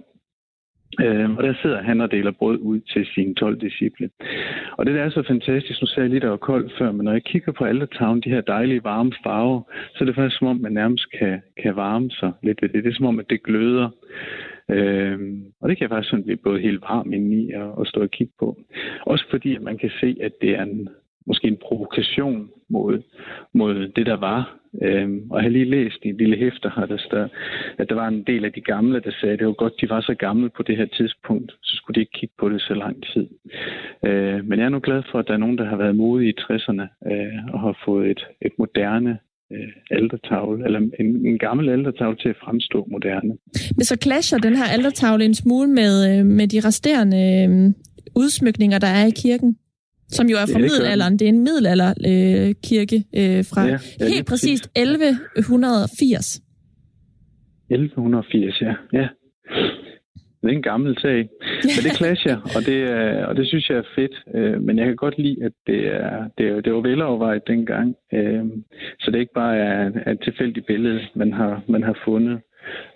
Øh, 1.06 1.38
og 1.38 1.44
der 1.44 1.54
sidder 1.62 1.82
han 1.82 2.02
og 2.02 2.12
deler 2.12 2.32
brød 2.32 2.58
ud 2.58 2.80
til 2.80 3.06
sine 3.06 3.36
12 3.36 3.62
disciple. 3.62 4.10
Og 4.78 4.86
det 4.86 4.96
der 4.96 5.02
er 5.04 5.10
så 5.10 5.24
fantastisk, 5.28 5.82
nu 5.82 5.88
sagde 5.88 6.02
jeg 6.02 6.10
lige, 6.10 6.20
der 6.20 6.30
var 6.30 6.38
koldt 6.38 6.74
før, 6.78 6.92
men 6.92 7.06
når 7.06 7.12
jeg 7.12 7.24
kigger 7.24 7.52
på 7.52 7.66
alle 7.66 7.88
de 8.24 8.30
her 8.30 8.42
dejlige 8.42 8.84
varme 8.84 9.12
farver, 9.24 9.62
så 9.94 9.98
er 10.00 10.06
det 10.06 10.16
faktisk 10.16 10.38
som 10.40 10.48
om, 10.48 10.58
man 10.58 10.72
nærmest 10.72 11.12
kan, 11.20 11.42
kan 11.62 11.76
varme 11.76 12.12
sig 12.12 12.32
lidt 12.44 12.62
ved 12.62 12.70
det. 12.70 12.84
Det 12.84 12.90
er 12.90 12.96
som 12.96 13.06
om, 13.06 13.20
at 13.20 13.30
det 13.30 13.44
gløder. 13.44 13.90
Øh, 14.70 15.20
og 15.62 15.70
det 15.70 15.78
kan 15.78 15.84
jeg 15.84 15.90
faktisk 15.90 16.10
sådan 16.10 16.24
blive 16.24 16.38
både 16.38 16.60
helt 16.60 16.82
varm 16.82 17.14
indeni 17.14 17.52
og, 17.52 17.78
og 17.78 17.88
stå 17.88 18.02
og 18.02 18.12
kigge 18.12 18.34
på. 18.40 18.60
Også 19.02 19.26
fordi, 19.30 19.56
at 19.56 19.62
man 19.62 19.78
kan 19.78 19.92
se, 20.00 20.18
at 20.22 20.32
det 20.42 20.50
er 20.50 20.64
en, 20.64 20.90
måske 21.26 21.48
en 21.48 21.58
provokation 21.62 22.50
mod, 22.70 23.02
mod 23.54 23.88
det, 23.96 24.06
der 24.06 24.18
var. 24.18 24.59
Øhm, 24.84 25.32
og 25.32 25.38
jeg 25.38 25.44
har 25.44 25.50
lige 25.50 25.70
læst 25.70 26.00
i 26.04 26.10
et 26.10 26.18
lille 26.18 26.38
hæfter 26.38 26.70
her, 26.76 26.86
der 26.86 26.98
står, 26.98 27.28
at 27.78 27.90
der 27.90 27.96
var 27.96 28.08
en 28.08 28.24
del 28.24 28.46
af 28.46 28.54
de 28.54 28.62
gamle, 28.62 29.00
der 29.00 29.12
sagde, 29.12 29.34
at 29.34 29.40
det 29.40 29.48
var 29.48 29.54
godt, 29.54 29.82
de 29.82 29.90
var 29.90 30.02
så 30.02 30.16
gamle 30.20 30.50
på 30.50 30.64
det 30.64 30.78
her 30.78 30.86
tidspunkt, 30.86 31.52
så 31.64 31.76
skulle 31.76 31.96
de 31.96 32.00
ikke 32.00 32.20
kigge 32.20 32.36
på 32.40 32.50
det 32.50 32.62
så 32.62 32.74
lang 32.74 33.04
tid. 33.14 33.28
Øh, 34.06 34.46
men 34.48 34.60
jeg 34.60 34.66
er 34.66 34.70
nu 34.70 34.80
glad 34.80 35.02
for, 35.12 35.20
at 35.20 35.28
der 35.28 35.34
er 35.34 35.44
nogen, 35.46 35.58
der 35.58 35.66
har 35.66 35.78
været 35.78 35.96
modige 35.96 36.30
i 36.30 36.40
60'erne 36.42 37.12
øh, 37.12 37.54
og 37.54 37.60
har 37.60 37.78
fået 37.86 38.12
et, 38.12 38.28
et 38.42 38.54
moderne 38.58 39.18
øh, 39.52 39.72
aldertavle, 39.92 40.66
eller 40.66 40.80
en, 41.00 41.26
en 41.26 41.38
gammel 41.38 41.70
aldertavle 41.70 42.18
til 42.18 42.30
at 42.30 42.42
fremstå 42.44 42.88
moderne. 42.92 43.38
Men 43.78 43.84
så 43.84 43.98
clasher 44.04 44.38
den 44.38 44.56
her 44.56 44.66
aldertavle 44.74 45.26
en 45.26 45.36
smule 45.36 45.70
med, 45.70 45.94
øh, 46.10 46.26
med 46.26 46.48
de 46.48 46.60
resterende 46.68 47.22
øh, 47.40 47.74
udsmykninger, 48.16 48.80
der 48.80 48.88
er 48.88 49.06
i 49.06 49.16
kirken? 49.24 49.58
Som 50.10 50.28
jo 50.28 50.36
er 50.38 50.46
fra 50.46 50.60
ja, 50.60 50.64
det 50.64 50.72
middelalderen. 50.72 51.20
Det 51.20 51.26
er 51.26 51.30
en 51.30 51.44
middelalderkirke 51.44 52.50
øh, 52.50 52.56
kirke, 52.64 52.98
øh, 53.18 53.46
fra 53.52 53.62
ja, 53.66 53.78
ja, 54.00 54.06
helt 54.06 54.28
præcist 54.28 54.66
1180. 54.76 56.42
1180, 57.70 58.62
ja. 58.62 58.74
ja. 58.94 59.08
Det 60.42 60.50
er 60.50 60.54
en 60.54 60.62
gammel 60.62 60.98
sag. 61.02 61.30
Men 61.64 61.84
det 61.84 61.98
clasher, 61.98 62.38
og 62.56 62.66
det, 62.66 62.84
er, 62.84 63.26
og 63.26 63.36
det 63.36 63.48
synes 63.48 63.70
jeg 63.70 63.78
er 63.78 63.90
fedt. 63.96 64.24
Øh, 64.36 64.62
men 64.62 64.78
jeg 64.78 64.86
kan 64.86 64.96
godt 64.96 65.18
lide, 65.18 65.44
at 65.46 65.52
det, 65.68 65.88
er, 65.88 66.30
det, 66.38 66.48
er, 66.48 66.62
det 66.62 66.74
var 66.74 66.82
velovervejet 66.82 67.48
dengang. 67.48 67.96
Øh, 68.14 68.46
så 69.00 69.12
det 69.12 69.20
ikke 69.20 69.34
bare 69.34 69.58
er 69.58 70.12
et 70.12 70.20
tilfældigt 70.24 70.66
billede, 70.66 71.02
man 71.16 71.34
har, 71.34 71.64
man 71.68 71.84
har 71.84 71.98
fundet 72.06 72.40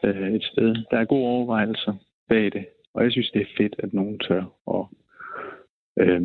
øh, 0.03 0.33
et 0.33 0.43
sted. 0.43 0.75
Der 0.91 0.97
er 0.97 1.05
gode 1.05 1.27
overvejelser 1.27 1.93
bag 2.29 2.43
det. 2.43 2.65
Og 2.93 3.03
jeg 3.03 3.11
synes, 3.11 3.31
det 3.31 3.41
er 3.41 3.55
fedt, 3.57 3.75
at 3.79 3.93
nogen 3.93 4.19
tør 4.19 4.43
at 4.77 4.85
øh, 6.07 6.21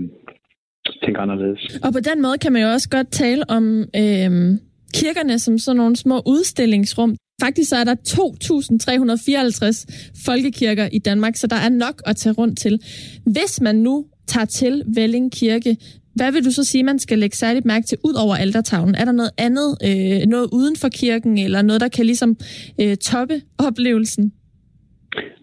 tænke 1.04 1.20
anderledes. 1.20 1.78
Og 1.82 1.92
på 1.92 2.00
den 2.00 2.22
måde 2.22 2.38
kan 2.38 2.52
man 2.52 2.62
jo 2.62 2.68
også 2.68 2.88
godt 2.88 3.10
tale 3.10 3.50
om 3.50 3.80
øh, 3.80 4.58
kirkerne 4.94 5.38
som 5.38 5.58
sådan 5.58 5.76
nogle 5.76 5.96
små 5.96 6.22
udstillingsrum. 6.26 7.16
Faktisk 7.42 7.70
så 7.70 7.76
er 7.76 7.84
der 7.84 7.94
2.354 7.94 10.22
folkekirker 10.24 10.88
i 10.92 10.98
Danmark, 10.98 11.36
så 11.36 11.46
der 11.46 11.56
er 11.56 11.68
nok 11.68 12.02
at 12.06 12.16
tage 12.16 12.32
rundt 12.32 12.58
til. 12.58 12.80
Hvis 13.26 13.60
man 13.60 13.76
nu 13.76 14.06
tager 14.26 14.44
til 14.44 14.82
Velling 14.94 15.32
Kirke, 15.32 15.76
hvad 16.14 16.32
vil 16.32 16.44
du 16.44 16.50
så 16.50 16.64
sige, 16.64 16.82
man 16.82 16.98
skal 16.98 17.18
lægge 17.18 17.36
særligt 17.36 17.64
mærke 17.64 17.86
til 17.86 17.98
ud 18.04 18.14
over 18.14 18.36
altertavlen? 18.36 18.94
Er 18.94 19.04
der 19.04 19.12
noget 19.12 19.30
andet, 19.38 19.76
øh, 19.84 20.26
noget 20.26 20.48
uden 20.52 20.76
for 20.76 20.88
kirken, 20.88 21.38
eller 21.38 21.62
noget, 21.62 21.80
der 21.80 21.88
kan 21.88 22.06
ligesom 22.06 22.36
øh, 22.80 22.96
toppe 22.96 23.42
oplevelsen? 23.58 24.32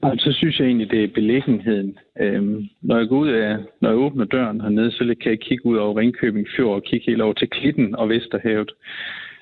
Altså, 0.04 0.32
så 0.32 0.38
synes 0.38 0.60
jeg 0.60 0.66
egentlig, 0.68 0.92
det 0.92 1.04
er 1.04 1.08
beliggenheden. 1.14 1.98
Øhm, 2.20 2.64
når 2.82 2.98
jeg 2.98 3.08
går 3.08 3.18
ud 3.18 3.30
af, 3.30 3.58
når 3.82 3.90
jeg 3.90 3.98
åbner 3.98 4.26
døren 4.26 4.62
hernede, 4.62 4.92
så 4.92 5.16
kan 5.22 5.32
jeg 5.32 5.40
kigge 5.40 5.66
ud 5.66 5.78
over 5.78 6.00
Ringkøbing 6.00 6.48
Fjord 6.56 6.76
og 6.76 6.84
kigge 6.84 7.06
helt 7.06 7.22
over 7.22 7.34
til 7.34 7.50
Klitten 7.50 7.96
og 7.96 8.10
Vesterhavet. 8.10 8.72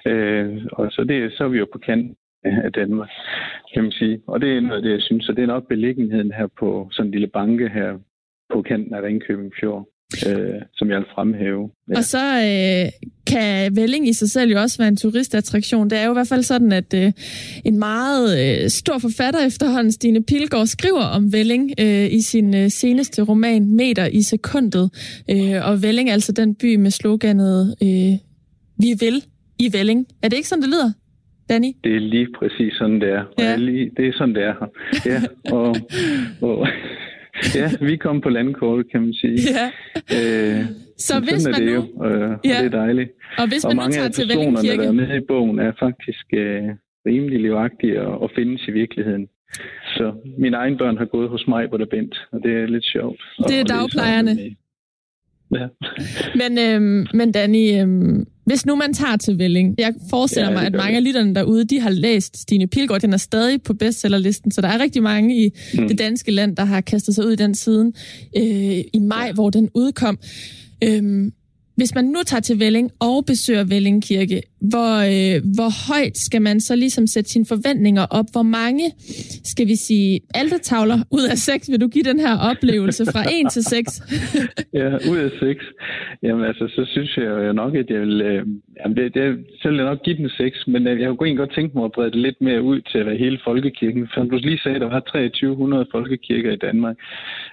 Øh, 0.06 0.66
og 0.72 0.92
så, 0.92 1.04
det, 1.04 1.34
så 1.34 1.44
er 1.44 1.48
vi 1.48 1.58
jo 1.58 1.68
på 1.74 1.78
kanten 1.78 2.16
af 2.44 2.74
Danmark, 2.74 3.10
kan 3.74 3.84
man 3.84 3.92
sige. 3.92 4.22
Og 4.28 4.42
det 4.42 4.58
er 4.58 4.62
noget 4.62 4.76
af 4.76 4.82
det, 4.82 4.92
jeg 4.92 5.02
synes. 5.02 5.26
Så 5.26 5.32
det 5.32 5.44
er 5.44 5.48
nok 5.48 5.68
beliggenheden 5.68 6.32
her 6.32 6.48
på 6.60 6.88
sådan 6.92 7.08
en 7.08 7.12
lille 7.12 7.28
banke 7.28 7.70
her 7.70 8.00
på 8.54 8.62
kanten 8.62 8.94
af 8.94 9.02
Ringkøbing 9.02 9.54
Fjord 9.60 9.88
øh, 10.28 10.62
som 10.74 10.90
jeg 10.90 10.98
vil 10.98 11.06
fremhæve. 11.16 11.70
Ja. 11.90 11.98
Og 11.98 12.04
så 12.04 12.26
øh, 12.50 12.92
kan 13.28 13.76
Velling 13.76 14.08
i 14.08 14.14
sig 14.14 14.30
selv 14.30 14.52
jo 14.52 14.60
også 14.60 14.78
være 14.78 14.88
en 14.88 14.98
turistattraktion. 14.98 15.90
Det 15.90 15.98
er 15.98 16.06
jo 16.06 16.12
i 16.12 16.14
hvert 16.14 16.28
fald 16.28 16.44
sådan, 16.44 16.72
at 16.72 16.94
øh, 16.94 17.12
en 17.66 17.80
meget 17.80 18.64
øh, 18.64 18.70
stor 18.70 18.98
forfatter 19.00 19.46
efterhånden, 19.46 19.92
Stine 19.92 20.24
Pilgaard, 20.24 20.68
skriver 20.68 21.04
om 21.04 21.34
Velling 21.34 21.72
øh, 21.80 22.14
i 22.14 22.22
sin 22.22 22.56
øh, 22.56 22.70
seneste 22.70 23.22
roman, 23.22 23.76
Meter 23.76 24.06
i 24.06 24.22
sekundet. 24.22 24.90
Øh, 25.32 25.68
og 25.70 25.84
Velling 25.84 26.10
er 26.10 26.14
altså 26.14 26.32
den 26.32 26.56
by 26.56 26.76
med 26.76 26.92
sloganet 26.92 27.76
øh, 27.84 28.14
Vi 28.80 28.94
vil 29.00 29.24
i 29.60 29.70
Velling. 29.74 30.08
Er 30.24 30.28
det 30.30 30.38
ikke 30.38 30.50
sådan, 30.50 30.62
det 30.62 30.70
lyder? 30.70 30.92
Danny? 31.50 31.72
Det 31.84 31.96
er 31.96 32.00
lige 32.00 32.28
præcis 32.40 32.74
sådan, 32.74 33.02
det 33.02 33.10
er. 33.10 33.22
Og 33.22 33.34
ja. 33.40 33.46
det, 33.46 33.54
er 33.54 33.58
lige, 33.58 33.92
det 33.98 34.08
er 34.08 34.14
sådan, 34.14 34.36
det 34.36 34.44
er 34.44 34.54
her. 34.60 34.70
Ja, 35.12 35.22
og, 35.58 35.76
og 36.42 36.68
ja, 37.60 37.70
vi 37.82 37.96
kom 37.98 38.22
på 38.22 38.30
landkortet, 38.30 38.92
kan 38.92 39.02
man 39.02 39.14
sige. 39.14 39.38
Ja. 39.58 39.66
Øh, 40.18 40.66
så 40.98 41.20
hvis 41.20 41.46
man 41.46 41.54
er 41.54 41.58
det 41.58 41.68
nu... 41.68 41.74
jo, 41.74 42.06
øh, 42.06 42.22
ja. 42.22 42.58
og 42.58 42.64
det 42.64 42.74
er 42.74 42.78
dejligt. 42.80 43.12
Og 43.38 43.48
hvis 43.48 43.64
man 43.64 43.70
og 43.72 43.76
mange 43.76 43.90
nu 43.90 43.94
tager 43.94 44.06
af 44.06 44.12
til 44.12 44.30
Velling 44.30 44.58
Kirke... 44.58 44.82
der 44.82 44.88
er 44.88 44.92
med 44.92 45.18
i 45.22 45.26
bogen, 45.28 45.60
er 45.60 45.72
faktisk 45.80 46.26
øh, 46.34 46.64
rimelig 47.06 47.40
livagtige 47.42 48.02
og, 48.02 48.22
og 48.22 48.32
findes 48.36 48.68
i 48.68 48.72
virkeligheden. 48.72 49.28
Så 49.98 50.14
mine 50.38 50.58
egne 50.58 50.78
børn 50.78 50.98
har 50.98 51.06
gået 51.06 51.30
hos 51.30 51.48
mig, 51.48 51.68
hvor 51.68 51.78
der 51.78 51.86
Bent, 51.86 52.16
og 52.32 52.40
det 52.44 52.52
er 52.62 52.66
lidt 52.66 52.86
sjovt. 52.86 53.22
Det 53.48 53.60
er 53.60 53.64
dagplejerne. 53.64 54.32
Ja. 55.56 55.68
men, 56.36 56.58
øhm, 56.58 57.06
men 57.14 57.32
Danny, 57.32 57.82
øhm, 57.82 58.26
hvis 58.46 58.66
nu 58.66 58.76
man 58.76 58.94
tager 58.94 59.18
til 59.18 59.38
Velling, 59.40 59.76
jeg 59.78 59.94
forestiller 60.10 60.50
ja, 60.50 60.54
mig, 60.54 60.66
at 60.66 60.74
mange 60.74 60.98
af 60.98 61.04
lytterne 61.04 61.36
derude, 61.36 61.66
de 61.66 61.80
har 61.80 61.90
læst 61.90 62.38
Stine 62.38 62.68
Pilgaard, 62.68 63.02
den 63.02 63.14
er 63.14 63.18
stadig 63.18 63.62
på 63.62 63.74
bestsellerlisten, 63.74 64.52
så 64.52 64.62
der 64.62 64.68
er 64.68 64.80
rigtig 64.80 65.04
mange 65.04 65.46
i 65.46 65.52
mm. 65.74 65.88
det 65.88 66.00
danske 66.00 66.32
land, 66.32 66.56
der 66.56 66.66
har 66.66 66.82
kastet 66.82 67.16
sig 67.16 67.26
ud 67.26 67.32
i 67.32 67.36
den 67.36 67.56
siden 67.56 67.94
øh, 68.38 68.44
i 68.94 69.00
maj, 69.00 69.26
ja. 69.26 69.34
hvor 69.34 69.50
den 69.50 69.70
udkom. 69.74 70.20
Øhm, 70.84 71.34
hvis 71.76 71.96
man 71.96 72.06
nu 72.06 72.20
tager 72.26 72.42
til 72.42 72.60
Velling 72.60 72.92
og 73.00 73.26
besøger 73.26 73.64
Velling 73.64 74.04
Kirke, 74.04 74.42
hvor, 74.72 74.94
øh, 75.14 75.36
hvor 75.56 75.72
højt 75.94 76.18
skal 76.18 76.42
man 76.42 76.60
så 76.60 76.76
ligesom 76.76 77.08
sætte 77.08 77.30
sine 77.30 77.46
forventninger 77.54 78.06
op? 78.20 78.26
Hvor 78.32 78.48
mange, 78.60 78.86
skal 79.52 79.68
vi 79.68 79.76
sige, 79.76 80.22
altertavler 80.34 81.00
ud 81.12 81.26
af 81.32 81.38
seks 81.38 81.70
vil 81.72 81.82
du 81.82 81.88
give 81.88 82.04
den 82.12 82.20
her 82.20 82.36
oplevelse 82.52 83.04
fra 83.14 83.22
1 83.22 83.52
til 83.52 83.64
6? 83.64 84.02
ja, 84.80 84.90
ud 85.12 85.18
af 85.18 85.32
6. 85.40 85.66
Jamen 86.24 86.46
altså, 86.46 86.66
så 86.76 86.84
synes 86.94 87.18
jeg 87.18 87.26
jo 87.48 87.54
nok, 87.54 87.76
at 87.76 87.90
jeg 87.90 88.02
vil... 88.02 88.22
Øh, 88.22 88.48
jamen 88.80 88.98
det, 88.98 89.14
det, 89.14 89.46
så 89.62 89.70
vil 89.70 89.78
jeg 89.78 89.86
nok 89.86 90.04
give 90.04 90.18
den 90.18 90.30
6, 90.30 90.68
men 90.68 90.88
øh, 90.88 91.02
jeg 91.02 91.08
kunne 91.08 91.28
egentlig 91.28 91.46
godt 91.46 91.56
tænke 91.56 91.78
mig 91.78 91.86
at 91.86 91.92
brede 91.92 92.12
det 92.12 92.20
lidt 92.20 92.42
mere 92.42 92.62
ud 92.62 92.82
til 92.82 92.98
at 92.98 93.06
være 93.06 93.24
hele 93.26 93.40
folkekirken. 93.44 94.08
Som 94.14 94.30
du 94.30 94.36
lige 94.38 94.60
sagde, 94.64 94.80
der 94.80 94.90
var 94.90 95.00
2300 95.00 95.86
folkekirker 95.92 96.52
i 96.52 96.64
Danmark. 96.68 96.96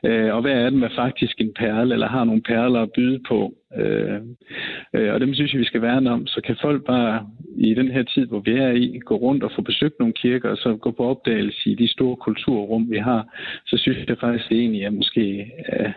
Øh, 0.05 0.35
og 0.35 0.41
hvad 0.43 0.53
er 0.53 0.71
den 0.71 0.83
er 0.83 0.95
faktisk 0.97 1.35
en 1.39 1.53
perle, 1.59 1.95
eller 1.95 2.09
har 2.09 2.25
nogle 2.25 2.43
perler 2.43 2.81
at 2.83 2.93
byde 2.97 3.21
på? 3.29 3.55
Øh, 3.79 4.21
øh, 4.95 5.15
og 5.15 5.21
dem 5.21 5.35
synes 5.35 5.53
jeg, 5.53 5.61
vi 5.61 5.65
skal 5.65 5.83
værne 5.83 6.11
om. 6.11 6.27
Så 6.27 6.41
kan 6.47 6.57
folk 6.63 6.85
bare 6.85 7.00
i 7.57 7.75
den 7.75 7.89
her 7.91 8.03
tid, 8.03 8.27
hvor 8.27 8.41
vi 8.41 8.51
er 8.51 8.71
i, 8.71 9.01
gå 9.05 9.17
rundt 9.17 9.43
og 9.45 9.51
få 9.57 9.63
besøgt 9.63 9.99
nogle 9.99 10.15
kirker, 10.15 10.49
og 10.51 10.57
så 10.57 10.77
gå 10.77 10.91
på 10.91 11.05
opdagelse 11.05 11.71
i 11.71 11.75
de 11.75 11.89
store 11.89 12.17
kulturrum, 12.17 12.91
vi 12.91 12.99
har, 12.99 13.23
så 13.67 13.77
synes 13.77 14.09
jeg 14.09 14.19
faktisk 14.19 14.53
egentlig, 14.53 14.87
at 14.87 14.93
måske 14.93 15.53
er, 15.67 15.93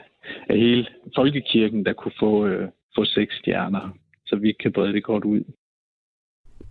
er 0.50 0.56
hele 0.56 0.86
folkekirken, 1.16 1.86
der 1.86 1.94
kunne 1.94 2.18
få, 2.20 2.46
øh, 2.48 2.70
få 2.96 3.06
seks 3.06 3.38
stjerner, 3.38 3.98
så 4.26 4.36
vi 4.36 4.52
kan 4.52 4.72
brede 4.72 4.94
det 4.94 5.04
godt 5.04 5.26
ud. 5.26 5.44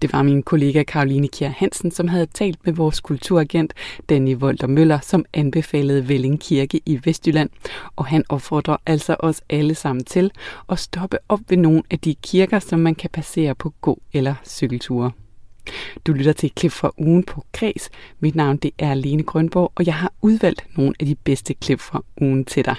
Det 0.03 0.13
var 0.13 0.23
min 0.23 0.43
kollega 0.43 0.83
Karoline 0.83 1.29
Kjær 1.29 1.49
Hansen, 1.49 1.91
som 1.91 2.09
havde 2.09 2.27
talt 2.27 2.67
med 2.67 2.73
vores 2.73 3.01
kulturagent 3.01 3.75
Danny 4.09 4.35
Volter 4.35 4.67
Møller, 4.67 5.01
som 5.01 5.25
anbefalede 5.33 6.09
Velling 6.09 6.41
Kirke 6.41 6.81
i 6.87 7.01
Vestjylland. 7.05 7.51
Og 7.97 8.07
han 8.07 8.25
opfordrer 8.29 8.77
altså 8.87 9.17
os 9.19 9.43
alle 9.51 9.75
sammen 9.75 10.05
til 10.05 10.31
at 10.69 10.79
stoppe 10.79 11.19
op 11.29 11.41
ved 11.49 11.57
nogle 11.57 11.83
af 11.91 11.99
de 11.99 12.15
kirker, 12.15 12.59
som 12.59 12.81
man 12.81 12.95
kan 12.95 13.11
passere 13.11 13.55
på 13.55 13.73
gå- 13.81 14.03
eller 14.13 14.35
cykelture. 14.47 15.11
Du 16.07 16.13
lytter 16.13 16.33
til 16.33 16.47
et 16.47 16.55
klip 16.55 16.73
fra 16.73 16.93
ugen 16.99 17.25
på 17.25 17.45
Kreds. 17.53 17.91
Mit 18.21 18.35
navn 18.35 18.57
det 18.57 18.71
er 18.79 18.95
Lene 18.95 19.23
Grønborg, 19.23 19.73
og 19.75 19.87
jeg 19.87 19.95
har 19.95 20.13
udvalgt 20.23 20.67
nogle 20.77 20.95
af 21.01 21.07
de 21.07 21.15
bedste 21.15 21.55
klip 21.55 21.81
fra 21.81 22.05
ugen 22.21 22.45
til 22.45 22.65
dig. 22.65 22.77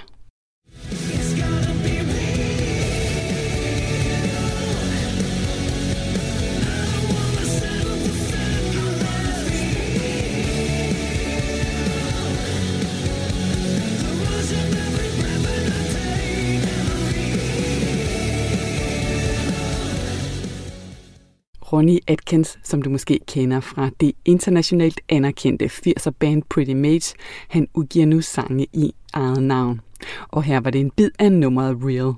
Ronnie 21.74 22.00
Atkins, 22.06 22.58
som 22.62 22.82
du 22.82 22.90
måske 22.90 23.20
kender 23.26 23.60
fra 23.60 23.90
det 24.00 24.12
internationalt 24.24 25.00
anerkendte 25.08 25.64
80'er 25.64 26.10
band 26.10 26.42
Pretty 26.50 26.72
Mage. 26.72 27.14
han 27.48 27.68
udgiver 27.74 28.06
nu 28.06 28.20
sange 28.20 28.66
i 28.72 28.94
eget 29.12 29.42
navn. 29.42 29.80
Og 30.28 30.42
her 30.42 30.60
var 30.60 30.70
det 30.70 30.80
en 30.80 30.90
bid 30.90 31.10
af 31.18 31.32
nummeret 31.32 31.78
Real. 31.82 32.14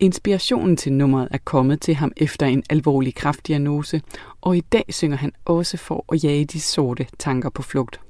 Inspirationen 0.00 0.76
til 0.76 0.92
nummeret 0.92 1.28
er 1.30 1.38
kommet 1.44 1.80
til 1.80 1.94
ham 1.94 2.12
efter 2.16 2.46
en 2.46 2.62
alvorlig 2.70 3.14
kraftdiagnose, 3.14 4.02
og 4.40 4.56
i 4.56 4.60
dag 4.60 4.84
synger 4.88 5.16
han 5.16 5.32
også 5.44 5.76
for 5.76 6.04
at 6.12 6.24
jage 6.24 6.44
de 6.44 6.60
sorte 6.60 7.06
tanker 7.18 7.50
på 7.50 7.62
flugt. 7.62 8.00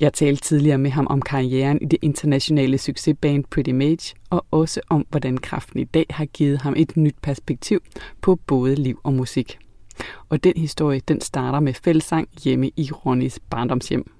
Jeg 0.00 0.12
talte 0.12 0.42
tidligere 0.42 0.78
med 0.78 0.90
ham 0.90 1.06
om 1.06 1.22
karrieren 1.22 1.78
i 1.82 1.84
det 1.84 1.98
internationale 2.02 2.78
succesband 2.78 3.44
Pretty 3.50 3.70
Mage, 3.70 4.14
og 4.30 4.46
også 4.50 4.80
om, 4.88 5.06
hvordan 5.10 5.38
kraften 5.38 5.80
i 5.80 5.84
dag 5.84 6.06
har 6.10 6.24
givet 6.24 6.58
ham 6.62 6.74
et 6.76 6.96
nyt 6.96 7.16
perspektiv 7.22 7.80
på 8.20 8.36
både 8.46 8.74
liv 8.74 9.00
og 9.04 9.12
musik. 9.14 9.58
Og 10.28 10.44
den 10.44 10.52
historie, 10.56 11.00
den 11.00 11.20
starter 11.20 11.60
med 11.60 11.74
fællesang 11.74 12.28
hjemme 12.44 12.68
i 12.76 12.90
Ronnys 12.92 13.40
barndomshjem. 13.50 14.10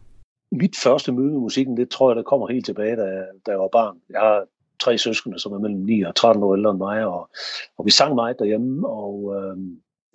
Mit 0.53 0.77
første 0.77 1.13
møde 1.13 1.31
med 1.31 1.41
musikken, 1.41 1.77
det 1.77 1.89
tror 1.89 2.11
jeg, 2.11 2.17
der 2.17 2.23
kommer 2.23 2.47
helt 2.49 2.65
tilbage, 2.65 2.97
da, 2.97 3.03
da 3.47 3.51
jeg 3.51 3.59
var 3.59 3.69
barn. 3.73 3.97
Jeg 4.11 4.21
har 4.21 4.45
tre 4.81 4.99
søskende, 4.99 5.39
som 5.39 5.53
er 5.53 5.59
mellem 5.59 5.81
9 5.81 6.03
og 6.03 6.15
13 6.15 6.43
år 6.43 6.57
ældre 6.57 6.71
end 6.71 6.79
mig, 6.79 7.07
og, 7.07 7.31
og 7.79 7.87
vi 7.87 7.91
sang 7.91 8.15
meget 8.15 8.39
derhjemme, 8.39 8.89
og 8.89 9.35
øh, 9.37 9.57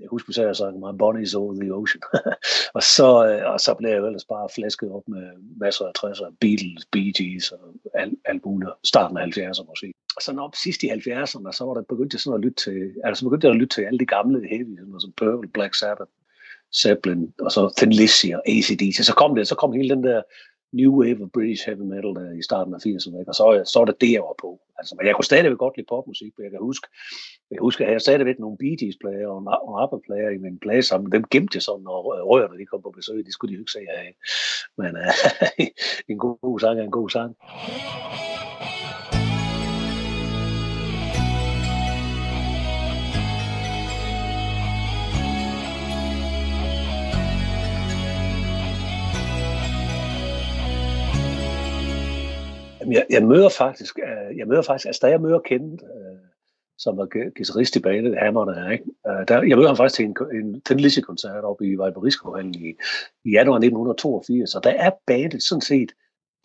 jeg 0.01 0.09
husker, 0.11 0.29
vi 0.29 0.33
sagde, 0.33 0.49
at 0.49 0.59
jeg 0.59 0.73
My 0.73 0.93
Bonnie's 1.01 1.33
Over 1.37 1.53
the 1.61 1.73
Ocean. 1.79 2.01
og, 2.77 2.83
så, 2.83 3.07
øh, 3.29 3.53
og 3.53 3.59
så 3.59 3.73
blev 3.73 3.89
jeg 3.89 3.99
jo 3.99 4.05
ellers 4.05 4.25
bare 4.25 4.53
flasket 4.55 4.91
op 4.91 5.07
med 5.07 5.23
masser 5.59 5.85
af 5.85 5.93
60'er, 5.99 6.35
Beatles, 6.41 6.85
Bee 6.91 7.13
Gees 7.17 7.51
og 7.51 7.59
alt, 7.93 8.13
alt 8.25 8.45
muligt. 8.45 8.71
Starten 8.83 9.17
af 9.17 9.25
70'erne 9.25 9.67
måske. 9.67 9.93
Og 10.15 10.21
så 10.21 10.31
op 10.39 10.55
sidst 10.55 10.83
i 10.83 10.87
70'erne, 10.89 11.51
så 11.51 11.63
var 11.67 11.73
der 11.73 11.83
begyndt 11.89 12.13
jeg 12.13 12.19
sådan 12.19 12.37
at 12.39 12.43
lytte 12.45 12.63
til, 12.63 12.93
altså 13.03 13.25
begyndte 13.25 13.47
jeg 13.47 13.53
at 13.53 13.59
lytte 13.61 13.75
til 13.75 13.81
alle 13.81 13.99
de 13.99 14.05
gamle 14.05 14.47
heavy, 14.49 14.73
sådan 14.79 14.99
som 14.99 15.13
Purple, 15.17 15.49
Black 15.49 15.75
Sabbath, 15.75 16.11
Zeppelin, 16.81 17.33
og 17.39 17.51
så 17.51 17.73
Thin 17.77 17.93
Lizzy 17.93 18.27
og 18.37 18.41
ACDC. 18.49 19.05
Så 19.05 19.13
kom 19.13 19.35
det, 19.35 19.47
så 19.47 19.55
kom 19.55 19.73
hele 19.73 19.89
den 19.95 20.03
der 20.03 20.21
new 20.73 20.91
wave 21.01 21.19
of 21.23 21.31
British 21.31 21.65
heavy 21.65 21.85
metal 21.93 22.15
der 22.19 22.31
i 22.39 22.41
starten 22.41 22.73
af 22.73 22.77
80'erne, 22.77 23.23
og 23.27 23.35
så, 23.35 23.71
så 23.73 23.79
er 23.81 23.85
det 23.85 24.01
det, 24.01 24.11
jeg 24.11 24.21
var 24.21 24.35
på. 24.41 24.59
Altså, 24.79 24.95
men 24.97 25.07
jeg 25.07 25.15
kunne 25.15 25.31
stadigvæk 25.31 25.57
godt 25.57 25.77
lide 25.77 25.87
popmusik, 25.89 26.31
for 26.35 26.41
jeg 26.41 26.51
kan 26.51 26.59
huske, 26.59 26.87
jeg 27.49 27.55
kan 27.57 27.63
huske, 27.67 27.85
at 27.85 27.91
jeg 27.91 28.01
stadigvæk 28.01 28.39
nogle 28.39 28.57
Bee 28.57 28.77
Gees-plager 28.79 29.27
og, 29.27 29.41
og 29.67 29.83
ABBA-plager 29.83 30.29
i 30.29 30.37
min 30.37 30.59
plade 30.59 30.83
sammen. 30.83 31.11
Dem 31.11 31.23
gemte 31.31 31.55
jeg 31.55 31.61
sådan, 31.61 31.83
når 31.83 31.99
rørene 32.31 32.59
de 32.59 32.65
kom 32.65 32.81
på 32.81 32.91
besøg. 32.97 33.25
de 33.25 33.33
skulle 33.33 33.49
de 33.51 33.55
jo 33.55 33.61
ikke 33.61 33.77
se 33.77 33.83
af. 33.97 34.15
Men 34.77 34.91
uh, 35.03 35.65
en 36.11 36.17
god, 36.17 36.37
god 36.41 36.59
sang 36.59 36.79
er 36.79 36.83
en 36.83 36.97
god 36.99 37.09
sang. 37.09 37.31
Jeg, 52.87 53.05
jeg 53.09 53.23
møder 53.23 53.49
faktisk, 53.49 53.99
øh, 53.99 54.37
jeg 54.37 54.47
møder 54.47 54.61
faktisk, 54.61 54.85
altså 54.85 54.99
da 55.03 55.07
jeg 55.07 55.21
møder 55.21 55.39
Kent, 55.39 55.81
øh, 55.81 56.17
som 56.77 56.97
var 56.97 57.05
guitarist 57.35 57.75
i 57.75 57.79
banen, 57.79 58.17
Hammerne, 58.17 58.73
ikke? 58.73 58.85
Øh, 59.07 59.27
der, 59.27 59.43
jeg 59.43 59.57
mødte 59.57 59.67
ham 59.67 59.77
faktisk 59.77 59.95
til 59.95 60.05
en, 60.05 60.15
en 60.33 60.61
Tin 60.61 60.79
Lizzy-koncert 60.79 61.43
oppe 61.43 61.67
i 61.67 61.75
Vejberiskovhallen 61.75 62.55
i, 62.55 62.67
i 63.25 63.31
januar 63.31 63.55
1982, 63.55 64.55
og 64.55 64.63
der 64.63 64.69
er 64.69 64.91
bandet 65.07 65.43
sådan 65.43 65.61
set 65.61 65.91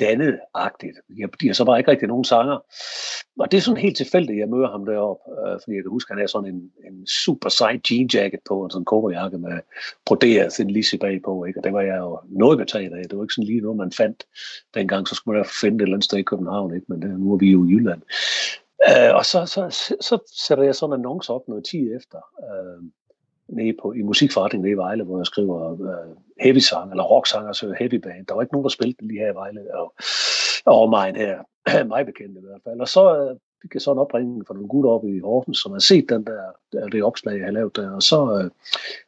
dannet-agtigt. 0.01 0.97
De 1.41 1.47
har 1.47 1.55
så 1.55 1.65
bare 1.65 1.79
ikke 1.79 1.91
rigtig 1.91 2.09
nogen 2.09 2.25
sanger. 2.25 2.59
Og 3.41 3.51
det 3.51 3.57
er 3.57 3.61
sådan 3.61 3.81
helt 3.81 3.97
tilfældigt, 3.97 4.39
jeg 4.39 4.49
møder 4.49 4.71
ham 4.71 4.87
deroppe, 4.87 5.23
øh, 5.41 5.61
fordi 5.63 5.77
jeg 5.77 5.83
kan 5.83 5.91
huske, 5.91 6.11
at 6.11 6.15
han 6.15 6.23
har 6.23 6.27
sådan 6.27 6.55
en, 6.55 6.71
en 6.89 7.07
super 7.07 7.49
sej 7.49 7.81
jean 7.91 8.09
jacket 8.15 8.41
på, 8.49 8.65
og 8.65 8.71
sådan 8.71 8.81
en 8.81 8.93
coverjakke 8.93 9.39
med 9.39 9.61
broderet 10.07 10.53
sin 10.53 10.71
lise 10.71 10.99
bagpå, 10.99 11.45
ikke? 11.45 11.61
og 11.61 11.65
det 11.65 11.73
var 11.73 11.81
jeg 11.81 11.99
jo 11.99 12.21
noget 12.29 12.59
betaget 12.59 12.93
af. 12.93 13.09
Det 13.09 13.19
var 13.19 13.25
ikke 13.25 13.35
sådan 13.35 13.47
lige 13.47 13.61
noget, 13.61 13.77
man 13.77 13.93
fandt 13.93 14.25
dengang, 14.75 15.09
så 15.09 15.15
skulle 15.15 15.39
man 15.39 15.47
finde 15.61 15.79
det 15.79 15.83
et 15.83 15.87
eller 15.87 15.97
andet 15.97 16.05
sted 16.05 16.19
i 16.19 16.23
København, 16.23 16.75
ikke? 16.75 16.87
men 16.89 17.03
det, 17.03 17.21
nu 17.21 17.33
er 17.33 17.39
vi 17.39 17.51
jo 17.51 17.65
i 17.65 17.69
Jylland. 17.69 18.03
Øh, 18.89 19.15
og 19.15 19.25
så, 19.25 19.47
så, 19.47 19.63
så, 19.71 19.97
så 20.01 20.19
sætter 20.47 20.65
jeg 20.65 20.75
sådan 20.75 20.93
en 20.93 21.01
annonce 21.01 21.33
op 21.33 21.49
noget 21.49 21.65
tid 21.65 21.97
efter, 21.97 22.19
øh, 22.47 22.83
nede 23.49 23.77
på, 23.83 23.93
i 23.93 24.03
musikforretningen 24.03 24.65
nede 24.65 24.73
i 24.73 24.77
Vejle, 24.77 25.05
hvor 25.05 25.19
jeg 25.19 25.27
skriver 25.27 25.73
øh, 25.73 26.17
heavy 26.41 26.59
sang, 26.59 26.91
eller 26.91 27.05
rock 27.05 27.27
sang, 27.27 27.47
altså 27.47 27.75
heavy 27.79 27.95
band. 27.95 28.27
Der 28.27 28.35
var 28.35 28.43
ikke 28.43 28.55
nogen, 28.55 28.65
der 28.65 28.69
spillede 28.69 29.07
lige 29.07 29.21
her 29.21 29.33
i 29.33 29.35
Vejle, 29.35 29.61
og, 29.75 29.95
og 30.65 30.91
mig 30.91 31.13
her, 31.17 31.39
mig 31.93 32.07
bekendt 32.07 32.39
i 32.39 32.41
hvert 32.41 32.61
fald. 32.65 32.81
Og 32.81 32.89
så 32.89 33.17
øh, 33.19 33.37
fik 33.63 33.75
jeg 33.75 33.83
så 33.83 33.93
en 33.93 33.99
opringning 33.99 34.47
fra 34.47 34.55
nogle 34.55 34.69
gutter 34.69 34.91
oppe 34.91 35.17
i 35.17 35.21
Horsens, 35.21 35.59
som 35.59 35.73
har 35.73 35.79
set 35.79 36.09
den 36.09 36.25
der, 36.25 36.43
øh, 36.75 36.93
det 36.93 37.03
opslag, 37.03 37.37
jeg 37.39 37.45
har 37.45 37.53
lavet 37.53 37.77
der. 37.77 37.91
Og 37.91 38.03
så, 38.03 38.19
øh, 38.39 38.51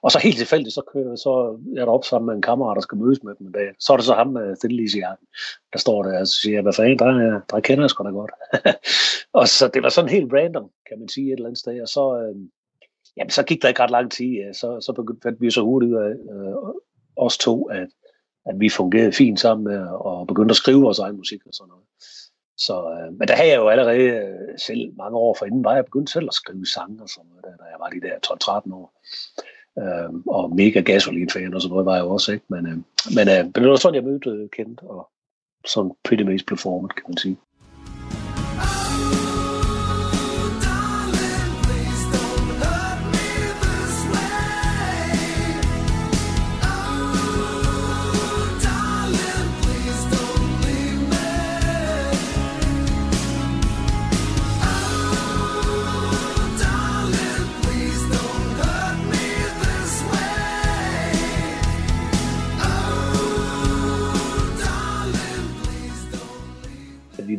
og 0.03 0.11
så 0.11 0.18
helt 0.18 0.38
tilfældigt, 0.38 0.74
så 0.74 0.83
kører 0.92 1.16
så 1.16 1.59
er 1.77 1.85
der 1.85 1.92
op 1.92 2.05
sammen 2.05 2.27
med 2.27 2.35
en 2.35 2.42
kammerat, 2.42 2.74
der 2.74 2.81
skal 2.81 2.98
mødes 2.98 3.22
med 3.22 3.35
dem 3.38 3.46
en 3.46 3.53
dag. 3.53 3.68
Så 3.79 3.92
er 3.92 3.96
det 3.96 4.07
så 4.07 4.14
ham 4.14 4.37
øh, 4.37 4.46
med 4.48 4.57
Thinlis 4.57 4.96
jakken, 4.96 5.27
der 5.72 5.79
står 5.79 6.03
der 6.03 6.20
og 6.20 6.29
siger, 6.29 6.62
hvad 6.62 6.72
fanden, 6.72 6.98
der, 6.98 7.40
der 7.51 7.61
kender 7.61 7.85
jeg 7.85 7.90
sgu 7.90 8.05
da 8.05 8.11
godt. 8.11 8.33
og 9.38 9.48
så 9.48 9.68
det 9.74 9.83
var 9.83 9.88
sådan 9.88 10.11
helt 10.11 10.33
random, 10.33 10.70
kan 10.88 10.98
man 10.98 11.09
sige, 11.09 11.27
et 11.27 11.33
eller 11.33 11.46
andet 11.46 11.59
sted. 11.59 11.83
Og 11.83 11.88
så, 11.88 12.05
øh, 12.22 12.37
jamen, 13.18 13.31
så 13.31 13.42
gik 13.42 13.62
der 13.62 13.68
ikke 13.68 13.83
ret 13.83 13.90
lang 13.90 14.11
tid. 14.11 14.26
Ja. 14.26 14.52
Så, 14.52 14.81
så 14.81 14.92
begyndte 14.92 15.22
fandt 15.22 15.40
vi 15.40 15.50
så 15.50 15.62
hurtigt 15.62 15.92
ud 15.92 15.96
af, 15.96 16.11
øh, 16.11 16.54
os 17.16 17.38
to, 17.38 17.64
at, 17.64 17.88
at 18.46 18.61
vi 18.61 18.68
fungerede 18.68 19.12
fint 19.12 19.40
sammen 19.40 19.64
med 19.64 19.87
og 19.87 20.26
begyndte 20.26 20.52
at 20.52 20.57
skrive 20.57 20.83
vores 20.83 20.98
egen 20.98 21.16
musik 21.16 21.46
og 21.46 21.54
sådan 21.54 21.68
noget. 21.68 21.85
Så, 22.57 22.76
øh, 22.90 23.18
men 23.18 23.28
der 23.28 23.37
havde 23.37 23.48
jeg 23.48 23.57
jo 23.57 23.68
allerede 23.68 23.98
øh, 23.98 24.59
selv 24.59 24.96
mange 24.96 25.16
år 25.18 25.37
forinden, 25.38 25.64
var 25.64 25.74
jeg 25.74 25.85
begyndt 25.85 26.11
selv 26.11 26.28
at 26.28 26.35
skrive 26.35 26.66
sange 26.66 27.02
og 27.02 27.09
sådan 27.09 27.28
noget, 27.31 27.44
da, 27.44 27.64
jeg 27.64 27.81
var 27.81 27.88
de 27.88 28.00
der 28.00 28.14
12-13 28.70 28.74
år. 28.74 28.88
Øh, 29.78 30.11
og 30.26 30.57
mega 30.57 30.81
gasolinfan 30.81 31.54
og 31.54 31.62
sådan 31.62 31.70
noget 31.70 31.87
var 31.87 31.94
jeg 31.94 32.04
jo 32.04 32.11
også, 32.11 32.33
ikke? 32.33 32.44
Men, 32.48 32.66
øh, 32.66 32.78
men, 33.16 33.28
øh, 33.28 33.44
men 33.44 33.52
det 33.52 33.68
var 33.68 33.76
sådan, 33.76 33.94
jeg 33.94 34.04
mødte 34.04 34.48
Kent, 34.52 34.81
og 34.83 35.11
sådan 35.66 35.92
pretty 36.04 36.22
much 36.24 36.44
performet, 36.46 36.94
kan 36.94 37.04
man 37.09 37.16
sige. 37.16 37.37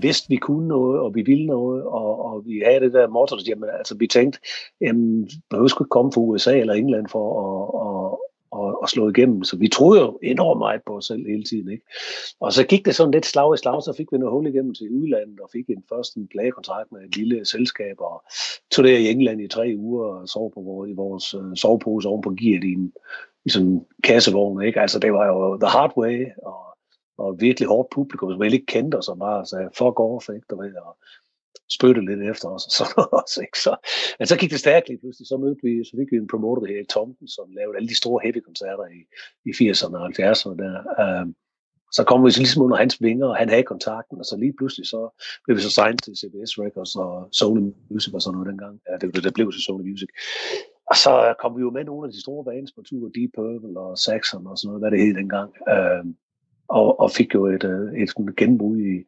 Vidste, 0.02 0.30
vi 0.30 0.36
kunne 0.36 0.68
noget, 0.68 1.00
og 1.00 1.16
vi 1.16 1.22
ville 1.22 1.46
noget, 1.46 1.84
og, 1.84 2.26
og 2.26 2.46
vi 2.46 2.62
havde 2.66 2.80
det 2.80 2.94
der 2.94 3.08
motto, 3.08 3.36
jamen, 3.48 3.70
altså 3.78 3.96
vi 3.98 4.08
tænkte, 4.08 4.40
jamen, 4.82 5.30
behøver 5.50 5.68
skulle 5.68 5.86
ikke 5.86 5.90
komme 5.90 6.12
fra 6.12 6.22
USA 6.22 6.60
eller 6.60 6.74
England 6.74 7.08
for 7.08 7.26
at, 7.46 7.64
at, 7.86 8.20
og, 8.52 8.82
og 8.82 8.90
slå 8.90 9.10
igennem. 9.10 9.44
Så 9.44 9.58
vi 9.58 9.68
troede 9.68 10.02
jo 10.02 10.20
enormt 10.24 10.60
meget 10.60 10.82
på 10.86 10.98
os 10.98 11.06
selv 11.06 11.28
hele 11.28 11.44
tiden. 11.44 11.72
Ikke? 11.72 11.86
Og 12.40 12.54
så 12.54 12.64
gik 12.64 12.86
det 12.86 12.96
sådan 12.96 13.12
lidt 13.12 13.26
slag 13.26 13.54
i 13.54 13.58
slag, 13.58 13.84
så 13.84 13.94
fik 13.98 14.12
vi 14.12 14.18
noget 14.18 14.32
hul 14.32 14.48
igennem 14.48 14.74
til 14.74 14.90
udlandet, 14.92 15.40
og 15.40 15.50
fik 15.54 15.70
en 15.70 15.84
først 15.90 16.16
en 16.16 16.28
plagekontrakt 16.28 16.92
med 16.92 17.02
et 17.02 17.16
lille 17.16 17.46
selskab, 17.46 17.96
og 18.00 18.24
tog 18.72 18.86
det 18.86 19.00
i 19.00 19.10
England 19.10 19.42
i 19.42 19.48
tre 19.48 19.74
uger, 19.78 20.06
og 20.06 20.30
sov 20.30 20.54
på 20.54 20.62
vores, 20.62 20.90
i 20.90 20.94
vores 20.94 21.34
uh, 21.34 21.54
sovepose 21.56 22.08
oven 22.08 22.22
på 22.22 22.30
gear 22.30 22.64
i, 22.64 22.74
en, 22.74 22.94
i 23.46 23.50
sådan 23.50 23.68
en 23.68 23.86
kassevogn. 24.04 24.62
Ikke? 24.62 24.82
Altså 24.82 25.00
det 25.00 25.14
var 25.14 25.28
jo 25.28 25.58
the 25.58 25.70
hard 25.70 25.98
way, 25.98 26.26
og 26.44 26.69
og 27.20 27.30
virkelig 27.40 27.68
hårdt 27.68 27.90
publikum, 27.96 28.32
som 28.32 28.44
ikke 28.44 28.66
kendte 28.66 28.96
os, 28.96 29.08
og 29.08 29.18
bare 29.20 29.46
sagde, 29.46 29.70
fuck 29.78 30.00
off, 30.00 30.30
ikke, 30.30 30.48
du 30.50 30.62
ved, 30.62 30.76
og 30.76 30.98
spytte 31.76 32.02
lidt 32.10 32.22
efter 32.32 32.48
os, 32.56 32.66
og 32.68 32.72
sådan 32.72 33.04
også, 33.22 33.38
ikke? 33.46 33.58
Så, 33.66 33.72
men 34.20 34.26
så 34.28 34.36
gik 34.38 34.52
det 34.52 34.60
stærkt 34.60 34.88
lige 34.88 35.00
pludselig, 35.00 35.28
så 35.28 35.38
mødte 35.38 35.62
vi, 35.64 35.72
så 35.90 35.94
fik 36.00 36.12
vi 36.12 36.18
en 36.18 36.34
promoter, 36.34 36.62
der 36.62 36.72
hedder 36.74 36.94
Tomten, 36.94 37.28
som 37.28 37.46
lavede 37.58 37.78
alle 37.78 37.90
de 37.90 38.02
store 38.02 38.20
heavy-koncerter 38.24 38.86
i, 38.98 39.00
i 39.50 39.52
80'erne 39.60 39.96
og 40.02 40.06
70'erne 40.08 40.56
der. 40.64 40.76
Um, 41.04 41.36
så 41.92 42.04
kom 42.04 42.26
vi 42.26 42.32
så 42.32 42.40
ligesom 42.40 42.64
under 42.66 42.78
hans 42.78 43.02
vinger, 43.02 43.28
og 43.28 43.38
han 43.42 43.50
havde 43.50 43.64
kontakten, 43.74 44.18
og 44.20 44.26
så 44.26 44.36
lige 44.38 44.54
pludselig 44.58 44.86
så 44.88 45.02
blev 45.46 45.58
vi 45.58 45.62
så 45.62 45.72
signet 45.72 46.04
til 46.04 46.14
CBS 46.20 46.52
Records 46.64 46.96
og 46.96 47.30
Sony 47.32 47.74
Music 47.90 48.14
og 48.14 48.22
sådan 48.22 48.34
noget 48.36 48.50
dengang. 48.52 48.76
Ja, 48.90 48.94
det, 48.98 49.16
det, 49.16 49.24
det 49.24 49.34
blev 49.34 49.52
så 49.52 49.62
Sony 49.62 49.84
Music. 49.90 50.10
Og 50.90 50.96
så 51.04 51.14
kom 51.42 51.58
vi 51.58 51.62
jo 51.62 51.72
med 51.78 51.84
nogle 51.84 52.08
af 52.08 52.12
de 52.14 52.22
store 52.22 52.44
bands 52.50 52.72
på 52.72 52.82
tur, 52.90 53.10
Deep 53.16 53.32
Purple 53.36 53.80
og 53.80 53.98
Saxon 53.98 54.48
og 54.48 54.58
sådan 54.58 54.68
noget, 54.68 54.82
hvad 54.82 54.92
det 54.92 55.00
hed 55.06 55.14
dengang. 55.22 55.50
Øhm, 55.74 56.10
og, 56.70 57.00
og 57.00 57.12
fik 57.12 57.34
jo 57.34 57.46
et, 57.46 57.64
øh, 57.64 57.94
et, 57.94 58.10
et 58.20 58.62
i, 58.80 59.06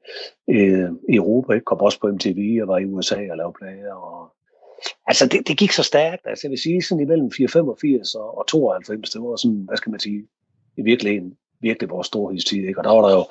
i 1.10 1.16
Europa, 1.16 1.54
ikke? 1.54 1.64
kom 1.64 1.80
også 1.80 2.00
på 2.00 2.08
MTV 2.08 2.60
og 2.62 2.68
var 2.68 2.78
i 2.78 2.86
USA 2.86 3.32
og 3.32 3.38
lavede 3.38 3.54
plader. 3.60 3.94
Og, 3.94 4.34
altså 5.08 5.28
det, 5.28 5.48
det 5.48 5.58
gik 5.58 5.72
så 5.72 5.84
stærkt, 5.84 6.22
altså 6.26 6.48
jeg 6.48 6.52
vil 6.52 6.60
sige 6.60 6.82
sådan 6.82 7.04
imellem 7.04 7.32
485 7.32 8.16
og, 8.16 8.38
og 8.38 8.48
92, 8.48 9.10
det 9.10 9.22
var 9.22 9.36
sådan, 9.36 9.64
hvad 9.68 9.78
skal 9.78 9.92
man 9.92 10.00
sige, 10.00 10.28
i 10.78 10.82
virkeligheden 10.82 11.38
virkelig 11.62 11.90
vores 11.90 12.08
storhedstid. 12.08 12.68
Ikke? 12.68 12.80
Og 12.80 12.84
der 12.84 12.90
var 12.90 13.08
der 13.08 13.16
jo 13.16 13.26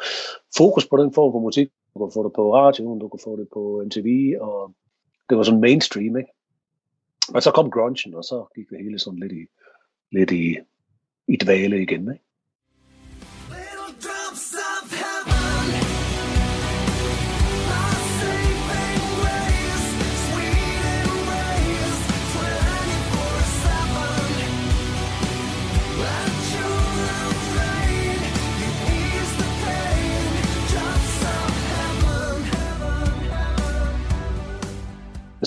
fokus 0.56 0.86
på 0.86 0.96
den 0.96 1.14
form 1.14 1.32
for 1.32 1.40
musik. 1.40 1.68
Du 1.94 1.98
kunne 1.98 2.12
få 2.12 2.24
det 2.24 2.32
på 2.32 2.54
radioen, 2.54 2.98
du 2.98 3.08
kunne 3.08 3.20
få 3.24 3.36
det 3.36 3.48
på 3.52 3.82
MTV, 3.86 4.36
og 4.40 4.74
det 5.28 5.36
var 5.36 5.42
sådan 5.42 5.60
mainstream. 5.60 6.16
Ikke? 6.16 6.32
Og 7.34 7.42
så 7.42 7.50
kom 7.50 7.70
grunchen, 7.70 8.14
og 8.14 8.24
så 8.24 8.44
gik 8.54 8.70
det 8.70 8.78
hele 8.84 8.98
sådan 8.98 9.18
lidt 9.18 9.32
i, 9.32 9.44
lidt 10.12 10.30
i, 10.30 10.56
i 11.28 11.36
dvale 11.36 11.82
igen. 11.82 12.12
Ikke? 12.12 12.24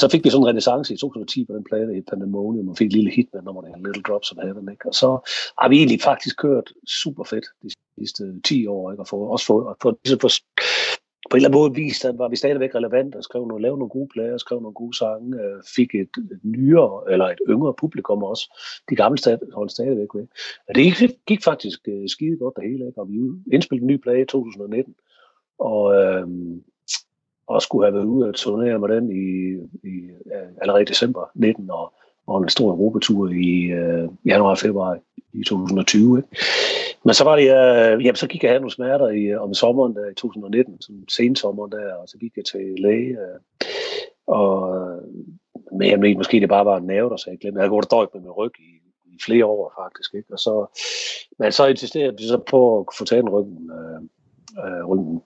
Så 0.03 0.09
fik 0.11 0.23
vi 0.23 0.29
sådan 0.29 0.43
en 0.43 0.47
renaissance 0.47 0.93
i 0.93 0.97
2010 0.97 1.45
på 1.45 1.53
den 1.53 1.63
plade 1.63 1.97
i 1.97 2.01
Pandemonium, 2.01 2.69
og 2.69 2.77
fik 2.77 2.87
et 2.87 2.93
lille 2.93 3.11
hit 3.11 3.29
med 3.33 3.41
nummer 3.41 3.61
der, 3.61 3.77
Little 3.85 4.03
Drops 4.07 4.31
of 4.31 4.43
Heaven. 4.43 4.69
Ikke? 4.71 4.87
Og 4.89 4.93
så 4.93 5.09
har 5.59 5.69
vi 5.69 5.75
egentlig 5.77 6.01
faktisk 6.01 6.35
kørt 6.37 6.73
super 6.87 7.23
fedt 7.23 7.45
de 7.63 7.69
sidste 7.99 8.41
10 8.41 8.67
år, 8.67 8.91
ikke? 8.91 9.01
og 9.03 9.07
få, 9.07 9.17
også 9.33 9.45
få, 9.45 9.75
få, 9.81 9.99
få, 10.07 10.17
få 10.21 10.29
på 11.29 11.35
en 11.35 11.39
eller 11.39 11.49
anden 11.49 11.61
måde 11.61 11.75
viste, 11.75 12.07
at 12.07 12.17
var 12.17 12.29
vi 12.29 12.35
stadigvæk 12.35 12.75
relevant 12.75 13.15
og 13.15 13.23
skrev 13.23 13.47
nogle, 13.47 13.61
lavede 13.61 13.79
nogle 13.79 13.89
gode 13.89 14.09
plader, 14.13 14.37
skrev 14.37 14.59
nogle 14.61 14.73
gode 14.73 14.97
sange, 14.97 15.41
øh, 15.41 15.61
fik 15.75 15.95
et, 15.95 16.13
et 16.31 16.39
nyere 16.43 17.11
eller 17.11 17.25
et 17.25 17.41
yngre 17.49 17.73
publikum 17.73 18.23
også. 18.23 18.45
De 18.89 18.95
gamle 18.95 19.17
stad, 19.17 19.37
holdt 19.53 19.71
stadigvæk 19.71 20.11
ved. 20.15 20.27
Men 20.67 20.75
det 20.75 20.83
gik, 20.83 21.11
gik 21.27 21.43
faktisk 21.43 21.79
øh, 21.87 22.09
skide 22.09 22.37
godt 22.37 22.55
det 22.55 22.69
hele, 22.69 22.87
ikke? 22.87 23.01
og 23.01 23.09
vi 23.09 23.15
indspillede 23.53 23.83
en 23.83 23.93
ny 23.93 23.97
plade 23.97 24.21
i 24.21 24.25
2019, 24.25 24.95
og, 25.59 25.83
øh, 25.95 26.27
og 27.47 27.61
skulle 27.61 27.85
have 27.85 27.93
været 27.93 28.05
ude 28.05 28.27
at 28.27 28.35
turnere 28.35 28.79
med 28.79 28.89
den 28.89 29.11
i, 29.11 29.53
i 29.87 30.09
allerede 30.61 30.81
i 30.81 30.85
december 30.85 31.31
19, 31.35 31.71
og, 31.71 31.93
og 32.27 32.41
en 32.41 32.49
stor 32.49 32.69
europatur 32.71 33.29
i 33.29 33.63
øh, 33.63 34.09
januar 34.25 34.49
og 34.49 34.57
februar 34.57 34.97
i 35.33 35.43
2020. 35.43 36.17
Ikke? 36.17 36.29
Men 37.05 37.13
så 37.13 37.23
var 37.23 37.35
det, 37.35 37.43
øh, 37.43 38.05
jamen, 38.05 38.15
så 38.15 38.27
gik 38.27 38.43
jeg 38.43 38.51
have 38.51 38.59
nogle 38.59 38.71
smerter 38.71 39.07
i, 39.07 39.21
øh, 39.23 39.41
om 39.41 39.53
sommeren 39.53 39.95
der, 39.95 40.09
i 40.09 40.13
2019, 40.13 40.81
sådan 40.81 41.05
sensommeren 41.09 41.71
der, 41.71 41.93
og 41.93 42.09
så 42.09 42.17
gik 42.17 42.31
jeg 42.37 42.45
til 42.45 42.75
læge. 42.77 43.09
Øh, 43.09 43.39
og 44.27 44.75
øh, 44.75 45.01
men 45.71 45.89
jeg 45.89 45.99
mente 45.99 46.17
måske, 46.17 46.39
det 46.39 46.49
bare 46.49 46.65
var 46.65 46.77
en 46.77 46.87
nerve, 46.87 47.09
der 47.09 47.17
sagde, 47.17 47.33
jeg 47.33 47.39
glemte. 47.39 47.57
Jeg 47.57 47.63
havde 47.63 47.69
gået 47.69 47.93
og 47.93 48.09
med 48.13 48.21
min 48.21 48.31
ryg 48.31 48.51
i, 48.59 48.71
i 49.05 49.17
flere 49.25 49.45
år 49.45 49.73
faktisk. 49.81 50.13
Ikke? 50.13 50.33
Og 50.33 50.39
så, 50.39 50.79
men 51.39 51.51
så 51.51 51.65
insisterede 51.67 52.17
vi 52.17 52.27
så 52.27 52.37
på 52.37 52.79
at 52.79 52.85
få 52.97 53.05
taget 53.05 53.23
en 53.23 53.29
ryggen, 53.29 53.71
øh, 53.71 54.01
øh, 54.65 54.85
ryggen 54.85 55.21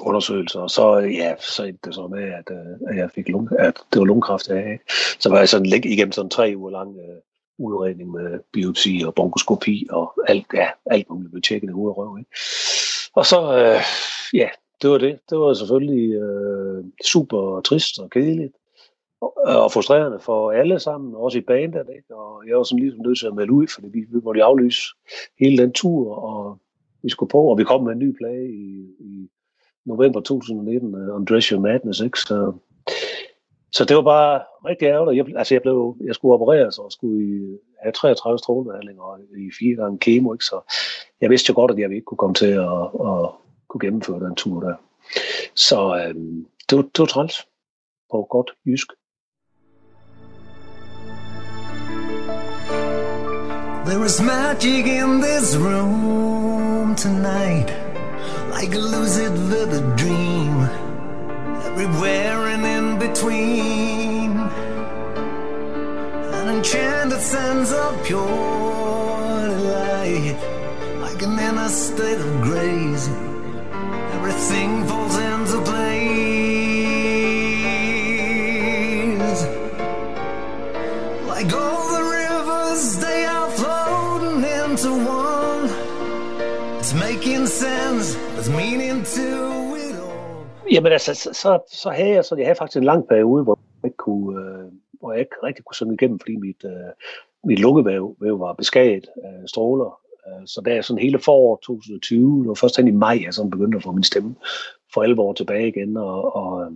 undersøgelser, 0.00 0.60
og 0.60 0.70
så, 0.70 0.96
ja, 0.96 1.34
så 1.38 1.64
endte 1.64 1.88
det 1.88 1.94
så 1.94 2.06
med, 2.06 2.22
at, 2.22 2.50
øh, 2.50 2.88
at 2.88 2.96
jeg 2.96 3.10
fik 3.10 3.28
lung, 3.28 3.48
at 3.58 3.82
det 3.92 3.98
var 3.98 4.04
lungekræft, 4.04 4.48
jeg 4.48 4.56
havde. 4.56 4.78
Så 5.18 5.28
var 5.28 5.38
jeg 5.38 5.48
sådan 5.48 5.66
lidt 5.66 5.84
igennem 5.84 6.12
sådan 6.12 6.30
tre 6.30 6.54
uger 6.56 6.70
lang 6.70 6.96
øh, 6.96 7.20
udredning 7.58 8.10
med 8.10 8.40
biopsi 8.52 9.02
og 9.06 9.14
bronkoskopi 9.14 9.86
og 9.90 10.12
alt, 10.28 10.46
ja, 10.54 10.68
alt 10.86 11.10
muligt 11.10 11.32
blev 11.32 11.42
tjekket 11.42 11.68
i 11.68 11.72
hovedet 11.72 11.96
og 11.96 11.98
røv. 11.98 12.18
Ikke? 12.18 12.30
Og 13.14 13.26
så, 13.26 13.40
øh, 13.58 13.80
ja, 14.40 14.48
det 14.82 14.90
var 14.90 14.98
det. 14.98 15.18
Det 15.30 15.38
var 15.38 15.54
selvfølgelig 15.54 16.14
øh, 16.14 16.84
super 17.04 17.60
trist 17.60 17.98
og 17.98 18.10
kedeligt 18.10 18.52
og, 19.20 19.34
og 19.44 19.72
frustrerende 19.72 20.20
for 20.20 20.52
alle 20.52 20.78
sammen, 20.80 21.14
også 21.14 21.38
i 21.38 21.40
bandet. 21.40 21.86
Ikke? 21.96 22.16
Og 22.16 22.48
jeg 22.48 22.56
var 22.56 22.62
sådan 22.62 22.82
ligesom 22.82 23.00
nødt 23.00 23.18
til 23.18 23.26
at 23.26 23.34
melde 23.34 23.52
ud, 23.52 23.66
fordi 23.74 23.88
vi, 23.88 24.00
vi 24.00 24.20
måtte 24.24 24.44
aflyse 24.44 24.82
hele 25.40 25.62
den 25.62 25.72
tur, 25.72 26.14
og 26.14 26.58
vi 27.02 27.08
skulle 27.08 27.30
på, 27.30 27.42
og 27.42 27.58
vi 27.58 27.64
kom 27.64 27.84
med 27.84 27.92
en 27.92 27.98
ny 27.98 28.16
plage 28.16 28.48
i, 28.52 28.86
i 29.00 29.28
november 29.84 30.20
2019, 30.20 30.94
uh, 30.94 31.14
Undress 31.14 31.46
Your 31.46 31.60
Madness, 31.60 32.00
ikke? 32.00 32.18
Så, 32.20 32.52
så 33.72 33.84
det 33.84 33.96
var 33.96 34.02
bare 34.02 34.40
rigtig 34.66 34.86
ærgerligt. 34.86 35.28
Jeg, 35.28 35.36
altså 35.38 35.54
jeg, 35.54 35.62
blev, 35.62 35.96
jeg 36.06 36.14
skulle 36.14 36.34
opereres 36.34 36.78
og 36.78 36.92
skulle 36.92 37.24
i, 37.24 37.58
have 37.82 37.92
33 37.92 38.38
strålebehandlinger 38.38 39.18
i 39.36 39.50
fire 39.58 39.76
gange 39.76 39.98
kemo, 39.98 40.32
ikke? 40.32 40.44
så 40.44 40.60
jeg 41.20 41.30
vidste 41.30 41.50
jo 41.50 41.54
godt, 41.54 41.70
at 41.70 41.78
jeg 41.78 41.94
ikke 41.94 42.04
kunne 42.04 42.18
komme 42.18 42.34
til 42.34 42.52
at, 42.52 42.82
at 43.10 43.30
kunne 43.68 43.80
gennemføre 43.80 44.20
den 44.20 44.34
tur 44.34 44.60
der. 44.60 44.74
Så 45.54 45.96
øh, 45.96 46.14
det, 46.70 46.76
var, 46.78 46.82
det 46.82 46.98
var 46.98 47.06
træls 47.06 47.46
på 48.10 48.26
godt 48.30 48.50
jysk. 48.66 48.88
There 53.86 54.04
is 54.06 54.20
magic 54.20 54.86
in 54.86 55.20
this 55.20 55.56
room 55.58 56.94
tonight 56.96 57.81
Like 58.52 58.74
a 58.74 58.78
lucid 58.78 59.32
vivid 59.50 59.96
dream. 59.96 60.56
Everywhere 61.68 62.40
and 62.54 62.64
in 62.76 62.98
between. 62.98 64.30
An 66.38 66.48
enchanted 66.56 67.20
sense 67.20 67.72
of 67.72 68.04
pure 68.04 69.48
delight 69.48 70.36
Like 71.00 71.20
an 71.22 71.38
inner 71.38 71.68
state 71.68 72.20
of 72.20 72.42
grace. 72.42 73.08
Everything 74.16 74.86
falls 74.86 75.16
into 75.16 75.31
Jamen 90.72 90.92
altså, 90.92 91.14
så, 91.14 91.30
så, 91.32 91.58
så 91.68 91.90
havde 91.90 92.10
jeg, 92.10 92.24
så 92.24 92.36
jeg 92.36 92.46
havde 92.46 92.58
faktisk 92.58 92.76
en 92.76 92.84
lang 92.84 93.08
periode, 93.08 93.44
hvor 93.44 93.58
jeg 93.82 93.88
ikke 93.88 93.96
kunne, 93.96 94.40
øh, 94.40 94.72
hvor 94.92 95.12
jeg 95.12 95.20
ikke 95.20 95.36
rigtig 95.42 95.64
kunne 95.64 95.74
synge 95.74 95.94
igennem, 95.94 96.18
fordi 96.18 96.36
mit, 96.36 96.64
øh, 96.64 96.92
mit 97.44 97.58
lungevæv 97.58 98.16
var 98.20 98.52
beskadiget 98.52 99.06
af 99.24 99.48
stråler. 99.48 100.00
Øh, 100.26 100.46
så 100.46 100.60
da 100.60 100.74
jeg 100.74 100.84
sådan 100.84 101.02
hele 101.02 101.18
forår 101.18 101.56
2020, 101.56 102.40
det 102.40 102.48
var 102.48 102.54
først 102.54 102.76
hen 102.76 102.88
i 102.88 102.90
maj, 102.90 103.18
jeg 103.24 103.34
sådan 103.34 103.50
begyndte 103.50 103.76
at 103.76 103.82
få 103.82 103.92
min 103.92 104.04
stemme 104.04 104.34
for 104.94 105.02
alvor 105.02 105.32
tilbage 105.32 105.68
igen. 105.68 105.96
Og, 105.96 106.36
og, 106.36 106.62
øh, 106.62 106.70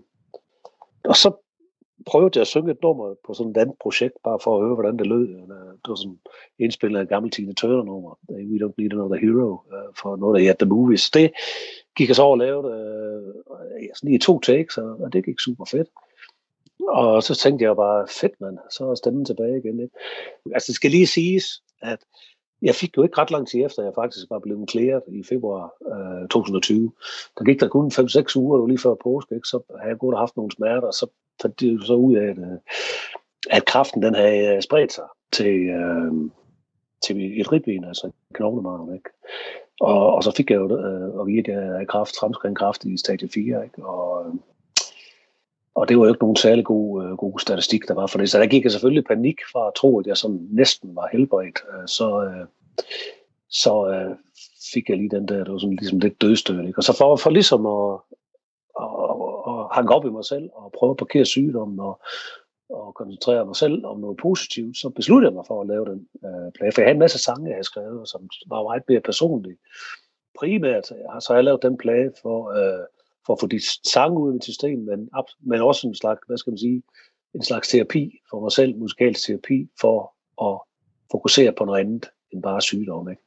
og 1.05 1.17
så 1.17 1.33
prøvede 2.07 2.31
jeg 2.35 2.41
at 2.41 2.47
synge 2.47 2.71
et 2.71 2.83
nummer 2.83 3.15
på 3.27 3.35
sådan 3.35 3.51
et 3.51 3.57
andet 3.57 3.77
projekt, 3.81 4.15
bare 4.25 4.39
for 4.45 4.57
at 4.57 4.65
høre, 4.65 4.75
hvordan 4.75 4.97
det 4.99 5.07
lød. 5.07 5.29
Øh, 5.29 5.49
det 5.83 5.89
var 5.89 5.95
sådan 5.95 6.19
indspillet 6.59 7.01
af 7.01 7.09
gammel 7.09 7.31
Tina 7.31 7.53
Turner-nummer, 7.53 8.19
We 8.31 8.59
Don't 8.63 8.75
Need 8.79 8.93
Another 8.93 9.19
Hero, 9.25 9.61
for 10.01 10.17
noget 10.17 10.49
af 10.49 10.57
The 10.57 10.69
Movies. 10.69 11.11
Det 11.11 11.31
gik 11.97 12.09
jeg 12.09 12.17
så 12.17 12.23
over 12.23 12.33
og 12.33 12.39
lavede 12.39 12.69
øh, 13.81 13.89
sådan 13.95 14.15
i 14.15 14.19
to 14.19 14.41
takes, 14.41 14.79
og 14.79 15.13
det 15.13 15.25
gik 15.25 15.41
super 15.41 15.65
fedt. 15.65 15.89
Og 16.89 17.23
så 17.23 17.35
tænkte 17.35 17.65
jeg 17.65 17.77
bare, 17.77 18.07
fedt 18.09 18.41
mand, 18.41 18.59
så 18.71 18.91
er 18.91 18.95
stemmen 18.95 19.25
tilbage 19.25 19.59
igen. 19.59 19.81
Ikke? 19.81 19.95
Altså 20.55 20.67
det 20.67 20.75
skal 20.75 20.91
lige 20.91 21.07
siges, 21.07 21.45
at 21.83 21.99
jeg 22.63 22.75
fik 22.75 22.97
jo 22.97 23.03
ikke 23.03 23.19
ret 23.19 23.31
lang 23.31 23.49
tid 23.49 23.65
efter, 23.65 23.83
at 23.83 23.87
jeg 23.87 23.95
faktisk 23.95 24.27
var 24.31 24.39
blevet 24.39 24.69
klæret 24.69 25.03
i 25.09 25.23
februar 25.29 25.73
øh, 25.93 26.29
2020. 26.29 26.93
Der 27.39 27.45
gik 27.45 27.61
der 27.61 27.69
kun 27.69 27.87
5-6 27.87 28.37
uger, 28.37 28.57
det 28.57 28.63
var 28.63 28.69
lige 28.69 28.79
før 28.79 28.95
påske, 29.03 29.35
ikke? 29.35 29.49
så 29.49 29.61
havde 29.79 29.91
jeg 29.91 29.99
godt 29.99 30.19
haft 30.19 30.37
nogle 30.37 30.53
smerter, 30.53 30.87
og 30.87 30.95
så 30.95 31.07
fandt 31.43 31.61
det 31.61 31.87
så 31.87 31.95
ud 31.95 32.17
af, 32.17 32.27
at, 32.31 32.39
øh, 32.39 32.59
at 33.51 33.65
kraften 33.65 34.03
den 34.03 34.15
havde 34.15 34.55
øh, 34.55 34.63
spredt 34.63 34.93
sig 34.93 35.09
til, 35.33 35.57
øh, 35.69 36.13
til 37.07 37.41
et 37.41 37.53
ribben, 37.53 37.85
altså 37.85 38.11
knoglemarven. 38.35 38.95
Ikke? 38.95 39.11
Og, 39.81 40.15
og 40.15 40.23
så 40.25 40.33
fik 40.37 40.51
jeg 40.51 40.57
jo 40.57 40.79
øh, 40.79 41.21
at 41.21 41.27
vide, 41.27 41.39
at 41.39 41.49
jeg 41.49 41.62
havde 41.62 41.87
kraft, 41.87 42.15
fremskridt 42.21 42.59
kraft 42.59 42.85
i 42.85 42.99
stadie 42.99 43.29
4, 43.29 43.65
ikke? 43.65 43.87
Og, 43.87 44.27
øh, 44.27 44.35
og 45.75 45.89
det 45.89 45.99
var 45.99 46.05
jo 46.05 46.12
ikke 46.12 46.23
nogen 46.23 46.37
særlig 46.37 46.65
god, 46.65 47.05
øh, 47.05 47.11
god 47.17 47.39
statistik, 47.39 47.89
der 47.89 47.95
var 47.95 48.07
for 48.07 48.19
det. 48.19 48.31
Så 48.31 48.39
der 48.39 48.47
gik 48.47 48.65
jeg 48.65 48.73
selvfølgelig 48.73 49.05
panik 49.05 49.37
fra 49.53 49.67
at 49.67 49.75
tro, 49.77 50.01
at 50.01 50.07
jeg 50.07 50.17
sådan 50.17 50.49
næsten 50.51 50.97
var 50.97 51.09
helbredt. 51.12 51.59
Øh, 51.73 51.89
så 51.89 52.25
øh, 52.25 52.47
så 53.49 53.89
øh, 53.89 54.17
fik 54.75 54.89
jeg 54.89 54.97
lige 54.97 55.11
den 55.11 55.29
der, 55.29 55.45
det 55.45 55.53
var 55.53 55.59
sådan 55.59 55.77
ligesom 55.77 55.99
lidt 55.99 56.21
dødstød. 56.21 56.67
Ikke? 56.67 56.79
Og 56.79 56.85
så 56.85 56.97
for, 56.97 57.17
for 57.17 57.31
ligesom 57.31 57.67
at, 57.67 58.01
at, 58.81 58.91
at 59.51 59.77
hanke 59.77 59.95
op 59.95 60.07
i 60.07 60.11
mig 60.11 60.25
selv 60.25 60.51
og 60.53 60.73
prøve 60.79 60.91
at 60.91 60.97
parkere 60.97 61.25
sygdommen 61.25 61.81
og, 61.81 62.01
og 62.71 62.95
koncentrere 62.95 63.47
mig 63.47 63.57
selv 63.57 63.87
om 63.87 64.01
noget 64.01 64.17
positivt, 64.17 64.77
så 64.77 64.89
besluttede 64.89 65.31
jeg 65.31 65.35
mig 65.35 65.47
for 65.47 65.61
at 65.61 65.67
lave 65.67 65.85
den 65.85 66.09
øh, 66.25 66.53
plade. 66.55 66.73
For 66.73 66.81
jeg 66.81 66.87
havde 66.87 66.95
en 66.95 66.99
masse 67.07 67.19
sange, 67.19 67.49
jeg 67.49 67.55
havde 67.55 67.65
skrevet, 67.65 68.09
som 68.09 68.29
var 68.47 68.63
meget 68.63 68.83
mere 68.89 69.01
personlige. 69.01 69.59
Primært 70.39 70.93
øh, 70.93 71.21
så 71.21 71.27
har 71.29 71.35
jeg 71.35 71.45
lavet 71.45 71.63
den 71.63 71.77
plade 71.77 72.13
for... 72.23 72.39
Øh, 72.59 72.87
for 73.27 73.33
at 73.33 73.41
få 73.41 73.47
de 73.47 73.61
sange 73.85 74.19
ud 74.19 74.29
af 74.29 74.33
mit 74.33 74.45
system, 74.45 74.79
men, 74.79 75.11
men 75.41 75.61
også 75.61 75.89
en 75.89 75.95
slags, 75.95 76.21
hvad 76.27 76.39
skal 76.39 76.51
man 76.51 76.59
sige, 76.59 76.83
en 77.35 77.43
slags 77.43 77.69
terapi 77.69 78.19
for 78.31 78.41
mig 78.41 78.53
selv, 78.53 78.77
musikalsk 78.77 79.27
terapi, 79.27 79.69
for 79.81 80.15
at 80.43 80.61
fokusere 81.11 81.53
på 81.53 81.65
noget 81.65 81.81
andet 81.81 82.11
end 82.33 82.43
bare 82.43 82.61
sygdom. 82.61 83.09
Ikke? 83.11 83.23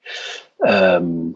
Øhm, 0.69 1.35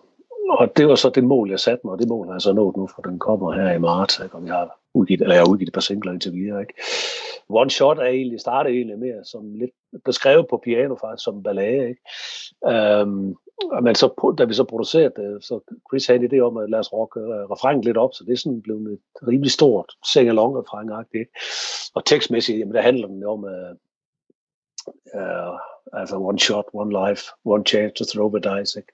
og 0.49 0.77
det 0.77 0.87
var 0.87 0.95
så 0.95 1.09
det 1.09 1.23
mål, 1.23 1.49
jeg 1.49 1.59
satte 1.59 1.81
mig, 1.83 1.93
og 1.93 1.99
det 1.99 2.09
mål 2.09 2.27
har 2.27 2.33
jeg 2.33 2.41
så 2.41 2.53
nået 2.53 2.77
nu, 2.77 2.87
for 2.95 3.01
den 3.01 3.19
kommer 3.19 3.53
her 3.53 3.71
i 3.71 3.79
marts, 3.79 4.19
ikke? 4.23 4.35
og 4.35 4.43
vi 4.43 4.49
har 4.49 4.79
udgivet, 4.93 5.21
eller 5.21 5.35
jeg 5.35 5.43
har 5.43 5.51
udgivet 5.51 5.67
et 5.67 5.73
par 5.73 5.81
singler 5.81 6.11
indtil 6.11 6.33
videre. 6.33 6.61
Ikke? 6.61 6.73
One 7.49 7.69
Shot 7.69 7.97
er 7.97 8.05
egentlig, 8.05 8.39
startede 8.39 8.75
egentlig 8.75 8.99
mere 8.99 9.25
som 9.25 9.55
lidt, 9.55 9.71
beskrevet 10.05 10.47
på 10.49 10.61
piano 10.63 10.95
faktisk 10.95 11.23
som 11.23 11.43
ballade. 11.43 11.89
Ikke? 11.89 12.01
Øhm, 12.67 13.35
men 13.81 13.95
så, 13.95 14.33
da 14.37 14.43
vi 14.43 14.53
så 14.53 14.63
producerede 14.63 15.13
det, 15.15 15.43
så 15.43 15.59
Chris 15.89 16.07
havde 16.07 16.19
en 16.19 16.33
idé 16.33 16.39
om, 16.39 16.57
at 16.57 16.69
lade 16.69 16.79
os 16.79 16.93
rocke 16.93 17.19
øh, 17.19 17.27
uh, 17.27 17.51
refrængen 17.51 17.83
lidt 17.83 17.97
op, 17.97 18.13
så 18.13 18.23
det 18.23 18.33
er 18.33 18.37
sådan 18.37 18.61
blevet 18.61 18.93
et 18.93 19.27
rimelig 19.27 19.51
stort 19.51 19.91
sing-along 20.05 20.57
refræng 20.57 21.05
ikke? 21.13 21.31
Og 21.95 22.05
tekstmæssigt, 22.05 22.59
jamen 22.59 22.75
der 22.75 22.81
handler 22.81 23.07
den 23.07 23.23
om, 23.23 23.43
uh, 23.43 23.73
uh, 25.19 25.59
altså 25.93 26.15
one 26.17 26.39
shot, 26.39 26.65
one 26.73 27.07
life, 27.07 27.23
one 27.45 27.65
chance 27.65 27.93
to 27.95 28.03
throw 28.05 28.29
the 28.37 28.59
dice, 28.59 28.79
ikke? 28.79 28.93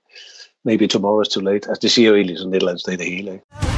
Maybe 0.63 0.87
tomorrow 0.87 1.21
is 1.21 1.29
too 1.29 1.43
late. 1.43 1.69
Altså 1.69 1.79
det 1.81 1.91
siger 1.91 2.09
jo 2.09 2.15
egentlig 2.15 2.37
sådan 2.37 2.53
et 2.53 2.57
eller 2.57 2.69
andet 2.69 2.81
sted 2.81 2.97
det 2.97 3.05
hele, 3.05 3.31
ikke? 3.33 3.68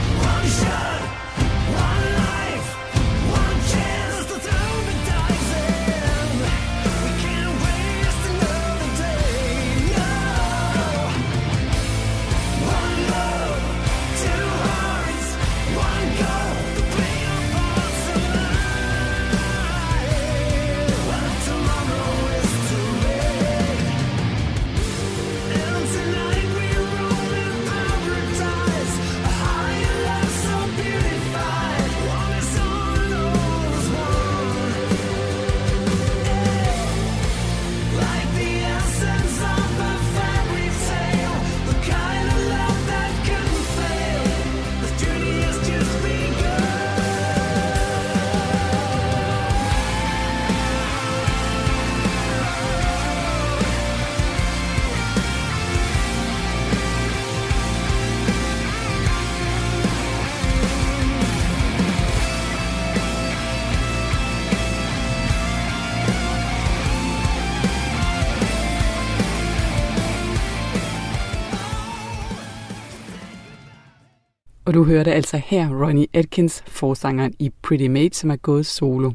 Og 74.72 74.76
du 74.76 74.84
hørte 74.84 75.14
altså 75.14 75.38
her 75.38 75.86
Ronnie 75.86 76.08
Atkins, 76.14 76.64
forsangeren 76.68 77.34
i 77.40 77.52
Pretty 77.62 77.88
Mate, 77.88 78.18
som 78.18 78.32
er 78.32 78.36
gået 78.36 78.66
solo. 78.66 79.12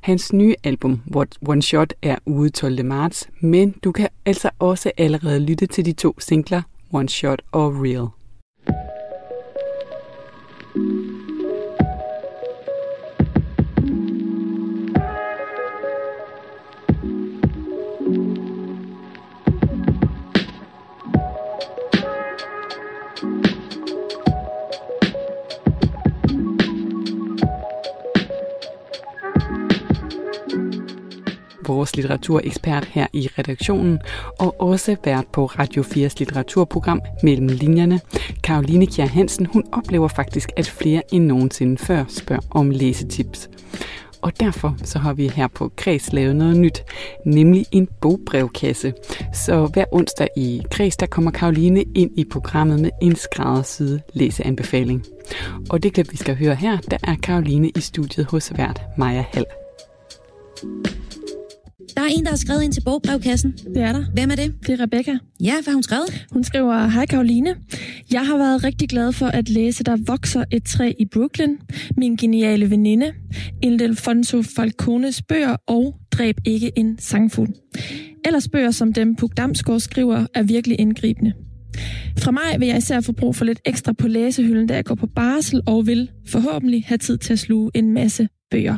Hans 0.00 0.32
nye 0.32 0.54
album, 0.64 1.00
What 1.14 1.28
One 1.48 1.62
Shot, 1.62 1.94
er 2.02 2.16
ude 2.26 2.50
12. 2.50 2.84
marts, 2.84 3.28
men 3.40 3.74
du 3.84 3.92
kan 3.92 4.08
altså 4.26 4.50
også 4.58 4.90
allerede 4.96 5.40
lytte 5.40 5.66
til 5.66 5.84
de 5.84 5.92
to 5.92 6.14
singler, 6.20 6.62
One 6.92 7.08
Shot 7.08 7.42
og 7.52 7.72
Real. 7.76 8.08
Vores 31.66 31.96
litteraturekspert 31.96 32.84
her 32.84 33.06
i 33.12 33.28
redaktionen, 33.38 33.98
og 34.38 34.60
også 34.60 34.96
vært 35.04 35.26
på 35.32 35.46
Radio 35.46 35.82
4's 35.82 36.14
litteraturprogram 36.18 37.00
Mellem 37.22 37.48
Linjerne. 37.48 38.00
Karoline 38.42 38.86
Kjær 38.86 39.06
Hansen, 39.06 39.46
hun 39.46 39.64
oplever 39.72 40.08
faktisk, 40.08 40.50
at 40.56 40.66
flere 40.66 41.02
end 41.12 41.26
nogensinde 41.26 41.78
før 41.78 42.04
spørger 42.08 42.42
om 42.50 42.70
læsetips. 42.70 43.48
Og 44.24 44.40
derfor 44.40 44.76
så 44.84 44.98
har 44.98 45.12
vi 45.12 45.28
her 45.28 45.46
på 45.46 45.70
Kreds 45.76 46.12
lavet 46.12 46.36
noget 46.36 46.56
nyt, 46.56 46.84
nemlig 47.26 47.66
en 47.72 47.88
bogbrevkasse. 48.00 48.92
Så 49.32 49.66
hver 49.66 49.84
onsdag 49.92 50.28
i 50.36 50.62
Kreds, 50.70 50.96
der 50.96 51.06
kommer 51.06 51.30
Karoline 51.30 51.82
ind 51.94 52.10
i 52.18 52.24
programmet 52.24 52.80
med 52.80 52.90
en 53.02 53.16
skræddersyde 53.16 54.00
læseanbefaling. 54.12 55.04
Og 55.70 55.82
det 55.82 55.92
klip, 55.92 56.12
vi 56.12 56.16
skal 56.16 56.36
høre 56.36 56.54
her, 56.54 56.78
der 56.90 56.96
er 57.02 57.16
Karoline 57.22 57.68
i 57.68 57.80
studiet 57.80 58.26
hos 58.26 58.52
vært 58.56 58.82
Maja 58.98 59.24
Hall. 59.32 59.46
Der 61.96 62.02
er 62.02 62.06
en, 62.16 62.24
der 62.24 62.30
har 62.30 62.36
skrevet 62.36 62.62
ind 62.62 62.72
til 62.72 62.82
bogbrevkassen. 62.84 63.52
Det 63.52 63.82
er 63.82 63.92
der. 63.92 64.04
Hvem 64.12 64.30
er 64.30 64.34
det? 64.34 64.54
Det 64.66 64.80
er 64.80 64.82
Rebecca. 64.82 65.18
Ja, 65.40 65.52
hvad 65.52 65.64
har 65.66 65.72
hun 65.72 65.82
skrevet? 65.82 66.26
Hun 66.32 66.44
skriver, 66.44 66.86
Hej 66.88 67.06
Karoline. 67.06 67.56
Jeg 68.12 68.26
har 68.26 68.36
været 68.36 68.64
rigtig 68.64 68.88
glad 68.88 69.12
for 69.12 69.26
at 69.26 69.48
læse 69.48 69.84
Der 69.84 69.96
vokser 70.06 70.44
et 70.50 70.64
træ 70.64 70.92
i 70.98 71.04
Brooklyn, 71.04 71.56
Min 71.96 72.16
geniale 72.16 72.70
veninde, 72.70 73.12
Ildefonso 73.62 74.42
Falcones 74.42 75.22
bøger 75.22 75.56
og 75.68 75.94
Dræb 76.12 76.36
ikke 76.44 76.72
en 76.76 76.98
sangfugl. 76.98 77.48
Ellers 78.24 78.48
bøger 78.48 78.70
som 78.70 78.92
dem 78.92 79.16
Puk 79.16 79.36
Damsgaard 79.36 79.80
skriver 79.80 80.26
er 80.34 80.42
virkelig 80.42 80.80
indgribende. 80.80 81.32
Fra 82.18 82.30
mig 82.30 82.56
vil 82.58 82.68
jeg 82.68 82.76
især 82.76 83.00
få 83.00 83.12
brug 83.12 83.36
for 83.36 83.44
lidt 83.44 83.60
ekstra 83.64 83.92
på 83.92 84.08
læsehylden, 84.08 84.66
da 84.66 84.74
jeg 84.74 84.84
går 84.84 84.94
på 84.94 85.06
barsel 85.06 85.60
og 85.66 85.86
vil 85.86 86.10
forhåbentlig 86.28 86.84
have 86.86 86.98
tid 86.98 87.18
til 87.18 87.32
at 87.32 87.38
sluge 87.38 87.70
en 87.74 87.92
masse 87.92 88.28
bøger. 88.54 88.76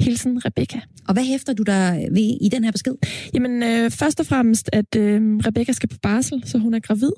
Hilsen 0.00 0.44
Rebecca. 0.44 0.80
Og 1.08 1.14
hvad 1.14 1.24
hæfter 1.24 1.52
du 1.52 1.62
der 1.62 1.92
ved 1.92 2.38
i 2.40 2.48
den 2.52 2.64
her 2.64 2.72
besked? 2.72 2.94
Jamen, 3.34 3.62
øh, 3.62 3.90
først 3.90 4.20
og 4.20 4.26
fremmest, 4.26 4.70
at 4.72 4.96
øh, 4.96 5.20
Rebecca 5.46 5.72
skal 5.72 5.88
på 5.88 5.96
barsel, 6.02 6.42
så 6.46 6.58
hun 6.58 6.74
er 6.74 6.80
gravid. 6.80 7.12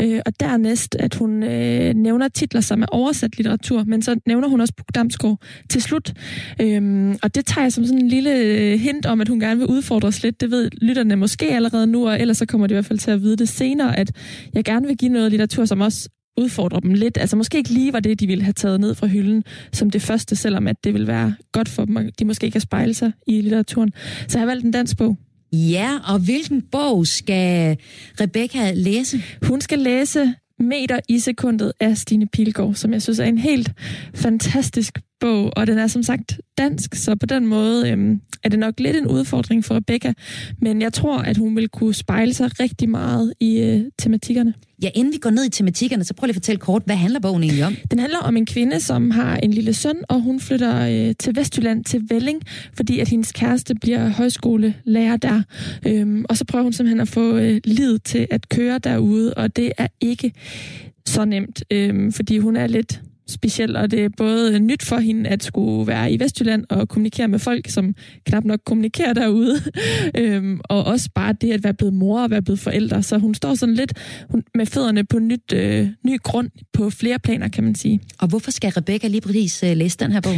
Øh, 0.00 0.20
og 0.26 0.40
dernæst, 0.40 0.94
at 0.94 1.14
hun 1.14 1.42
øh, 1.42 1.94
nævner 1.94 2.28
titler, 2.28 2.60
som 2.60 2.82
er 2.82 2.86
oversat 2.86 3.36
litteratur, 3.36 3.84
men 3.84 4.02
så 4.02 4.20
nævner 4.26 4.48
hun 4.48 4.60
også 4.60 4.74
Damsgaard 4.94 5.38
til 5.70 5.82
slut. 5.82 6.12
Øh, 6.60 7.14
og 7.22 7.34
det 7.34 7.46
tager 7.46 7.64
jeg 7.64 7.72
som 7.72 7.84
sådan 7.84 8.02
en 8.02 8.08
lille 8.08 8.36
øh, 8.36 8.80
hint 8.80 9.06
om, 9.06 9.20
at 9.20 9.28
hun 9.28 9.40
gerne 9.40 9.58
vil 9.58 9.66
udfordres 9.66 10.22
lidt. 10.22 10.40
Det 10.40 10.50
ved 10.50 10.70
lytterne 10.82 11.16
måske 11.16 11.54
allerede 11.54 11.86
nu, 11.86 12.08
og 12.08 12.20
ellers 12.20 12.36
så 12.36 12.46
kommer 12.46 12.66
de 12.66 12.72
i 12.72 12.76
hvert 12.76 12.86
fald 12.86 12.98
til 12.98 13.10
at 13.10 13.22
vide 13.22 13.36
det 13.36 13.48
senere, 13.48 13.98
at 13.98 14.10
jeg 14.54 14.64
gerne 14.64 14.86
vil 14.86 14.96
give 14.96 15.12
noget 15.12 15.30
litteratur, 15.30 15.64
som 15.64 15.80
også 15.80 16.08
udfordre 16.36 16.80
dem 16.80 16.94
lidt. 16.94 17.18
Altså 17.18 17.36
måske 17.36 17.58
ikke 17.58 17.70
lige 17.70 17.92
var 17.92 18.00
det, 18.00 18.20
de 18.20 18.26
ville 18.26 18.44
have 18.44 18.52
taget 18.52 18.80
ned 18.80 18.94
fra 18.94 19.06
hylden 19.06 19.44
som 19.72 19.90
det 19.90 20.02
første, 20.02 20.36
selvom 20.36 20.66
at 20.66 20.76
det 20.84 20.94
vil 20.94 21.06
være 21.06 21.34
godt 21.52 21.68
for 21.68 21.84
dem, 21.84 22.10
de 22.18 22.24
måske 22.24 22.44
ikke 22.44 22.54
kan 22.54 22.60
spejle 22.60 22.94
sig 22.94 23.12
i 23.26 23.40
litteraturen. 23.40 23.92
Så 24.28 24.38
jeg 24.38 24.40
har 24.40 24.46
valgt 24.46 24.64
en 24.64 24.70
dansk 24.70 24.96
bog. 24.96 25.18
Ja, 25.52 25.98
og 26.08 26.18
hvilken 26.18 26.62
bog 26.62 27.06
skal 27.06 27.76
Rebecca 28.20 28.72
læse? 28.74 29.22
Hun 29.42 29.60
skal 29.60 29.78
læse 29.78 30.34
Meter 30.58 31.00
i 31.08 31.18
sekundet 31.18 31.72
af 31.80 31.96
Stine 31.96 32.26
Pilgaard, 32.26 32.74
som 32.74 32.92
jeg 32.92 33.02
synes 33.02 33.18
er 33.18 33.24
en 33.24 33.38
helt 33.38 33.72
fantastisk 34.14 34.98
bog, 35.22 35.52
og 35.56 35.66
den 35.66 35.78
er 35.78 35.86
som 35.86 36.02
sagt 36.02 36.40
dansk, 36.58 36.94
så 36.94 37.16
på 37.16 37.26
den 37.26 37.46
måde 37.46 37.90
øhm, 37.90 38.20
er 38.42 38.48
det 38.48 38.58
nok 38.58 38.80
lidt 38.80 38.96
en 38.96 39.06
udfordring 39.06 39.64
for 39.64 39.74
Rebecca, 39.74 40.12
men 40.60 40.82
jeg 40.82 40.92
tror, 40.92 41.18
at 41.18 41.36
hun 41.36 41.56
vil 41.56 41.68
kunne 41.68 41.94
spejle 41.94 42.34
sig 42.34 42.60
rigtig 42.60 42.88
meget 42.88 43.34
i 43.40 43.60
øh, 43.60 43.80
tematikkerne. 43.98 44.54
Ja, 44.82 44.90
inden 44.94 45.12
vi 45.12 45.18
går 45.18 45.30
ned 45.30 45.44
i 45.44 45.50
tematikkerne, 45.50 46.04
så 46.04 46.14
prøv 46.14 46.26
lige 46.26 46.32
at 46.32 46.36
fortælle 46.36 46.58
kort, 46.58 46.82
hvad 46.86 46.96
handler 46.96 47.20
bogen 47.20 47.42
egentlig 47.42 47.64
om? 47.64 47.76
Den 47.90 47.98
handler 47.98 48.18
om 48.18 48.36
en 48.36 48.46
kvinde, 48.46 48.80
som 48.80 49.10
har 49.10 49.36
en 49.36 49.50
lille 49.50 49.74
søn, 49.74 49.96
og 50.08 50.20
hun 50.20 50.40
flytter 50.40 51.08
øh, 51.08 51.14
til 51.18 51.36
Vestjylland, 51.36 51.84
til 51.84 52.02
Velling, 52.08 52.42
fordi 52.76 52.98
at 53.00 53.08
hendes 53.08 53.32
kæreste 53.32 53.74
bliver 53.74 54.08
højskolelærer 54.08 55.16
der. 55.16 55.42
Øhm, 55.86 56.24
og 56.28 56.36
så 56.36 56.44
prøver 56.44 56.62
hun 56.62 56.72
simpelthen 56.72 57.00
at 57.00 57.08
få 57.08 57.36
øh, 57.36 57.60
livet 57.64 58.02
til 58.02 58.26
at 58.30 58.48
køre 58.48 58.78
derude, 58.78 59.34
og 59.34 59.56
det 59.56 59.72
er 59.78 59.86
ikke 60.00 60.32
så 61.06 61.24
nemt, 61.24 61.64
øh, 61.70 62.12
fordi 62.12 62.38
hun 62.38 62.56
er 62.56 62.66
lidt 62.66 63.00
speciel, 63.32 63.76
og 63.76 63.90
det 63.90 64.04
er 64.04 64.08
både 64.16 64.60
nyt 64.60 64.82
for 64.82 64.96
hende 64.96 65.30
at 65.30 65.42
skulle 65.42 65.86
være 65.86 66.12
i 66.12 66.20
Vestjylland 66.20 66.64
og 66.68 66.88
kommunikere 66.88 67.28
med 67.28 67.38
folk, 67.38 67.68
som 67.68 67.94
knap 68.26 68.44
nok 68.44 68.60
kommunikerer 68.66 69.12
derude, 69.12 69.56
øhm, 70.18 70.60
og 70.64 70.84
også 70.84 71.10
bare 71.14 71.32
det 71.32 71.52
at 71.52 71.64
være 71.64 71.74
blevet 71.74 71.94
mor 71.94 72.22
og 72.22 72.30
være 72.30 72.42
blevet 72.42 72.58
forældre. 72.60 73.02
Så 73.02 73.18
hun 73.18 73.34
står 73.34 73.54
sådan 73.54 73.74
lidt 73.74 73.92
med 74.54 74.66
fødderne 74.66 75.04
på 75.04 75.18
nyt, 75.18 75.52
øh, 75.52 75.88
ny 76.06 76.18
grund 76.22 76.50
på 76.72 76.90
flere 76.90 77.18
planer, 77.18 77.48
kan 77.48 77.64
man 77.64 77.74
sige. 77.74 78.00
Og 78.18 78.28
hvorfor 78.28 78.50
skal 78.50 78.70
Rebecca 78.70 79.08
lige 79.08 79.20
præcis 79.20 79.62
øh, 79.62 79.76
læse 79.76 79.98
den 79.98 80.12
her 80.12 80.20
bog? 80.20 80.34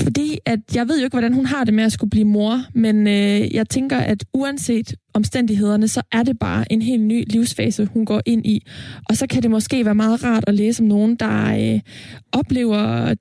Fordi 0.00 0.38
at 0.46 0.58
jeg 0.74 0.88
ved 0.88 0.98
jo 0.98 1.04
ikke, 1.04 1.14
hvordan 1.14 1.32
hun 1.32 1.46
har 1.46 1.64
det 1.64 1.74
med 1.74 1.84
at 1.84 1.92
skulle 1.92 2.10
blive 2.10 2.24
mor, 2.24 2.62
men 2.74 3.06
øh, 3.06 3.54
jeg 3.54 3.68
tænker, 3.68 3.96
at 3.96 4.24
uanset 4.34 4.94
omstændighederne, 5.14 5.88
så 5.88 6.02
er 6.12 6.22
det 6.22 6.38
bare 6.38 6.72
en 6.72 6.82
helt 6.82 7.02
ny 7.02 7.24
livsfase, 7.26 7.88
hun 7.92 8.06
går 8.06 8.22
ind 8.26 8.46
i. 8.46 8.66
Og 9.08 9.16
så 9.16 9.26
kan 9.26 9.42
det 9.42 9.50
måske 9.50 9.84
være 9.84 9.94
meget 9.94 10.24
rart 10.24 10.44
at 10.46 10.54
læse 10.54 10.82
om 10.82 10.88
nogen, 10.88 11.16
der 11.16 11.74
øh, 11.74 11.80
oplever 12.32 13.14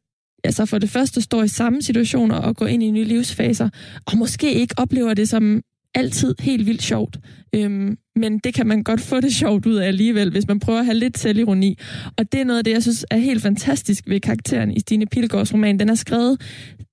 altså 0.43 0.65
for 0.65 0.77
det 0.77 0.89
første 0.89 1.21
står 1.21 1.43
i 1.43 1.47
samme 1.47 1.81
situationer 1.81 2.35
og 2.35 2.55
går 2.55 2.67
ind 2.67 2.83
i 2.83 2.91
nye 2.91 3.03
livsfaser, 3.03 3.69
og 4.05 4.17
måske 4.17 4.53
ikke 4.53 4.75
oplever 4.77 5.13
det 5.13 5.29
som 5.29 5.61
altid 5.95 6.35
helt 6.39 6.65
vildt 6.65 6.83
sjovt. 6.83 7.17
Øhm, 7.55 7.97
men 8.15 8.39
det 8.39 8.53
kan 8.53 8.67
man 8.67 8.83
godt 8.83 9.01
få 9.01 9.19
det 9.21 9.35
sjovt 9.35 9.65
ud 9.65 9.75
af 9.75 9.87
alligevel, 9.87 10.31
hvis 10.31 10.47
man 10.47 10.59
prøver 10.59 10.79
at 10.79 10.85
have 10.85 10.97
lidt 10.97 11.17
selvironi. 11.17 11.77
Og 12.17 12.31
det 12.31 12.41
er 12.41 12.45
noget 12.45 12.57
af 12.57 12.63
det, 12.63 12.71
jeg 12.71 12.81
synes 12.81 13.05
er 13.11 13.17
helt 13.17 13.41
fantastisk 13.41 14.03
ved 14.07 14.19
karakteren 14.19 14.71
i 14.71 14.79
Stine 14.79 15.05
Pilgaards 15.05 15.53
roman. 15.53 15.79
Den 15.79 15.89
er 15.89 15.95
skrevet 15.95 16.41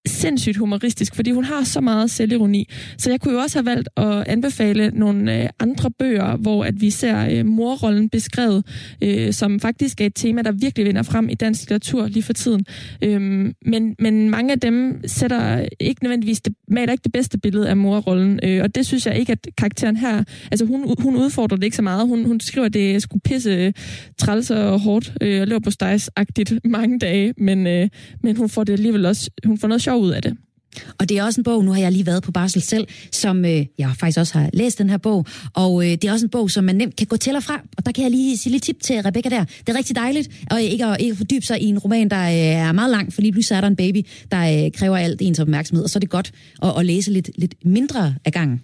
sindssygt 0.06 0.56
humoristisk, 0.56 1.14
fordi 1.14 1.30
hun 1.30 1.44
har 1.44 1.64
så 1.64 1.80
meget 1.80 2.10
selvironi. 2.10 2.68
Så 2.98 3.10
jeg 3.10 3.20
kunne 3.20 3.34
jo 3.34 3.40
også 3.40 3.58
have 3.58 3.66
valgt 3.66 3.88
at 3.96 4.28
anbefale 4.28 4.90
nogle 4.94 5.42
øh, 5.42 5.48
andre 5.60 5.90
bøger, 5.90 6.36
hvor 6.36 6.64
at 6.64 6.80
vi 6.80 6.90
ser 6.90 7.28
øh, 7.30 7.46
morrollen 7.46 8.08
beskrevet, 8.08 8.66
øh, 9.02 9.32
som 9.32 9.60
faktisk 9.60 10.00
er 10.00 10.06
et 10.06 10.14
tema, 10.14 10.42
der 10.42 10.52
virkelig 10.52 10.86
vinder 10.86 11.02
frem 11.02 11.28
i 11.28 11.34
dansk 11.34 11.60
litteratur 11.60 12.06
lige 12.06 12.22
for 12.22 12.32
tiden. 12.32 12.64
Øhm, 13.02 13.54
men, 13.66 13.94
men 13.98 14.30
mange 14.30 14.52
af 14.52 14.60
dem 14.60 15.00
sætter 15.06 15.66
ikke 15.80 16.04
nødvendigvis 16.04 16.40
det, 16.40 16.54
maler 16.68 16.92
ikke 16.92 17.04
det 17.04 17.12
bedste 17.12 17.38
billede 17.38 17.68
af 17.68 17.76
morrollen, 17.76 18.40
øh, 18.42 18.62
og 18.62 18.74
det 18.74 18.86
synes 18.86 19.06
jeg 19.06 19.18
ikke, 19.18 19.32
at 19.32 19.48
karakteren 19.58 19.96
her, 19.96 20.24
altså 20.52 20.64
hun, 20.64 20.94
hun 20.98 21.16
udfordrer 21.16 21.56
det 21.56 21.64
ikke 21.64 21.76
så 21.76 21.82
meget. 21.82 22.08
Hun, 22.08 22.24
hun 22.24 22.40
skriver, 22.40 22.66
at 22.66 22.74
det 22.74 23.02
skulle 23.02 23.22
pisse 23.22 23.50
øh, 23.50 23.72
træls 24.18 24.50
og 24.50 24.80
hårdt, 24.80 25.12
øh, 25.20 25.40
og 25.40 25.46
løber 25.46 25.70
på 25.70 25.70
agtigt 26.16 26.52
mange 26.64 26.98
dage, 26.98 27.34
men, 27.38 27.66
øh, 27.66 27.88
men 28.22 28.36
hun 28.36 28.48
får 28.48 28.64
det 28.64 28.72
alligevel 28.72 29.06
også, 29.06 29.30
hun 29.46 29.58
får 29.58 29.68
noget 29.68 29.82
sjov 29.82 30.02
ud 30.02 30.10
af 30.10 30.22
det. 30.22 30.36
Og 30.98 31.08
det 31.08 31.18
er 31.18 31.24
også 31.24 31.40
en 31.40 31.44
bog, 31.44 31.64
nu 31.64 31.72
har 31.72 31.80
jeg 31.80 31.92
lige 31.92 32.06
været 32.06 32.22
på 32.22 32.32
barsel 32.32 32.62
selv, 32.62 32.86
som 33.12 33.44
øh, 33.44 33.66
jeg 33.78 33.90
faktisk 34.00 34.18
også 34.18 34.38
har 34.38 34.50
læst 34.52 34.78
den 34.78 34.90
her 34.90 34.96
bog, 34.96 35.26
og 35.54 35.84
øh, 35.84 35.90
det 35.90 36.04
er 36.04 36.12
også 36.12 36.26
en 36.26 36.30
bog, 36.30 36.50
som 36.50 36.64
man 36.64 36.76
nemt 36.76 36.96
kan 36.96 37.06
gå 37.06 37.16
til 37.16 37.36
og 37.36 37.42
fra, 37.42 37.60
og 37.76 37.86
der 37.86 37.92
kan 37.92 38.02
jeg 38.02 38.10
lige 38.10 38.36
sige 38.36 38.52
lidt 38.52 38.62
tip 38.62 38.80
til 38.82 39.02
Rebecca 39.02 39.28
der. 39.28 39.44
Det 39.44 39.68
er 39.68 39.74
rigtig 39.74 39.96
dejligt, 39.96 40.44
og 40.50 40.62
ikke 40.62 40.84
at, 40.84 41.00
ikke 41.00 41.10
at 41.10 41.16
fordybe 41.16 41.46
sig 41.46 41.62
i 41.62 41.66
en 41.66 41.78
roman, 41.78 42.08
der 42.08 42.22
øh, 42.22 42.34
er 42.34 42.72
meget 42.72 42.90
lang, 42.90 43.12
for 43.12 43.22
lige 43.22 43.32
pludselig 43.32 43.56
er 43.56 43.60
der 43.60 43.68
en 43.68 43.76
baby, 43.76 44.06
der 44.30 44.64
øh, 44.64 44.72
kræver 44.72 44.96
alt 44.96 45.22
ens 45.22 45.38
opmærksomhed, 45.40 45.84
og 45.84 45.90
så 45.90 45.98
er 45.98 46.00
det 46.00 46.10
godt 46.10 46.32
at, 46.62 46.72
at 46.78 46.86
læse 46.86 47.10
lidt, 47.10 47.30
lidt 47.38 47.54
mindre 47.64 48.14
af 48.24 48.32
gangen. 48.32 48.62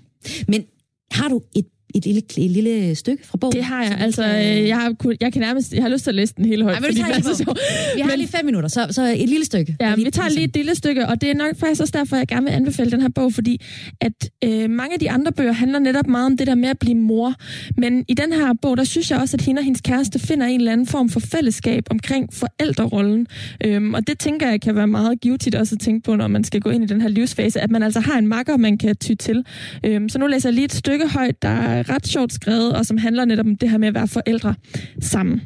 Men 0.49 0.65
har 1.11 1.29
du 1.29 1.43
et 1.57 1.65
et 1.95 2.05
lille, 2.05 2.23
et 2.39 2.51
lille 2.51 2.95
stykke 2.95 3.27
fra 3.27 3.39
bogen? 3.39 3.57
Det 3.57 3.65
har 3.65 3.83
jeg. 3.83 3.97
Altså, 4.01 4.25
jeg, 4.25 4.77
har, 4.77 5.15
jeg 5.21 5.33
kan 5.33 5.43
nærmest, 5.43 5.73
jeg 5.73 5.83
har 5.83 5.89
lyst 5.89 6.05
til 6.05 6.11
at 6.11 6.15
læse 6.15 6.35
den 6.37 6.45
hele 6.45 6.63
højt. 6.63 6.75
Ej, 6.75 6.81
men 6.81 6.91
det 6.91 7.01
er 7.01 7.35
så. 7.35 7.55
Vi 7.95 8.01
har 8.01 8.09
men, 8.09 8.19
lige 8.19 8.29
fem 8.29 8.45
minutter, 8.45 8.69
så, 8.69 8.87
så 8.91 9.03
et 9.03 9.29
lille 9.29 9.45
stykke. 9.45 9.77
Ja, 9.81 9.95
vi 9.95 10.11
tager 10.11 10.29
lige 10.29 10.45
et 10.45 10.57
lille 10.57 10.75
stykke, 10.75 11.07
og 11.07 11.21
det 11.21 11.31
er 11.31 11.35
nok 11.35 11.59
faktisk 11.59 11.81
også 11.81 11.93
derfor, 11.97 12.17
jeg 12.17 12.27
gerne 12.27 12.47
vil 12.47 12.53
anbefale 12.53 12.91
den 12.91 13.01
her 13.01 13.09
bog, 13.09 13.33
fordi 13.33 13.63
at 14.01 14.31
øh, 14.45 14.71
mange 14.71 14.95
af 14.95 15.01
de 15.01 15.11
andre 15.11 15.33
bøger 15.33 15.53
handler 15.53 15.79
netop 15.79 16.07
meget 16.07 16.27
om 16.27 16.37
det 16.37 16.47
der 16.47 16.55
med 16.55 16.69
at 16.69 16.79
blive 16.79 16.95
mor. 16.95 17.35
Men 17.77 18.05
i 18.09 18.15
den 18.15 18.33
her 18.33 18.53
bog, 18.63 18.77
der 18.77 18.85
synes 18.85 19.11
jeg 19.11 19.19
også, 19.21 19.37
at 19.37 19.41
hende 19.41 19.61
og 19.61 19.65
hendes 19.65 19.81
kæreste 19.81 20.19
finder 20.19 20.47
en 20.47 20.61
eller 20.61 20.73
anden 20.73 20.87
form 20.87 21.09
for 21.09 21.21
fællesskab 21.21 21.85
omkring 21.91 22.29
forældrerollen. 22.33 23.27
Øhm, 23.65 23.95
og 23.95 24.07
det 24.07 24.19
tænker 24.19 24.49
jeg 24.49 24.61
kan 24.61 24.75
være 24.75 24.87
meget 24.87 25.21
givetigt 25.21 25.55
også 25.55 25.75
at 25.75 25.81
tænke 25.81 26.05
på, 26.05 26.17
når 26.17 26.29
man 26.29 26.45
skal 26.45 26.61
gå 26.61 26.71
ind 26.71 26.85
i 26.85 26.87
den 26.87 27.01
her 27.01 27.09
livsfase, 27.09 27.61
at 27.61 27.71
man 27.71 27.83
altså 27.83 28.01
har 28.01 28.19
en 28.19 28.27
makker, 28.27 28.57
man 28.57 28.79
kan 28.79 28.97
ty 28.97 29.15
til. 29.15 29.45
Øhm, 29.85 30.09
så 30.09 30.19
nu 30.19 30.27
læser 30.27 30.49
jeg 30.49 30.55
lige 30.55 30.65
et 30.65 30.73
stykke 30.73 31.09
højt, 31.09 31.43
der 31.43 31.78
er 31.79 31.91
ret 31.91 32.07
sjovt 32.07 32.33
skrevet, 32.33 32.77
og 32.77 32.87
som 32.87 32.97
handler 32.97 33.25
netop 33.25 33.47
om 33.47 33.57
det 33.57 33.71
her 33.71 33.79
med 33.79 33.89
at 33.89 33.95
være 33.95 34.09
forældre 34.09 34.55
sammen. 35.01 35.43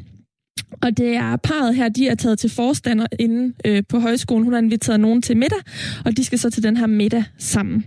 Og 0.81 0.97
det 0.97 1.15
er 1.15 1.35
parret 1.35 1.75
her, 1.75 1.89
de 1.89 2.07
er 2.07 2.15
taget 2.15 2.39
til 2.39 2.49
forstander 2.49 3.07
inde 3.19 3.53
øh, 3.65 3.83
på 3.89 3.99
højskolen. 3.99 4.43
Hun 4.43 4.53
har 4.53 4.61
inviteret 4.61 4.99
nogen 4.99 5.21
til 5.21 5.37
middag, 5.37 5.59
og 6.05 6.17
de 6.17 6.23
skal 6.23 6.39
så 6.39 6.49
til 6.49 6.63
den 6.63 6.77
her 6.77 6.87
middag 6.87 7.23
sammen. 7.37 7.85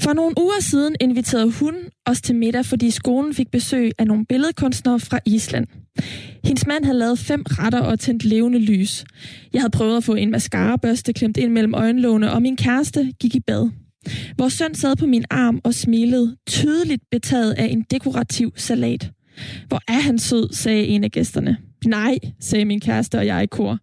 For 0.00 0.12
nogle 0.12 0.34
uger 0.38 0.60
siden 0.60 0.96
inviterede 1.00 1.50
hun 1.50 1.74
os 2.06 2.22
til 2.22 2.36
middag, 2.36 2.66
fordi 2.66 2.90
skolen 2.90 3.34
fik 3.34 3.50
besøg 3.50 3.92
af 3.98 4.06
nogle 4.06 4.24
billedkunstnere 4.26 5.00
fra 5.00 5.18
Island. 5.26 5.66
Hendes 6.44 6.66
mand 6.66 6.84
havde 6.84 6.98
lavet 6.98 7.18
fem 7.18 7.42
retter 7.46 7.80
og 7.80 8.00
tændt 8.00 8.24
levende 8.24 8.58
lys. 8.58 9.04
Jeg 9.52 9.60
havde 9.60 9.70
prøvet 9.70 9.96
at 9.96 10.04
få 10.04 10.14
en 10.14 10.30
mascarabørste 10.30 11.12
klemt 11.12 11.36
ind 11.36 11.52
mellem 11.52 11.74
øjenlågene, 11.74 12.32
og 12.32 12.42
min 12.42 12.56
kæreste 12.56 13.12
gik 13.20 13.34
i 13.34 13.40
bad. 13.40 13.70
Vores 14.38 14.52
søn 14.52 14.74
sad 14.74 14.96
på 14.96 15.06
min 15.06 15.24
arm 15.30 15.60
og 15.64 15.74
smilede, 15.74 16.36
tydeligt 16.46 17.02
betaget 17.10 17.52
af 17.52 17.64
en 17.64 17.84
dekorativ 17.90 18.52
salat. 18.56 19.10
Hvor 19.68 19.80
er 19.88 20.00
han 20.00 20.18
sød, 20.18 20.52
sagde 20.52 20.86
en 20.86 21.04
af 21.04 21.10
gæsterne. 21.10 21.56
Nej, 21.86 22.18
sagde 22.40 22.64
min 22.64 22.80
kæreste 22.80 23.18
og 23.18 23.26
jeg 23.26 23.42
i 23.42 23.46
kor. 23.46 23.78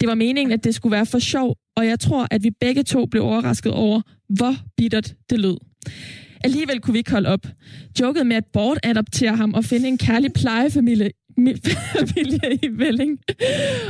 Det 0.00 0.08
var 0.08 0.14
meningen, 0.14 0.52
at 0.52 0.64
det 0.64 0.74
skulle 0.74 0.92
være 0.92 1.06
for 1.06 1.18
sjov, 1.18 1.56
og 1.76 1.86
jeg 1.86 2.00
tror, 2.00 2.26
at 2.30 2.42
vi 2.42 2.50
begge 2.60 2.82
to 2.82 3.06
blev 3.06 3.22
overrasket 3.22 3.72
over, 3.72 4.00
hvor 4.28 4.54
bittert 4.76 5.14
det 5.30 5.40
lød. 5.40 5.56
Alligevel 6.44 6.80
kunne 6.80 6.92
vi 6.92 6.98
ikke 6.98 7.10
holde 7.10 7.28
op. 7.28 7.46
Jokede 8.00 8.24
med 8.24 8.36
at 8.36 8.44
bortadoptere 8.52 9.36
ham 9.36 9.54
og 9.54 9.64
finde 9.64 9.88
en 9.88 9.98
kærlig 9.98 10.32
plejefamilie 10.32 11.10
familie 11.36 12.58
i 12.62 12.68
Velling. 12.70 13.18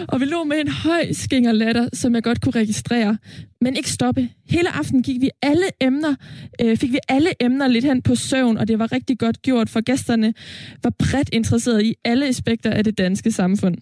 Og 0.09 0.21
vi 0.21 0.25
lå 0.25 0.45
med 0.45 0.57
en 0.61 0.69
høj 0.69 1.13
latter, 1.53 1.89
som 1.93 2.15
jeg 2.15 2.23
godt 2.23 2.41
kunne 2.41 2.61
registrere. 2.61 3.19
Men 3.61 3.77
ikke 3.77 3.91
stoppe. 3.91 4.29
Hele 4.51 4.71
aften 4.71 5.03
gik 5.03 5.21
vi 5.21 5.31
alle 5.43 5.65
emner, 5.81 6.15
øh, 6.63 6.77
fik 6.77 6.93
vi 6.93 6.99
alle 7.09 7.31
emner 7.41 7.69
lidt 7.69 7.85
hen 7.85 8.03
på 8.03 8.15
søvn, 8.15 8.59
og 8.59 8.69
det 8.69 8.79
var 8.79 8.93
rigtig 8.93 9.19
godt 9.19 9.43
gjort, 9.43 9.69
for 9.69 9.81
gæsterne 9.81 10.35
var 10.83 10.93
bredt 10.99 11.31
interesseret 11.33 11.83
i 11.83 11.95
alle 12.05 12.27
aspekter 12.27 12.71
af 12.71 12.85
det 12.85 12.99
danske 12.99 13.33
samfund. 13.33 13.77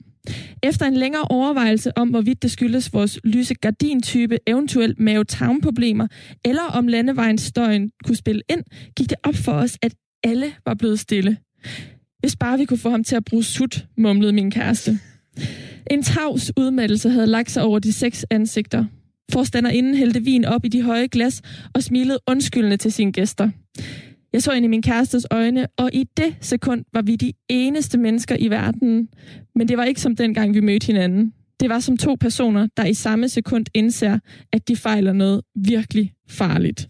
Efter 0.63 0.87
en 0.87 0.95
længere 0.95 1.25
overvejelse 1.31 1.99
om, 1.99 2.09
hvorvidt 2.09 2.43
det 2.43 2.51
skyldes 2.51 2.93
vores 2.93 3.21
lyse 3.25 3.55
gardintype, 3.55 4.39
eventuelt 4.47 5.01
mave 5.01 5.25
problemer 5.63 6.07
eller 6.45 6.63
om 6.63 6.89
landevejens 6.89 7.43
støjen 7.43 7.91
kunne 8.05 8.17
spille 8.17 8.43
ind, 8.51 8.63
gik 8.97 9.11
det 9.11 9.19
op 9.23 9.35
for 9.35 9.53
os, 9.53 9.79
at 9.83 9.95
alle 10.25 10.53
var 10.67 10.75
blevet 10.75 11.01
stille. 11.01 11.37
Hvis 12.21 12.37
bare 12.37 12.59
vi 12.59 12.65
kunne 12.65 12.79
få 12.79 12.91
ham 12.91 13.05
til 13.05 13.17
at 13.17 13.25
bruge 13.25 13.45
sut, 13.45 13.87
mumlede 13.97 14.33
min 14.33 14.51
kæreste. 14.51 14.99
En 15.91 16.03
tavs 16.03 16.53
udmattelse 16.57 17.11
havde 17.11 17.27
lagt 17.27 17.51
sig 17.51 17.63
over 17.63 17.79
de 17.79 17.93
seks 17.93 18.27
ansigter. 18.31 18.85
Forstanderinden 19.33 19.95
hældte 19.95 20.25
vin 20.25 20.45
op 20.45 20.65
i 20.65 20.69
de 20.69 20.83
høje 20.83 21.07
glas 21.07 21.43
og 21.75 21.83
smilede 21.83 22.19
undskyldende 22.27 22.77
til 22.77 22.93
sine 22.93 23.13
gæster. 23.13 23.51
Jeg 24.33 24.43
så 24.43 24.53
ind 24.53 24.65
i 24.65 24.69
min 24.69 24.83
kærestes 24.83 25.27
øjne, 25.31 25.67
og 25.79 25.91
i 25.93 26.05
det 26.17 26.37
sekund 26.41 26.85
var 26.93 27.03
vi 27.03 27.17
de 27.17 27.33
eneste 27.49 27.99
mennesker 27.99 28.37
i 28.39 28.49
verden. 28.49 29.09
Men 29.55 29.69
det 29.69 29.77
var 29.77 29.85
ikke 29.85 30.01
som 30.01 30.17
dengang, 30.17 30.55
vi 30.55 30.61
mødte 30.61 30.87
hinanden. 30.87 31.33
Det 31.61 31.69
var 31.69 31.81
som 31.81 31.97
to 31.97 32.17
personer, 32.21 32.69
der 32.77 32.85
i 32.85 32.95
samme 32.95 33.29
sekund 33.29 33.67
indser, 33.75 34.19
at 34.53 34.69
de 34.69 34.77
fejler 34.77 35.13
noget 35.13 35.43
virkelig 35.55 36.13
farligt. 36.29 36.89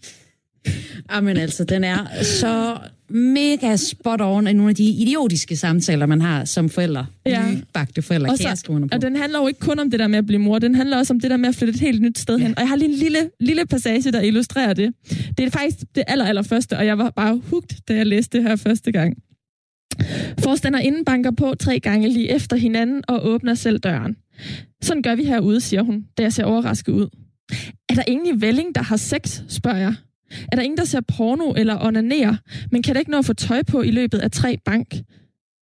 Amen 1.09 1.37
altså, 1.37 1.63
den 1.63 1.83
er 1.83 2.23
så 2.23 2.77
mega 3.09 3.75
spot 3.75 4.21
on 4.21 4.47
i 4.47 4.53
nogle 4.53 4.69
af 4.69 4.75
de 4.75 4.83
idiotiske 4.83 5.55
samtaler, 5.55 6.05
man 6.05 6.21
har 6.21 6.45
som 6.45 6.69
forældre. 6.69 7.05
Ja. 7.25 7.51
Nybagte 7.51 8.01
forældre, 8.01 8.29
og, 8.31 8.37
så, 8.37 8.63
på. 8.67 8.79
og 8.91 9.01
den 9.01 9.15
handler 9.15 9.39
jo 9.39 9.47
ikke 9.47 9.59
kun 9.59 9.79
om 9.79 9.91
det 9.91 9.99
der 9.99 10.07
med 10.07 10.17
at 10.17 10.25
blive 10.25 10.39
mor, 10.39 10.59
den 10.59 10.75
handler 10.75 10.97
også 10.97 11.13
om 11.13 11.19
det 11.19 11.31
der 11.31 11.37
med 11.37 11.49
at 11.49 11.55
flytte 11.55 11.73
et 11.73 11.79
helt 11.79 12.01
nyt 12.01 12.19
sted 12.19 12.37
ja. 12.37 12.43
hen. 12.43 12.53
Og 12.57 12.61
jeg 12.61 12.69
har 12.69 12.75
lige 12.75 12.89
en 12.89 12.95
lille, 12.95 13.29
lille 13.39 13.65
passage, 13.65 14.11
der 14.11 14.21
illustrerer 14.21 14.73
det. 14.73 14.93
Det 15.37 15.45
er 15.45 15.49
faktisk 15.49 15.77
det 15.95 16.03
aller, 16.07 16.25
aller 16.25 16.41
første, 16.41 16.77
og 16.77 16.85
jeg 16.85 16.97
var 16.97 17.09
bare 17.09 17.41
hugt, 17.49 17.75
da 17.87 17.95
jeg 17.95 18.05
læste 18.05 18.37
det 18.37 18.47
her 18.47 18.55
første 18.55 18.91
gang. 18.91 19.17
inden 20.79 21.05
banker 21.05 21.31
på 21.31 21.55
tre 21.59 21.79
gange 21.79 22.09
lige 22.09 22.31
efter 22.31 22.55
hinanden 22.55 23.03
og 23.07 23.25
åbner 23.25 23.53
selv 23.53 23.79
døren. 23.79 24.15
Sådan 24.81 25.03
gør 25.03 25.15
vi 25.15 25.23
herude, 25.23 25.61
siger 25.61 25.81
hun, 25.81 26.05
da 26.17 26.23
jeg 26.23 26.33
ser 26.33 26.43
overrasket 26.43 26.91
ud. 26.91 27.07
Er 27.89 27.93
der 27.95 28.03
ingen 28.07 28.37
i 28.37 28.41
Velling, 28.41 28.75
der 28.75 28.81
har 28.81 28.97
sex, 28.97 29.41
spørger 29.47 29.77
jeg. 29.77 29.95
Er 30.51 30.55
der 30.55 30.63
ingen, 30.63 30.77
der 30.77 30.85
ser 30.85 31.01
porno 31.01 31.53
eller 31.57 31.85
onanerer, 31.85 32.35
men 32.71 32.83
kan 32.83 32.95
det 32.95 32.99
ikke 32.99 33.11
nå 33.11 33.17
at 33.17 33.25
få 33.25 33.33
tøj 33.33 33.63
på 33.63 33.81
i 33.81 33.91
løbet 33.91 34.17
af 34.17 34.31
tre 34.31 34.57
bank? 34.65 34.95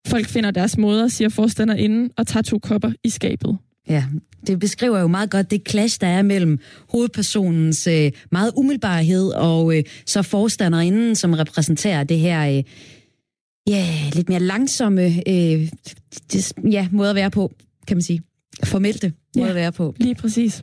Folk 0.06 0.26
finder 0.26 0.50
deres 0.50 0.78
måder, 0.78 1.08
siger 1.08 1.28
forstanderinden, 1.28 2.10
og 2.16 2.26
tager 2.26 2.42
to 2.42 2.58
kopper 2.58 2.92
i 3.04 3.10
skabet. 3.10 3.58
Ja, 3.88 4.04
det 4.46 4.58
beskriver 4.58 5.00
jo 5.00 5.06
meget 5.06 5.30
godt 5.30 5.50
det 5.50 5.62
clash, 5.68 6.00
der 6.00 6.06
er 6.06 6.22
mellem 6.22 6.58
hovedpersonens 6.88 7.86
øh, 7.86 8.12
meget 8.32 8.52
umiddelbarhed 8.56 9.28
og 9.28 9.76
øh, 9.78 9.84
så 10.06 10.22
forstanderinden, 10.22 11.16
som 11.16 11.32
repræsenterer 11.32 12.04
det 12.04 12.18
her 12.18 12.56
øh, 12.56 12.62
ja, 13.68 13.86
lidt 14.12 14.28
mere 14.28 14.40
langsomme 14.40 15.02
øh, 15.06 15.68
det, 16.32 16.52
ja, 16.70 16.88
måde 16.92 17.10
at 17.10 17.16
være 17.16 17.30
på, 17.30 17.52
kan 17.86 17.96
man 17.96 18.02
sige. 18.02 18.22
Formelte 18.64 19.12
måde 19.36 19.44
ja, 19.46 19.50
at 19.50 19.54
være 19.56 19.72
på. 19.72 19.94
lige 19.98 20.14
præcis. 20.14 20.62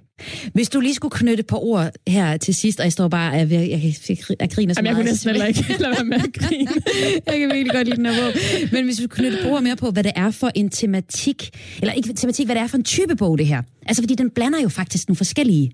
Hvis 0.54 0.70
du 0.70 0.80
lige 0.80 0.94
skulle 0.94 1.12
knytte 1.12 1.40
et 1.40 1.48
par 1.48 1.58
ord 1.58 1.92
her 2.08 2.38
til 2.38 2.56
sidst, 2.56 2.80
og 2.80 2.84
jeg 2.84 2.92
står 2.92 3.08
bare, 3.08 3.32
jeg, 3.32 3.52
jeg, 3.52 3.70
jeg, 4.10 4.18
jeg 4.40 4.50
griner 4.52 4.74
så 4.74 4.80
Jamen, 4.80 4.84
meget. 4.84 4.86
Jeg 4.86 4.96
kunne 4.96 5.04
næsten 5.06 5.30
heller 5.30 5.46
ikke 5.46 5.66
lade 5.80 5.92
være 5.96 6.04
med 6.06 6.18
at 6.18 6.34
grine. 6.34 6.70
jeg 7.26 7.40
kan 7.40 7.50
virkelig 7.50 7.72
godt 7.74 7.88
lide 7.88 7.98
den 7.98 8.06
her 8.06 8.22
bog. 8.22 8.34
Men 8.72 8.86
hvis 8.86 8.98
du 8.98 9.02
kunne 9.08 9.10
knytte 9.10 9.40
et 9.40 9.52
ord 9.52 9.64
mere 9.64 9.76
på, 9.76 9.92
hvad 9.92 10.04
det 10.04 10.12
er 10.16 10.32
for 10.32 10.52
en 10.56 10.70
tematik, 10.70 11.50
eller 11.82 11.94
ikke 11.94 12.14
tematik, 12.14 12.46
hvad 12.46 12.56
det 12.56 12.62
er 12.64 12.68
for 12.68 12.78
en 12.78 12.84
type 12.84 13.16
bog, 13.16 13.38
det 13.38 13.48
her. 13.48 13.62
Altså, 13.86 14.04
fordi 14.04 14.16
den 14.16 14.30
blander 14.30 14.62
jo 14.62 14.70
faktisk 14.70 15.08
nogle 15.08 15.18
forskellige 15.18 15.72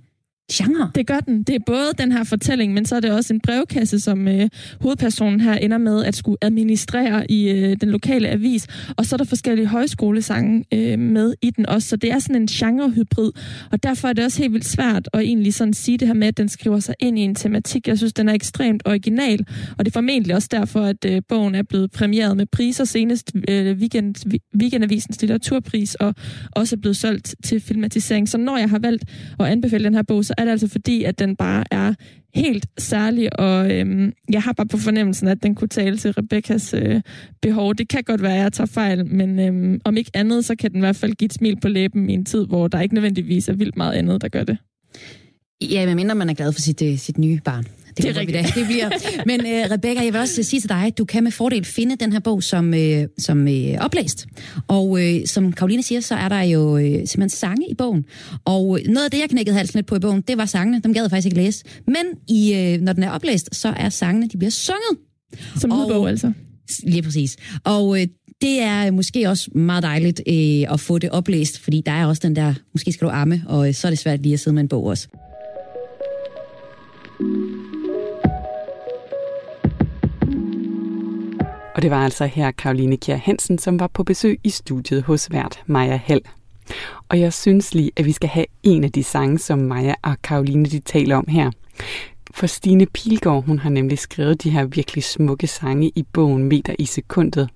genre. 0.52 0.92
Det 0.96 1.08
gør 1.08 1.20
den. 1.20 1.44
Det 1.44 1.56
er 1.56 1.60
både 1.66 1.92
den 1.98 2.12
her 2.12 2.24
fortælling, 2.24 2.74
men 2.74 2.86
så 2.86 2.96
er 2.96 3.00
det 3.00 3.12
også 3.12 3.34
en 3.34 3.40
brevkasse, 3.40 4.00
som 4.00 4.28
øh, 4.28 4.50
hovedpersonen 4.82 5.42
her 5.42 5.54
ender 5.54 5.78
med 5.78 6.06
at 6.06 6.16
skulle 6.16 6.38
administrere 6.42 7.32
i 7.32 7.50
øh, 7.50 7.78
den 7.82 7.90
lokale 7.90 8.30
avis. 8.30 8.68
Og 8.98 9.06
så 9.06 9.16
er 9.16 9.18
der 9.18 9.26
forskellige 9.26 9.68
højskolesange 9.68 10.66
øh, 10.74 11.00
med 11.00 11.34
i 11.42 11.50
den 11.50 11.66
også. 11.66 11.88
Så 11.88 11.96
det 11.96 12.12
er 12.12 12.20
sådan 12.20 12.36
en 12.36 12.48
genrehybrid. 12.48 13.32
Og 13.72 13.84
derfor 13.84 14.08
er 14.08 14.14
det 14.14 14.26
også 14.26 14.42
helt 14.42 14.54
vildt 14.54 14.66
svært 14.66 15.10
at 15.14 15.20
egentlig 15.20 15.54
sådan 15.54 15.74
sige 15.74 15.98
det 15.98 16.08
her 16.08 16.16
med, 16.16 16.28
at 16.28 16.38
den 16.38 16.50
skriver 16.50 16.80
sig 16.80 16.96
ind 17.00 17.20
i 17.20 17.22
en 17.22 17.36
tematik. 17.36 17.88
Jeg 17.88 17.98
synes, 17.98 18.14
den 18.14 18.30
er 18.30 18.34
ekstremt 18.34 18.84
original. 18.86 19.46
Og 19.78 19.86
det 19.86 19.92
er 19.92 19.94
formentlig 19.94 20.36
også 20.36 20.50
derfor, 20.52 20.82
at 20.82 21.06
øh, 21.06 21.22
bogen 21.30 21.56
er 21.56 21.64
blevet 21.64 21.92
præmieret 21.92 22.38
med 22.38 22.46
priser 22.46 22.84
senest 22.84 23.32
øh, 23.50 23.78
weekend, 23.78 24.16
Weekendavisens 24.62 25.22
litteraturpris, 25.22 25.96
og 25.96 26.16
også 26.52 26.76
er 26.76 26.80
blevet 26.80 26.98
solgt 26.98 27.36
til 27.44 27.60
filmatisering. 27.60 28.30
Så 28.30 28.38
når 28.38 28.58
jeg 28.58 28.70
har 28.70 28.80
valgt 28.80 29.04
at 29.40 29.46
anbefale 29.46 29.84
den 29.84 29.94
her 29.94 30.04
bog, 30.04 30.26
så 30.26 30.33
er 30.38 30.44
det 30.44 30.52
altså 30.52 30.68
fordi, 30.68 31.04
at 31.04 31.20
den 31.20 31.36
bare 31.36 31.64
er 31.72 31.94
helt 32.34 32.66
særlig, 32.78 33.40
og 33.40 33.72
øhm, 33.72 34.14
jeg 34.30 34.42
har 34.42 34.54
bare 34.54 34.68
på 34.68 34.78
fornemmelsen, 34.78 35.28
at 35.28 35.44
den 35.44 35.56
kunne 35.56 35.68
tale 35.68 35.98
til 35.98 36.12
Rebekkas 36.12 36.74
øh, 36.74 37.02
behov. 37.42 37.76
Det 37.76 37.90
kan 37.90 38.04
godt 38.04 38.22
være, 38.22 38.36
at 38.36 38.44
jeg 38.44 38.54
tager 38.54 38.68
fejl, 38.68 39.06
men 39.06 39.40
øhm, 39.40 39.82
om 39.86 39.98
ikke 39.98 40.12
andet, 40.14 40.46
så 40.46 40.56
kan 40.56 40.72
den 40.72 40.78
i 40.78 40.80
hvert 40.80 40.96
fald 40.96 41.14
give 41.14 41.26
et 41.26 41.34
smil 41.34 41.60
på 41.60 41.68
læben 41.68 42.10
i 42.10 42.14
en 42.14 42.26
tid, 42.26 42.46
hvor 42.46 42.68
der 42.68 42.82
ikke 42.82 42.96
nødvendigvis 42.96 43.50
er 43.50 43.54
vildt 43.54 43.78
meget 43.78 43.94
andet, 43.94 44.22
der 44.22 44.28
gør 44.28 44.44
det. 44.44 44.58
Ja, 45.62 45.86
men 45.86 45.96
mindre 45.96 46.16
man 46.16 46.30
er 46.30 46.34
glad 46.34 46.52
for 46.52 46.62
sit, 46.62 46.82
øh, 46.82 46.98
sit 46.98 47.18
nye 47.18 47.40
barn. 47.46 47.66
Det, 47.98 48.06
det 48.06 48.18
er 48.18 48.20
rigtigt. 48.20 48.56
Det 48.56 48.66
bliver. 48.66 48.90
Men 49.26 49.40
uh, 49.40 49.72
Rebecca, 49.72 50.04
jeg 50.04 50.14
vil 50.14 50.22
også 50.22 50.44
sige 50.44 50.60
til 50.60 50.70
dig, 50.70 50.86
at 50.86 50.98
du 50.98 51.06
kan 51.06 51.24
med 51.24 51.32
fordel 51.32 51.66
finde 51.66 51.96
den 51.96 52.12
her 52.12 52.20
bog 52.20 52.44
som, 52.44 52.74
uh, 52.74 53.04
som 53.18 53.48
uh, 53.48 53.86
oplæst. 53.86 54.26
Og 54.68 54.90
uh, 54.90 55.02
som 55.26 55.54
Karoline 55.54 55.84
siger, 55.84 56.02
så 56.02 56.16
er 56.16 56.30
der 56.30 56.42
jo 56.42 56.74
uh, 56.74 56.82
simpelthen 56.82 57.30
sange 57.30 57.70
i 57.70 57.74
bogen. 57.74 58.06
Og 58.46 58.68
uh, 58.68 58.80
noget 58.86 59.06
af 59.06 59.12
det, 59.12 59.20
jeg 59.20 59.30
knækkede 59.30 59.58
halsen 59.58 59.78
lidt 59.78 59.88
på 59.88 59.96
i 59.96 60.00
bogen, 60.00 60.22
det 60.22 60.38
var 60.38 60.46
sangene. 60.46 60.82
Dem 60.82 60.94
gad 60.94 61.02
jeg 61.04 61.10
faktisk 61.10 61.26
ikke 61.26 61.38
læse. 61.38 61.64
Men 61.88 62.06
i, 62.30 62.74
uh, 62.76 62.82
når 62.82 62.94
den 62.94 63.04
er 63.04 63.12
oplæst, 63.12 63.56
så 63.56 63.74
er 63.78 63.90
sangene, 63.90 64.30
de 64.30 64.38
bliver 64.38 64.52
sunget. 64.52 64.98
Som 65.60 65.70
lydbog 65.70 66.10
altså? 66.10 66.32
Lige 66.84 67.02
præcis. 67.02 67.38
Og 67.64 67.88
uh, 67.88 68.00
det 68.42 68.62
er 68.62 68.92
måske 68.92 69.30
også 69.30 69.50
meget 69.56 69.84
dejligt 69.84 70.22
uh, 70.28 70.74
at 70.74 70.80
få 70.80 70.98
det 70.98 71.10
oplæst, 71.10 71.60
fordi 71.60 71.82
der 71.86 71.92
er 71.92 72.06
også 72.06 72.22
den 72.24 72.36
der, 72.36 72.54
måske 72.74 72.92
skal 72.92 73.08
du 73.08 73.12
arme, 73.12 73.44
og 73.48 73.60
uh, 73.60 73.74
så 73.74 73.88
er 73.88 73.92
det 73.92 74.00
svært 74.00 74.22
lige 74.22 74.34
at 74.34 74.40
sidde 74.40 74.54
med 74.54 74.62
en 74.62 74.70
bog 74.70 74.86
også. 74.86 75.08
Og 81.76 81.82
det 81.82 81.92
var 81.92 82.04
altså 82.04 82.26
her 82.26 82.52
Karoline 82.52 82.98
Kjær 82.98 83.16
Hansen, 83.16 83.58
som 83.58 83.80
var 83.80 83.88
på 83.88 84.04
besøg 84.04 84.40
i 84.44 84.50
studiet 84.50 85.04
hos 85.04 85.32
vært 85.32 85.60
Maja 85.66 86.00
Hall. 86.06 86.22
Og 87.10 87.20
jeg 87.20 87.34
synes 87.34 87.74
lige, 87.74 87.92
at 87.96 88.06
vi 88.06 88.12
skal 88.12 88.30
have 88.30 88.46
en 88.64 88.84
af 88.84 88.92
de 88.92 89.04
sange, 89.04 89.40
som 89.40 89.60
Maja 89.60 89.94
og 90.02 90.22
Karoline 90.24 90.66
de 90.66 90.80
taler 90.80 91.16
om 91.16 91.28
her. 91.28 91.52
For 92.32 92.48
Stine 92.48 92.86
Pilgaard, 92.86 93.46
hun 93.46 93.60
har 93.60 93.70
nemlig 93.70 94.00
skrevet 94.00 94.44
de 94.44 94.50
her 94.50 94.66
virkelig 94.66 95.04
smukke 95.04 95.48
sange 95.48 95.92
i 95.96 96.04
bogen 96.14 96.44
Meter 96.44 96.76
i 96.80 96.86
sekundet. 96.86 97.50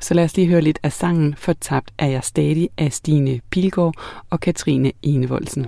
Så 0.00 0.14
lad 0.14 0.24
os 0.24 0.36
lige 0.36 0.48
høre 0.48 0.60
lidt 0.60 0.78
af 0.82 0.92
sangen 0.92 1.34
Fortabt 1.38 1.90
er 1.98 2.06
jeg 2.06 2.24
stadig 2.24 2.68
af 2.78 2.92
Stine 2.92 3.40
Pilgaard 3.50 3.94
og 4.30 4.40
Katrine 4.40 4.92
Enevoldsen. 5.02 5.66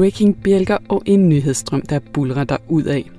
Breaking-bjælker 0.00 0.78
og 0.88 1.02
en 1.06 1.28
nyhedsstrøm, 1.28 1.82
der 1.82 1.98
bulrer 1.98 2.44
der 2.44 2.56
ud 2.68 2.82
af. 2.82 3.10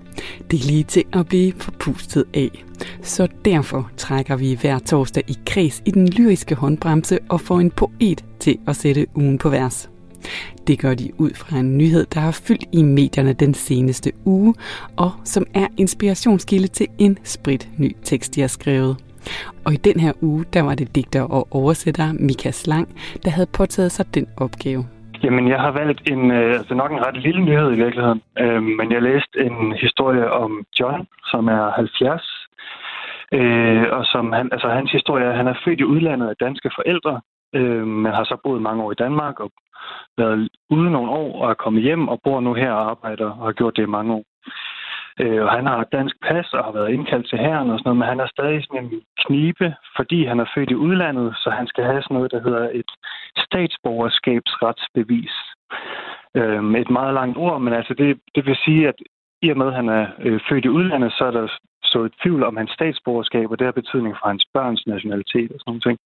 Det 0.52 0.60
er 0.60 0.68
lige 0.68 0.84
til 0.84 1.04
at 1.14 1.28
blive 1.28 1.54
forpustet 1.58 2.26
af. 2.34 2.66
Så 3.02 3.28
derfor 3.46 3.92
trækker 3.98 4.36
vi 4.36 4.58
hver 4.62 4.80
torsdag 4.80 5.24
i 5.28 5.38
kreds 5.46 5.82
i 5.86 5.92
den 5.92 6.08
lyriske 6.08 6.56
håndbremse 6.56 7.20
og 7.30 7.42
får 7.42 7.60
en 7.60 7.72
poet 7.72 8.26
til 8.40 8.58
at 8.68 8.76
sætte 8.76 9.06
ugen 9.16 9.38
på 9.38 9.50
vers. 9.50 9.90
Det 10.68 10.80
gør 10.80 10.94
de 10.94 11.12
ud 11.18 11.32
fra 11.36 11.58
en 11.58 11.78
nyhed, 11.78 12.06
der 12.14 12.20
har 12.20 12.32
fyldt 12.32 12.66
i 12.72 12.84
medierne 12.84 13.34
den 13.34 13.54
seneste 13.54 14.12
uge, 14.26 14.54
og 14.96 15.12
som 15.24 15.46
er 15.54 15.68
inspirationskilde 15.78 16.68
til 16.68 16.88
en 16.98 17.18
sprit 17.24 17.70
ny 17.78 17.96
tekst, 18.04 18.36
de 18.36 18.42
har 18.42 18.48
skrevet. 18.48 18.98
Og 19.64 19.74
i 19.74 19.78
den 19.78 20.00
her 20.00 20.14
uge, 20.22 20.46
der 20.54 20.62
var 20.62 20.76
det 20.76 20.96
digter 20.96 21.22
og 21.22 21.48
oversætter 21.52 22.14
Mika 22.14 22.52
Slang, 22.52 22.88
der 23.24 23.30
havde 23.30 23.48
påtaget 23.48 23.92
sig 23.92 24.06
den 24.14 24.28
opgave. 24.38 24.86
Jamen, 25.24 25.48
jeg 25.48 25.60
har 25.60 25.72
valgt 25.72 26.12
en, 26.12 26.32
øh, 26.32 26.54
altså 26.60 26.74
nok 26.74 26.92
en 26.92 27.06
ret 27.06 27.18
lille 27.18 27.42
nyhed 27.42 27.72
i 27.72 27.82
virkeligheden, 27.84 28.22
øh, 28.40 28.64
men 28.64 28.92
jeg 28.92 29.02
læste 29.02 29.40
en 29.40 29.72
historie 29.72 30.32
om 30.32 30.66
John, 30.80 31.08
som 31.32 31.48
er 31.48 31.72
70, 31.72 32.48
øh, 33.34 33.84
og 33.92 34.06
som 34.06 34.32
han, 34.32 34.50
altså 34.52 34.68
hans 34.68 34.92
historie 34.92 35.26
er, 35.26 35.36
han 35.36 35.48
er 35.48 35.62
født 35.66 35.80
i 35.80 35.84
udlandet 35.94 36.30
af 36.30 36.36
danske 36.36 36.72
forældre, 36.76 37.22
øh, 37.56 37.88
men 37.88 38.12
har 38.12 38.24
så 38.24 38.38
boet 38.44 38.62
mange 38.62 38.84
år 38.84 38.92
i 38.92 39.02
Danmark 39.06 39.40
og 39.40 39.52
været 40.18 40.50
ude 40.70 40.92
nogle 40.92 41.12
år 41.12 41.42
og 41.42 41.50
er 41.50 41.54
kommet 41.64 41.84
hjem 41.84 42.08
og 42.08 42.20
bor 42.24 42.40
nu 42.40 42.54
her 42.54 42.72
og 42.72 42.90
arbejder 42.90 43.30
og 43.30 43.46
har 43.46 43.52
gjort 43.52 43.78
det 43.78 43.84
i 43.84 43.96
mange 43.98 44.14
år. 44.14 44.24
Øh, 45.20 45.44
og 45.44 45.52
han 45.52 45.66
har 45.66 45.84
dansk 45.84 46.16
pas 46.28 46.54
og 46.54 46.64
har 46.64 46.72
været 46.72 46.94
indkaldt 46.94 47.30
til 47.30 47.38
herren 47.40 47.70
og 47.70 47.80
sådan 47.80 47.88
noget, 47.90 47.98
men 47.98 48.08
han 48.08 48.20
er 48.20 48.28
stadig 48.28 48.64
sådan 48.64 48.84
en 48.86 49.02
knibe, 49.26 49.76
fordi 49.96 50.26
han 50.26 50.40
er 50.40 50.46
født 50.56 50.72
i 50.72 50.76
udlandet, 50.76 51.36
så 51.44 51.50
han 51.50 51.68
skal 51.68 51.84
have 51.84 52.02
sådan 52.02 52.16
noget, 52.16 52.32
der 52.32 52.42
hedder 52.44 52.70
et 52.74 52.92
statsborgerskabsretsbevis. 53.38 55.36
Øh, 56.36 56.64
et 56.84 56.90
meget 56.90 57.14
langt 57.14 57.38
ord, 57.38 57.62
men 57.62 57.74
altså 57.74 57.94
det, 57.94 58.20
det 58.36 58.46
vil 58.46 58.58
sige, 58.66 58.88
at 58.88 58.96
i 59.42 59.50
og 59.50 59.58
med, 59.58 59.68
at 59.68 59.74
han 59.74 59.90
er 59.90 60.08
øh, 60.20 60.40
født 60.50 60.66
i 60.66 60.70
udlandet, 60.70 61.12
så 61.12 61.26
er 61.26 61.32
der 61.32 61.48
så 61.84 62.00
et 62.04 62.14
tvivl 62.24 62.44
om 62.44 62.58
hans 62.58 62.72
statsborgerskab, 62.72 63.52
og 63.52 63.60
det 63.60 63.66
har 63.66 63.72
betydning 63.72 64.16
for 64.20 64.28
hans 64.28 64.46
børns 64.54 64.88
nationalitet 64.88 65.52
og 65.52 65.60
sådan 65.60 65.82
noget. 65.86 66.00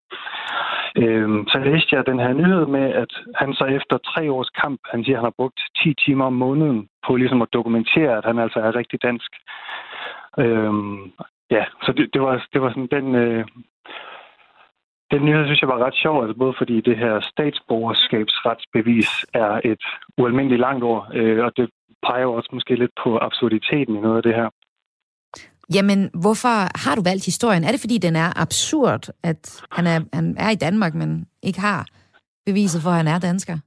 Øhm, 0.97 1.47
så 1.47 1.59
læste 1.59 1.95
jeg 1.95 2.05
den 2.05 2.19
her 2.19 2.33
nyhed 2.33 2.65
med, 2.65 2.93
at 2.93 3.13
han 3.35 3.53
så 3.53 3.65
efter 3.65 3.97
tre 3.97 4.31
års 4.31 4.49
kamp, 4.49 4.79
han 4.91 5.03
siger, 5.03 5.15
at 5.15 5.19
han 5.19 5.25
har 5.25 5.37
brugt 5.37 5.59
10 5.83 5.93
timer 6.05 6.25
om 6.25 6.33
måneden 6.33 6.87
på 7.07 7.15
ligesom 7.15 7.41
at 7.41 7.53
dokumentere, 7.53 8.17
at 8.17 8.25
han 8.25 8.39
altså 8.39 8.59
er 8.59 8.75
rigtig 8.75 9.03
dansk. 9.03 9.31
Øh, 10.39 10.73
ja, 11.51 11.65
så 11.83 11.93
det, 11.97 12.09
det, 12.13 12.21
var, 12.21 12.47
det 12.53 12.61
var 12.61 12.69
sådan 12.69 12.87
den... 12.91 13.15
Øh, 13.15 13.45
den 15.11 15.25
nyhed 15.25 15.45
synes 15.45 15.61
jeg 15.61 15.69
var 15.69 15.85
ret 15.85 15.95
sjov, 15.95 16.21
altså 16.21 16.37
både 16.37 16.53
fordi 16.57 16.81
det 16.81 16.97
her 16.97 17.19
statsborgerskabsretsbevis 17.19 19.25
er 19.33 19.61
et 19.63 19.83
ualmindeligt 20.17 20.61
langt 20.61 20.83
ord, 20.83 21.07
øh, 21.13 21.45
og 21.45 21.51
det 21.57 21.69
peger 22.07 22.21
jo 22.21 22.33
også 22.33 22.49
måske 22.53 22.75
lidt 22.75 22.91
på 23.03 23.19
absurditeten 23.21 23.95
i 23.95 23.99
noget 23.99 24.17
af 24.17 24.23
det 24.23 24.35
her. 24.35 24.49
Jamen, 25.74 26.09
hvorfor 26.13 26.55
har 26.86 26.95
du 26.95 27.01
valgt 27.01 27.26
historien? 27.26 27.63
Er 27.63 27.72
det, 27.72 27.80
fordi 27.80 27.97
den 27.97 28.16
er 28.16 28.41
absurd, 28.41 29.03
at 29.24 29.61
han 29.72 29.88
er, 29.88 29.99
han 30.13 30.36
er 30.39 30.49
i 30.49 30.55
Danmark, 30.55 30.93
men 30.93 31.26
ikke 31.43 31.59
har 31.59 31.86
beviset 32.45 32.82
for, 32.82 32.89
at 32.89 32.97
han 32.97 33.07
er 33.07 33.20
dansker? 33.20 33.57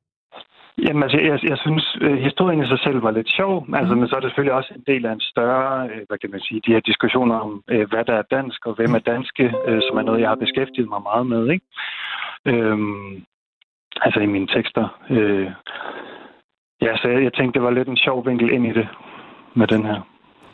Jamen, 0.85 1.03
altså, 1.03 1.19
jeg, 1.19 1.39
jeg 1.51 1.59
synes, 1.59 1.97
øh, 2.01 2.19
historien 2.29 2.63
i 2.63 2.69
sig 2.69 2.79
selv 2.79 3.03
var 3.03 3.11
lidt 3.11 3.31
sjov, 3.39 3.67
altså, 3.75 3.95
mm. 3.95 4.01
men 4.01 4.09
så 4.09 4.17
er 4.17 4.21
det 4.21 4.31
selvfølgelig 4.31 4.59
også 4.61 4.73
en 4.77 4.85
del 4.87 5.07
af 5.07 5.13
en 5.13 5.21
større, 5.21 5.89
øh, 5.91 6.03
hvad 6.09 6.19
kan 6.19 6.31
man 6.31 6.41
sige, 6.41 6.61
de 6.67 6.73
her 6.73 6.81
diskussioner 6.81 7.35
om, 7.35 7.63
øh, 7.71 7.89
hvad 7.89 8.05
der 8.05 8.15
er 8.15 8.31
dansk, 8.37 8.67
og 8.67 8.75
hvem 8.75 8.95
er 8.95 8.99
danske, 8.99 9.45
øh, 9.67 9.81
som 9.87 9.97
er 9.99 10.03
noget, 10.03 10.21
jeg 10.21 10.29
har 10.29 10.45
beskæftiget 10.45 10.89
mig 10.89 11.03
meget 11.03 11.27
med, 11.27 11.51
ikke? 11.55 11.67
Øhm, 12.47 13.25
altså 14.01 14.21
i 14.21 14.27
mine 14.27 14.47
tekster. 14.47 14.85
Øh, 15.11 15.51
ja, 16.83 16.97
så 16.97 17.09
jeg, 17.09 17.23
jeg 17.23 17.33
tænkte, 17.33 17.59
det 17.59 17.67
var 17.67 17.71
lidt 17.71 17.89
en 17.89 18.05
sjov 18.07 18.27
vinkel 18.27 18.53
ind 18.53 18.67
i 18.67 18.73
det 18.73 18.89
med 19.55 19.67
den 19.67 19.85
her. 19.85 20.01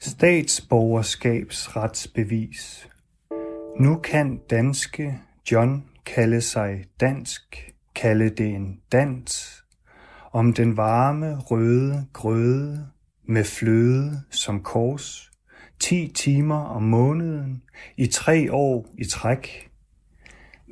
Statsborgerskabsretsbevis. 0.00 2.89
Nu 3.80 3.96
kan 3.96 4.40
danske 4.50 5.18
John 5.52 5.84
kalde 6.06 6.40
sig 6.40 6.84
dansk, 7.00 7.72
kalde 7.94 8.30
det 8.30 8.46
en 8.46 8.80
dans, 8.92 9.62
om 10.32 10.52
den 10.52 10.76
varme 10.76 11.38
røde 11.38 12.06
grøde 12.12 12.86
med 13.28 13.44
fløde 13.44 14.22
som 14.30 14.62
kors, 14.62 15.30
ti 15.78 16.12
timer 16.14 16.64
om 16.64 16.82
måneden, 16.82 17.62
i 17.96 18.06
tre 18.06 18.52
år 18.52 18.86
i 18.98 19.04
træk. 19.04 19.70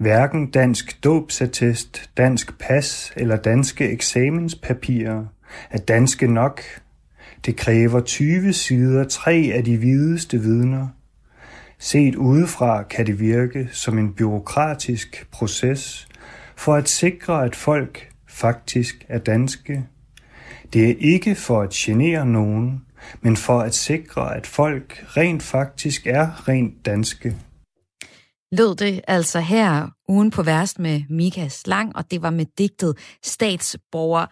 Hverken 0.01 0.51
dansk 0.51 1.05
dåbsattest, 1.05 2.11
dansk 2.17 2.59
pas 2.59 3.13
eller 3.17 3.37
danske 3.37 3.91
eksamenspapirer 3.91 5.27
er 5.71 5.79
danske 5.79 6.27
nok. 6.27 6.63
Det 7.47 7.57
kræver 7.57 8.01
20 8.01 8.53
sider, 8.53 9.05
tre 9.05 9.51
af 9.55 9.65
de 9.65 9.77
hvideste 9.77 10.41
vidner, 10.41 10.89
Set 11.81 12.15
udefra 12.15 12.83
kan 12.83 13.07
det 13.07 13.21
virke 13.21 13.69
som 13.73 13.99
en 13.99 14.15
byråkratisk 14.15 15.31
proces 15.31 16.09
for 16.57 16.75
at 16.75 16.89
sikre, 16.89 17.45
at 17.45 17.57
folk 17.57 18.13
faktisk 18.29 19.07
er 19.09 19.19
danske. 19.19 19.85
Det 20.73 20.91
er 20.91 20.95
ikke 20.99 21.35
for 21.35 21.63
at 21.63 21.71
genere 21.71 22.27
nogen, 22.27 22.85
men 23.21 23.37
for 23.37 23.61
at 23.61 23.75
sikre, 23.75 24.37
at 24.37 24.47
folk 24.47 25.05
rent 25.17 25.43
faktisk 25.43 26.07
er 26.07 26.49
rent 26.49 26.87
danske. 26.87 27.37
Lød 28.53 28.77
det 28.77 29.01
altså 29.09 29.41
her 29.41 29.89
ugen 30.09 30.31
på 30.31 30.43
værst 30.43 30.79
med 30.79 31.03
Mika 31.11 31.49
Slang, 31.49 31.97
og 31.97 32.11
det 32.11 32.23
var 32.23 32.31
med 32.31 32.47
digtet 32.59 32.99
statsborger, 33.25 34.27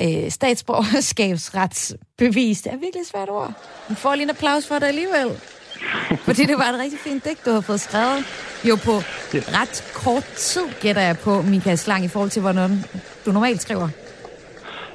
øh, 0.00 0.30
statsborgerskabsretsbevis. 0.30 2.62
Det 2.62 2.72
er 2.72 2.76
virkelig 2.76 3.06
svært 3.06 3.28
ord. 3.28 3.52
Vi 3.88 3.94
får 3.94 4.14
lige 4.14 4.22
en 4.22 4.30
applaus 4.30 4.66
for 4.66 4.74
det 4.74 4.86
alligevel. 4.86 5.40
Fordi 6.26 6.42
det 6.50 6.56
var 6.62 6.68
et 6.72 6.78
rigtig 6.84 7.00
fint 7.06 7.24
digt, 7.24 7.46
du 7.46 7.50
har 7.50 7.64
fået 7.70 7.80
skrevet. 7.80 8.20
Jo 8.68 8.74
på 8.88 8.94
ret 9.58 9.76
kort 10.02 10.26
tid, 10.48 10.66
gætter 10.82 11.02
jeg 11.10 11.16
på, 11.24 11.32
Michael 11.52 11.78
Slang, 11.78 12.04
i 12.04 12.12
forhold 12.14 12.30
til, 12.30 12.42
hvordan 12.42 12.70
du 13.24 13.28
normalt 13.32 13.60
skriver. 13.60 13.88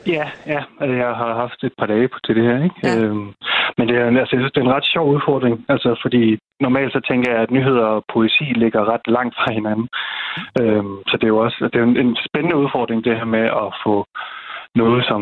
Ja, 0.08 0.26
ja. 0.54 0.62
Altså, 0.82 0.96
jeg 1.04 1.12
har 1.22 1.32
haft 1.44 1.64
et 1.64 1.74
par 1.80 1.86
dage 1.86 2.08
på 2.08 2.18
til 2.26 2.36
det 2.36 2.44
her, 2.44 2.64
ikke? 2.64 2.80
Ja. 2.84 2.94
Øhm, 3.00 3.28
men 3.78 3.88
det 3.88 3.96
er, 3.98 4.06
altså, 4.06 4.36
jeg 4.36 4.42
synes, 4.42 4.52
det 4.52 4.62
er 4.62 4.68
en 4.68 4.78
ret 4.78 4.92
sjov 4.94 5.06
udfordring, 5.16 5.66
altså, 5.70 5.90
fordi 6.04 6.38
normalt 6.60 6.94
så 6.94 7.02
tænker 7.10 7.32
jeg, 7.32 7.42
at 7.42 7.52
nyheder 7.52 7.86
og 7.96 8.04
poesi 8.14 8.44
ligger 8.44 8.90
ret 8.94 9.06
langt 9.08 9.36
fra 9.36 9.52
hinanden. 9.58 9.88
Øhm, 10.62 10.96
så 11.08 11.14
det 11.18 11.24
er 11.24 11.36
jo 11.36 11.38
også 11.46 11.70
det 11.74 11.80
er 11.80 11.84
en, 11.84 11.98
en 11.98 12.18
spændende 12.28 12.58
udfordring, 12.64 13.06
det 13.06 13.18
her 13.18 13.26
med 13.26 13.46
at 13.64 13.70
få 13.86 14.06
noget, 14.76 15.06
som, 15.06 15.22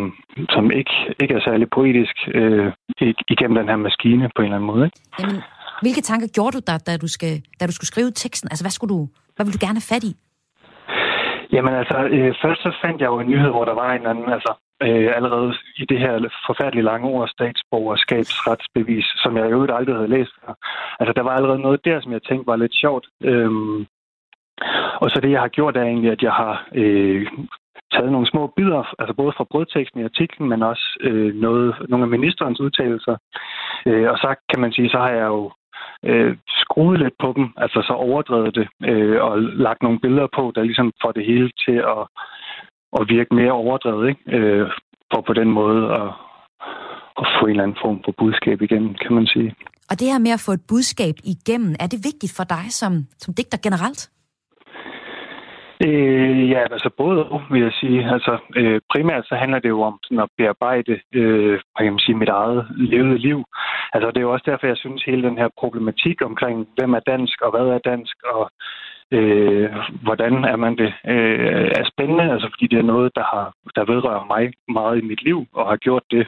som 0.49 0.71
ikke, 0.71 0.95
ikke 1.21 1.33
er 1.33 1.41
særlig 1.47 1.67
poetisk 1.69 2.15
øh, 2.33 2.71
igennem 3.33 3.57
den 3.57 3.69
her 3.69 3.75
maskine 3.75 4.29
på 4.35 4.41
en 4.41 4.45
eller 4.45 4.55
anden 4.55 4.71
måde. 4.73 4.85
Ikke? 4.85 4.99
Jamen, 5.19 5.41
hvilke 5.81 6.01
tanker 6.01 6.27
gjorde 6.35 6.53
du 6.57 6.61
dig, 6.67 6.79
da 6.87 6.97
du, 6.97 7.07
skal, 7.07 7.33
da 7.59 7.63
du 7.65 7.73
skulle 7.73 7.91
skrive 7.93 8.11
teksten? 8.11 8.47
Altså, 8.51 8.63
hvad, 8.63 8.71
skulle 8.71 8.93
du, 8.95 8.99
hvad 9.35 9.45
ville 9.45 9.57
du 9.57 9.65
gerne 9.65 9.79
have 9.81 9.91
fat 9.93 10.03
i? 10.11 10.13
Jamen 11.53 11.73
altså, 11.81 11.97
øh, 12.15 12.33
først 12.43 12.61
så 12.61 12.71
fandt 12.83 13.01
jeg 13.01 13.07
jo 13.07 13.19
en 13.19 13.29
nyhed, 13.33 13.49
hvor 13.49 13.65
der 13.65 13.73
var 13.73 13.91
en 13.93 14.05
anden, 14.05 14.29
altså 14.37 14.51
øh, 14.85 15.09
allerede 15.17 15.53
i 15.81 15.85
det 15.85 15.99
her 15.99 16.13
forfærdeligt 16.47 16.89
lange 16.91 17.07
ord, 17.07 17.27
statsborgerskabsretsbevis, 17.27 19.07
som 19.23 19.37
jeg 19.37 19.51
jo 19.51 19.67
aldrig 19.79 19.95
havde 19.95 20.15
læst 20.17 20.31
før. 20.39 20.53
Altså, 20.99 21.13
der 21.13 21.21
var 21.21 21.33
allerede 21.35 21.59
noget 21.59 21.85
der, 21.85 22.01
som 22.01 22.11
jeg 22.11 22.23
tænkte 22.23 22.47
var 22.47 22.55
lidt 22.55 22.75
sjovt. 22.75 23.05
Øhm, 23.23 23.79
og 25.01 25.07
så 25.09 25.19
det, 25.23 25.31
jeg 25.31 25.41
har 25.41 25.47
gjort, 25.57 25.77
er 25.77 25.83
egentlig, 25.83 26.11
at 26.11 26.21
jeg 26.21 26.31
har 26.31 26.67
øh, 26.73 27.27
taget 27.93 28.11
nogle 28.11 28.27
små 28.27 28.53
bidder, 28.57 28.83
altså 28.99 29.13
både 29.13 29.33
fra 29.37 29.49
brødteksten 29.51 29.99
i 29.99 30.03
artiklen, 30.03 30.49
men 30.49 30.63
også 30.63 30.97
øh, 31.01 31.35
noget, 31.35 31.75
nogle 31.89 32.05
af 32.05 32.09
ministerens 32.09 32.59
udtalelser. 32.59 33.15
Øh, 33.85 34.09
og 34.11 34.17
så 34.17 34.35
kan 34.49 34.59
man 34.61 34.71
sige, 34.71 34.89
så 34.89 34.97
har 34.97 35.09
jeg 35.09 35.27
jo 35.27 35.51
øh, 36.03 36.37
skruet 36.47 36.99
lidt 36.99 37.13
på 37.19 37.33
dem, 37.37 37.45
altså 37.57 37.79
så 37.87 37.93
overdrevet 37.93 38.55
det, 38.55 38.67
øh, 38.89 39.21
og 39.23 39.41
lagt 39.41 39.81
nogle 39.83 39.99
billeder 39.99 40.27
på, 40.35 40.51
der 40.55 40.63
ligesom 40.63 40.91
får 41.01 41.11
det 41.11 41.25
hele 41.25 41.51
til 41.65 41.77
at, 41.95 42.03
at 42.99 43.03
virke 43.09 43.35
mere 43.35 43.51
overdrevet, 43.51 44.09
ikke? 44.09 44.37
Øh, 44.37 44.67
for 45.13 45.21
på 45.27 45.33
den 45.33 45.49
måde 45.51 45.83
at, 46.01 46.09
at 47.21 47.25
få 47.39 47.45
en 47.45 47.49
eller 47.49 47.63
anden 47.63 47.77
form 47.81 48.01
for 48.05 48.13
budskab 48.17 48.61
igen, 48.61 48.95
kan 49.03 49.13
man 49.15 49.27
sige. 49.27 49.55
Og 49.89 49.99
det 49.99 50.07
her 50.11 50.19
med 50.19 50.31
at 50.31 50.43
få 50.45 50.51
et 50.51 50.65
budskab 50.67 51.15
igennem, 51.23 51.75
er 51.79 51.87
det 51.87 51.99
vigtigt 52.09 52.33
for 52.37 52.43
dig 52.43 52.65
som, 52.69 52.91
som 53.17 53.33
digter 53.33 53.57
generelt? 53.63 54.09
Øh, 55.85 56.49
ja, 56.49 56.59
altså 56.59 56.89
både 56.97 57.29
og, 57.29 57.41
vil 57.51 57.61
jeg 57.61 57.71
sige. 57.71 58.11
Altså, 58.13 58.37
øh, 58.55 58.81
primært 58.93 59.25
så 59.27 59.35
handler 59.35 59.59
det 59.59 59.69
jo 59.69 59.81
om 59.81 59.99
sådan 60.03 60.19
at 60.19 60.29
bearbejde 60.37 60.99
øh, 61.13 61.59
kan 61.77 61.91
man 61.93 61.99
sige, 61.99 62.15
mit 62.15 62.29
eget 62.29 62.67
levede 62.75 63.17
liv. 63.17 63.43
Altså, 63.93 64.07
det 64.07 64.17
er 64.17 64.27
jo 64.27 64.33
også 64.33 64.51
derfor, 64.51 64.67
jeg 64.67 64.77
synes, 64.77 65.03
hele 65.03 65.23
den 65.23 65.37
her 65.37 65.49
problematik 65.59 66.21
omkring, 66.21 66.67
hvem 66.77 66.93
er 66.93 66.99
dansk 66.99 67.41
og 67.41 67.51
hvad 67.51 67.67
er 67.67 67.79
dansk, 67.91 68.17
og 68.33 68.51
øh, 69.11 69.69
hvordan 70.03 70.33
er 70.43 70.55
man 70.55 70.77
det, 70.77 70.93
øh, 71.07 71.71
er 71.79 71.85
spændende. 71.93 72.31
Altså, 72.33 72.47
fordi 72.53 72.67
det 72.67 72.79
er 72.79 72.91
noget, 72.93 73.11
der, 73.15 73.23
har, 73.23 73.53
der 73.75 73.93
vedrører 73.93 74.25
mig 74.25 74.53
meget 74.69 74.97
i 74.97 75.05
mit 75.05 75.23
liv, 75.23 75.45
og 75.53 75.67
har 75.69 75.77
gjort 75.77 76.03
det 76.11 76.27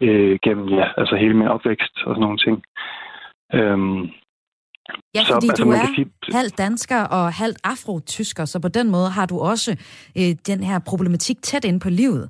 øh, 0.00 0.38
gennem 0.42 0.68
ja, 0.68 0.88
altså 0.96 1.16
hele 1.16 1.34
min 1.34 1.48
opvækst 1.48 1.94
og 1.96 2.14
sådan 2.14 2.20
nogle 2.20 2.38
ting. 2.38 2.62
Øhm, 3.54 4.10
Ja, 5.14 5.24
så, 5.24 5.32
fordi 5.32 5.48
altså, 5.48 5.64
du 5.64 5.70
er 5.70 5.86
sige... 5.96 6.06
halvt 6.32 6.58
dansker 6.58 7.00
og 7.00 7.32
halvt 7.32 7.58
afro-tysker, 7.64 8.44
så 8.44 8.58
på 8.58 8.68
den 8.68 8.90
måde 8.90 9.10
har 9.10 9.26
du 9.26 9.38
også 9.38 9.76
øh, 10.16 10.34
den 10.46 10.62
her 10.62 10.78
problematik 10.78 11.42
tæt 11.42 11.64
ind 11.64 11.80
på 11.80 11.90
livet. 11.90 12.28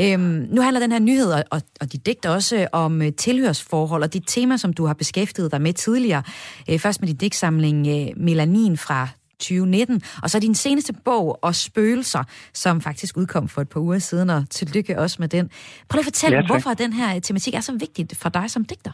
Øhm, 0.00 0.46
nu 0.50 0.62
handler 0.62 0.80
den 0.80 0.92
her 0.92 0.98
nyhed, 0.98 1.32
og, 1.50 1.62
og 1.80 1.92
de 1.92 1.98
digter 1.98 2.30
også 2.30 2.66
om 2.72 3.02
øh, 3.02 3.12
tilhørsforhold, 3.12 4.02
og 4.02 4.12
de 4.12 4.20
tema, 4.26 4.56
som 4.56 4.72
du 4.72 4.86
har 4.86 4.94
beskæftiget 4.94 5.52
dig 5.52 5.62
med 5.62 5.72
tidligere. 5.72 6.22
Øh, 6.70 6.78
først 6.78 7.00
med 7.00 7.08
din 7.08 7.16
digtsamling 7.16 7.88
øh, 7.88 8.06
Melanin 8.16 8.76
fra 8.76 9.08
2019, 9.38 10.02
og 10.22 10.30
så 10.30 10.38
din 10.38 10.54
seneste 10.54 10.92
bog, 10.92 11.38
Og 11.42 11.54
Spøgelser, 11.54 12.24
som 12.54 12.80
faktisk 12.80 13.16
udkom 13.16 13.48
for 13.48 13.60
et 13.60 13.68
par 13.68 13.80
uger 13.80 13.98
siden, 13.98 14.30
og 14.30 14.44
tillykke 14.50 14.98
også 14.98 15.16
med 15.20 15.28
den. 15.28 15.50
Prøv 15.88 15.98
at 15.98 16.04
fortælle, 16.04 16.36
ja, 16.36 16.46
hvorfor 16.46 16.74
den 16.74 16.92
her 16.92 17.20
tematik 17.20 17.54
er 17.54 17.60
så 17.60 17.72
vigtig 17.72 18.08
for 18.16 18.28
dig 18.28 18.50
som 18.50 18.64
digter. 18.64 18.92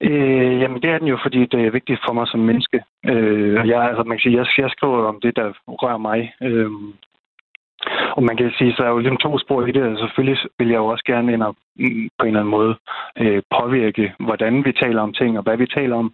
Øh, 0.00 0.60
jamen, 0.60 0.82
det 0.82 0.90
er 0.90 0.98
den 0.98 1.08
jo, 1.08 1.18
fordi 1.22 1.46
det 1.46 1.66
er 1.66 1.70
vigtigt 1.70 2.00
for 2.06 2.12
mig 2.12 2.28
som 2.28 2.40
menneske. 2.40 2.82
Øh, 3.06 3.68
jeg, 3.68 3.82
altså, 3.82 4.02
man 4.02 4.16
kan 4.16 4.22
sige, 4.22 4.36
jeg, 4.36 4.46
jeg 4.58 4.70
skriver 4.70 5.04
om 5.04 5.20
det, 5.22 5.36
der 5.36 5.52
rører 5.68 5.98
mig. 5.98 6.32
Øh, 6.42 6.70
og 8.16 8.22
man 8.22 8.36
kan 8.36 8.52
sige, 8.58 8.74
så 8.76 8.82
er 8.82 8.88
jo 8.88 8.98
ligesom 8.98 9.16
to 9.16 9.38
spor 9.38 9.66
i 9.66 9.72
det. 9.72 9.82
Altså, 9.82 10.04
selvfølgelig 10.04 10.38
vil 10.58 10.68
jeg 10.68 10.76
jo 10.76 10.86
også 10.86 11.04
gerne 11.06 11.32
ind 11.32 11.42
og 11.42 11.56
mm, 11.76 12.08
på 12.18 12.22
en 12.22 12.28
eller 12.28 12.40
anden 12.40 12.56
måde 12.58 12.74
øh, 13.18 13.42
påvirke, 13.58 14.14
hvordan 14.18 14.64
vi 14.64 14.72
taler 14.72 15.02
om 15.02 15.12
ting 15.12 15.38
og 15.38 15.44
hvad 15.44 15.56
vi 15.56 15.66
taler 15.66 15.96
om. 15.96 16.12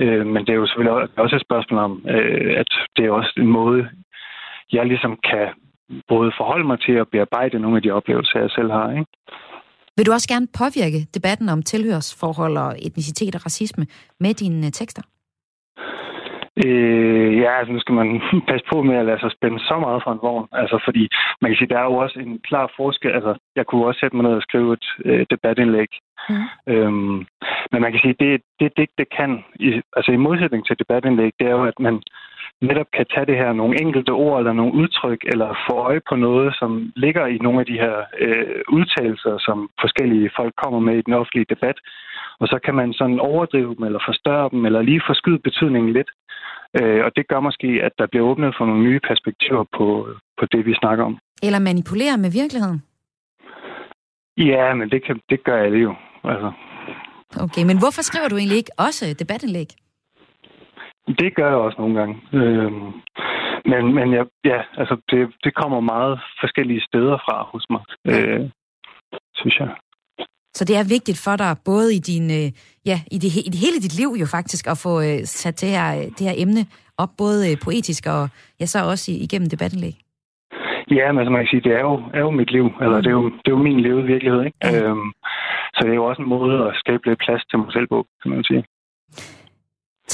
Øh, 0.00 0.26
men 0.26 0.46
det 0.46 0.52
er 0.52 0.60
jo 0.60 0.66
selvfølgelig 0.66 1.08
også 1.16 1.36
et 1.36 1.46
spørgsmål 1.48 1.80
om, 1.80 2.04
øh, 2.08 2.54
at 2.60 2.70
det 2.96 3.04
er 3.04 3.10
også 3.10 3.32
en 3.36 3.46
måde, 3.46 3.88
jeg 4.72 4.86
ligesom 4.86 5.18
kan 5.30 5.48
både 6.08 6.32
forholde 6.36 6.66
mig 6.66 6.80
til 6.80 6.92
at 6.92 7.08
bearbejde 7.08 7.58
nogle 7.58 7.76
af 7.76 7.82
de 7.82 7.90
oplevelser, 7.90 8.40
jeg 8.40 8.50
selv 8.50 8.70
har. 8.70 8.90
Ikke? 8.90 9.06
Vil 9.96 10.06
du 10.06 10.12
også 10.12 10.28
gerne 10.28 10.48
påvirke 10.60 11.00
debatten 11.14 11.48
om 11.48 11.62
tilhørsforhold 11.62 12.56
og 12.56 12.76
etnicitet 12.86 13.34
og 13.34 13.42
racisme 13.46 13.86
med 14.20 14.34
dine 14.34 14.66
øh, 14.66 14.72
tekster? 14.72 15.02
Øh, 16.64 17.30
ja, 17.42 17.50
altså 17.58 17.72
nu 17.72 17.80
skal 17.80 17.94
man 17.94 18.08
passe 18.50 18.66
på 18.72 18.82
med 18.82 18.96
at 18.96 19.06
lade 19.06 19.20
sig 19.20 19.30
spænde 19.36 19.60
så 19.60 19.76
meget 19.78 20.02
fra 20.02 20.12
en 20.12 20.22
vogn. 20.22 20.48
Altså, 20.52 20.76
fordi 20.86 21.04
man 21.40 21.50
kan 21.50 21.56
sige, 21.58 21.72
der 21.72 21.78
er 21.78 21.88
jo 21.90 21.96
også 22.04 22.16
en 22.20 22.38
klar 22.48 22.66
forskel. 22.76 23.10
Altså, 23.18 23.32
jeg 23.56 23.66
kunne 23.66 23.86
også 23.86 24.00
sætte 24.00 24.16
mig 24.16 24.24
ned 24.24 24.34
og 24.40 24.42
skrive 24.42 24.72
et 24.72 24.86
øh, 25.04 25.26
debatindlæg. 25.30 25.90
Mm. 26.28 26.44
Øhm, 26.72 27.16
men 27.72 27.78
man 27.84 27.92
kan 27.92 28.00
sige, 28.04 28.16
det, 28.22 28.40
det 28.60 28.72
digt, 28.76 28.94
det 28.98 29.08
kan, 29.18 29.30
i, 29.66 29.68
altså 29.96 30.10
i 30.12 30.24
modsætning 30.26 30.66
til 30.66 30.78
debatindlæg, 30.78 31.32
det 31.38 31.46
er 31.46 31.56
jo, 31.58 31.64
at 31.72 31.78
man 31.86 32.02
netop 32.68 32.90
kan 32.96 33.06
tage 33.14 33.26
det 33.26 33.36
her 33.42 33.52
nogle 33.52 33.80
enkelte 33.82 34.10
ord 34.10 34.38
eller 34.38 34.52
nogle 34.52 34.74
udtryk, 34.80 35.20
eller 35.32 35.48
få 35.66 35.74
øje 35.88 36.00
på 36.08 36.14
noget, 36.16 36.54
som 36.60 36.70
ligger 36.96 37.26
i 37.26 37.36
nogle 37.38 37.60
af 37.60 37.66
de 37.66 37.78
her 37.84 37.96
øh, 38.24 38.60
udtalelser, 38.76 39.34
som 39.46 39.58
forskellige 39.80 40.30
folk 40.38 40.54
kommer 40.62 40.80
med 40.80 40.94
i 40.98 41.06
den 41.06 41.14
offentlige 41.20 41.50
debat. 41.54 41.78
Og 42.40 42.46
så 42.48 42.58
kan 42.64 42.74
man 42.74 42.92
sådan 42.92 43.20
overdrive 43.20 43.74
dem, 43.74 43.84
eller 43.84 44.00
forstørre 44.08 44.48
dem, 44.52 44.66
eller 44.66 44.82
lige 44.82 45.02
forskyde 45.06 45.38
betydningen 45.38 45.92
lidt. 45.92 46.10
Øh, 46.78 47.04
og 47.06 47.10
det 47.16 47.28
gør 47.28 47.40
måske, 47.40 47.68
at 47.86 47.92
der 47.98 48.06
bliver 48.06 48.26
åbnet 48.30 48.54
for 48.58 48.66
nogle 48.66 48.82
nye 48.88 49.00
perspektiver 49.08 49.64
på, 49.76 49.86
på 50.38 50.44
det, 50.52 50.66
vi 50.66 50.74
snakker 50.74 51.04
om. 51.04 51.18
Eller 51.42 51.58
manipulere 51.58 52.16
med 52.18 52.30
virkeligheden? 52.40 52.82
Ja, 54.36 54.74
men 54.74 54.90
det, 54.90 55.04
kan, 55.06 55.20
det 55.30 55.44
gør 55.44 55.56
jeg 55.62 55.72
jo. 55.72 55.94
Altså. 56.24 56.52
Okay, 57.40 57.64
men 57.64 57.78
hvorfor 57.78 58.02
skriver 58.02 58.28
du 58.28 58.36
egentlig 58.36 58.58
ikke 58.58 58.74
også 58.78 59.16
debatindlæg? 59.18 59.68
Det 61.08 61.34
gør 61.34 61.48
jeg 61.48 61.56
også 61.56 61.78
nogle 61.78 61.98
gange. 61.98 62.14
Øhm, 62.32 62.92
men 63.70 63.94
men 63.94 64.12
ja, 64.12 64.22
ja 64.44 64.60
altså 64.76 64.96
det, 65.10 65.20
det 65.44 65.54
kommer 65.54 65.80
meget 65.80 66.20
forskellige 66.40 66.82
steder 66.88 67.16
fra 67.26 67.48
hos 67.52 67.66
mig, 67.70 67.82
øh, 68.06 68.50
synes 69.34 69.58
jeg. 69.60 69.68
Så 70.56 70.64
det 70.64 70.76
er 70.76 70.92
vigtigt 70.96 71.20
for 71.24 71.36
dig, 71.36 71.56
både 71.64 71.94
i, 71.94 71.98
din, 71.98 72.26
øh, 72.40 72.48
ja, 72.90 72.98
i, 73.14 73.18
det, 73.22 73.30
i 73.48 73.50
det 73.54 73.60
hele 73.64 73.78
dit 73.84 73.98
liv 74.00 74.10
jo 74.20 74.26
faktisk, 74.36 74.64
at 74.66 74.80
få 74.86 74.92
øh, 75.08 75.20
sat 75.24 75.60
det 75.60 75.68
her, 75.68 75.88
det 76.16 76.26
her 76.28 76.36
emne 76.44 76.62
op, 76.98 77.12
både 77.18 77.40
øh, 77.50 77.56
poetisk 77.64 78.02
og 78.06 78.22
ja, 78.60 78.66
så 78.66 78.78
også 78.92 79.06
igennem 79.26 79.48
debatindlæg? 79.50 79.96
Ja, 80.90 81.06
men 81.12 81.18
altså 81.18 81.32
man 81.32 81.42
kan 81.42 81.52
sige, 81.52 81.66
det 81.68 81.74
er 81.80 81.84
jo, 81.88 81.94
er 82.14 82.20
jo 82.26 82.30
mit 82.30 82.50
liv, 82.56 82.66
eller 82.82 82.98
det 83.04 83.10
er 83.12 83.18
jo, 83.20 83.24
det 83.42 83.48
er 83.48 83.56
jo 83.56 83.66
min 83.68 83.80
levede 83.80 84.06
virkelighed, 84.12 84.42
ikke? 84.44 84.58
Ja. 84.64 84.70
Øhm, 84.88 85.08
så 85.74 85.80
det 85.84 85.90
er 85.90 86.00
jo 86.02 86.04
også 86.04 86.22
en 86.22 86.28
måde 86.28 86.54
at 86.68 86.72
skabe 86.82 87.02
lidt 87.06 87.18
plads 87.24 87.42
til 87.50 87.58
mig 87.58 87.72
selv 87.72 87.86
på, 87.86 88.06
kan 88.22 88.30
man 88.30 88.44
sige. 88.44 88.64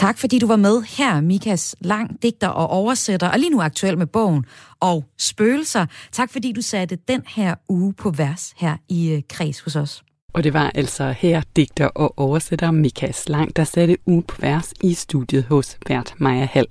Tak 0.00 0.18
fordi 0.18 0.38
du 0.38 0.46
var 0.46 0.56
med 0.56 0.82
her, 0.82 1.20
Mikas 1.20 1.76
Lang, 1.80 2.22
digter 2.22 2.48
og 2.48 2.70
oversætter, 2.70 3.28
og 3.28 3.38
lige 3.38 3.50
nu 3.50 3.60
aktuel 3.60 3.98
med 3.98 4.06
bogen 4.06 4.44
og 4.80 5.04
spøgelser. 5.18 5.86
Tak 6.12 6.32
fordi 6.32 6.52
du 6.52 6.62
satte 6.62 6.98
den 7.08 7.22
her 7.26 7.54
uge 7.68 7.94
på 7.94 8.10
vers 8.10 8.54
her 8.56 8.76
i 8.88 9.10
øh, 9.10 9.22
Kreds 9.28 9.60
hos 9.60 9.76
os. 9.76 10.02
Og 10.32 10.44
det 10.44 10.52
var 10.52 10.70
altså 10.74 11.14
her 11.18 11.42
digter 11.56 11.86
og 11.86 12.18
oversætter 12.18 12.70
Mikas 12.70 13.28
Lang, 13.28 13.56
der 13.56 13.64
satte 13.64 13.96
uge 14.06 14.22
på 14.22 14.36
vers 14.40 14.74
i 14.82 14.94
studiet 14.94 15.44
hos 15.44 15.78
Bert 15.86 16.14
Maja 16.18 16.48
Hall. 16.52 16.66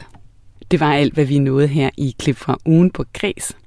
Det 0.71 0.79
var 0.79 0.93
alt, 0.93 1.13
hvad 1.13 1.25
vi 1.25 1.39
nåede 1.39 1.67
her 1.67 1.89
i 1.97 2.15
klip 2.19 2.37
fra 2.37 2.57
ugen 2.65 2.91
på 2.91 3.05
Græs. 3.13 3.57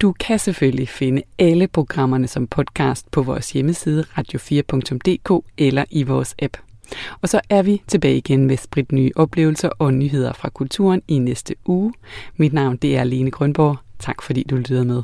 Du 0.00 0.12
kan 0.12 0.38
selvfølgelig 0.38 0.88
finde 0.88 1.22
alle 1.38 1.68
programmerne 1.68 2.26
som 2.26 2.46
podcast 2.46 3.10
på 3.10 3.22
vores 3.22 3.52
hjemmeside 3.52 4.04
radio4.dk 4.18 5.44
eller 5.58 5.84
i 5.90 6.02
vores 6.02 6.34
app. 6.42 6.56
Og 7.22 7.28
så 7.28 7.40
er 7.50 7.62
vi 7.62 7.82
tilbage 7.86 8.16
igen 8.16 8.46
med 8.46 8.56
sprit 8.56 8.92
nye 8.92 9.10
oplevelser 9.16 9.68
og 9.68 9.94
nyheder 9.94 10.32
fra 10.32 10.48
kulturen 10.48 11.02
i 11.08 11.18
næste 11.18 11.54
uge. 11.66 11.92
Mit 12.36 12.52
navn 12.52 12.76
det 12.76 12.96
er 12.96 13.04
Lene 13.04 13.30
Grønborg. 13.30 13.76
Tak 13.98 14.22
fordi 14.22 14.42
du 14.42 14.56
lyttede 14.56 14.84
med. 14.84 15.02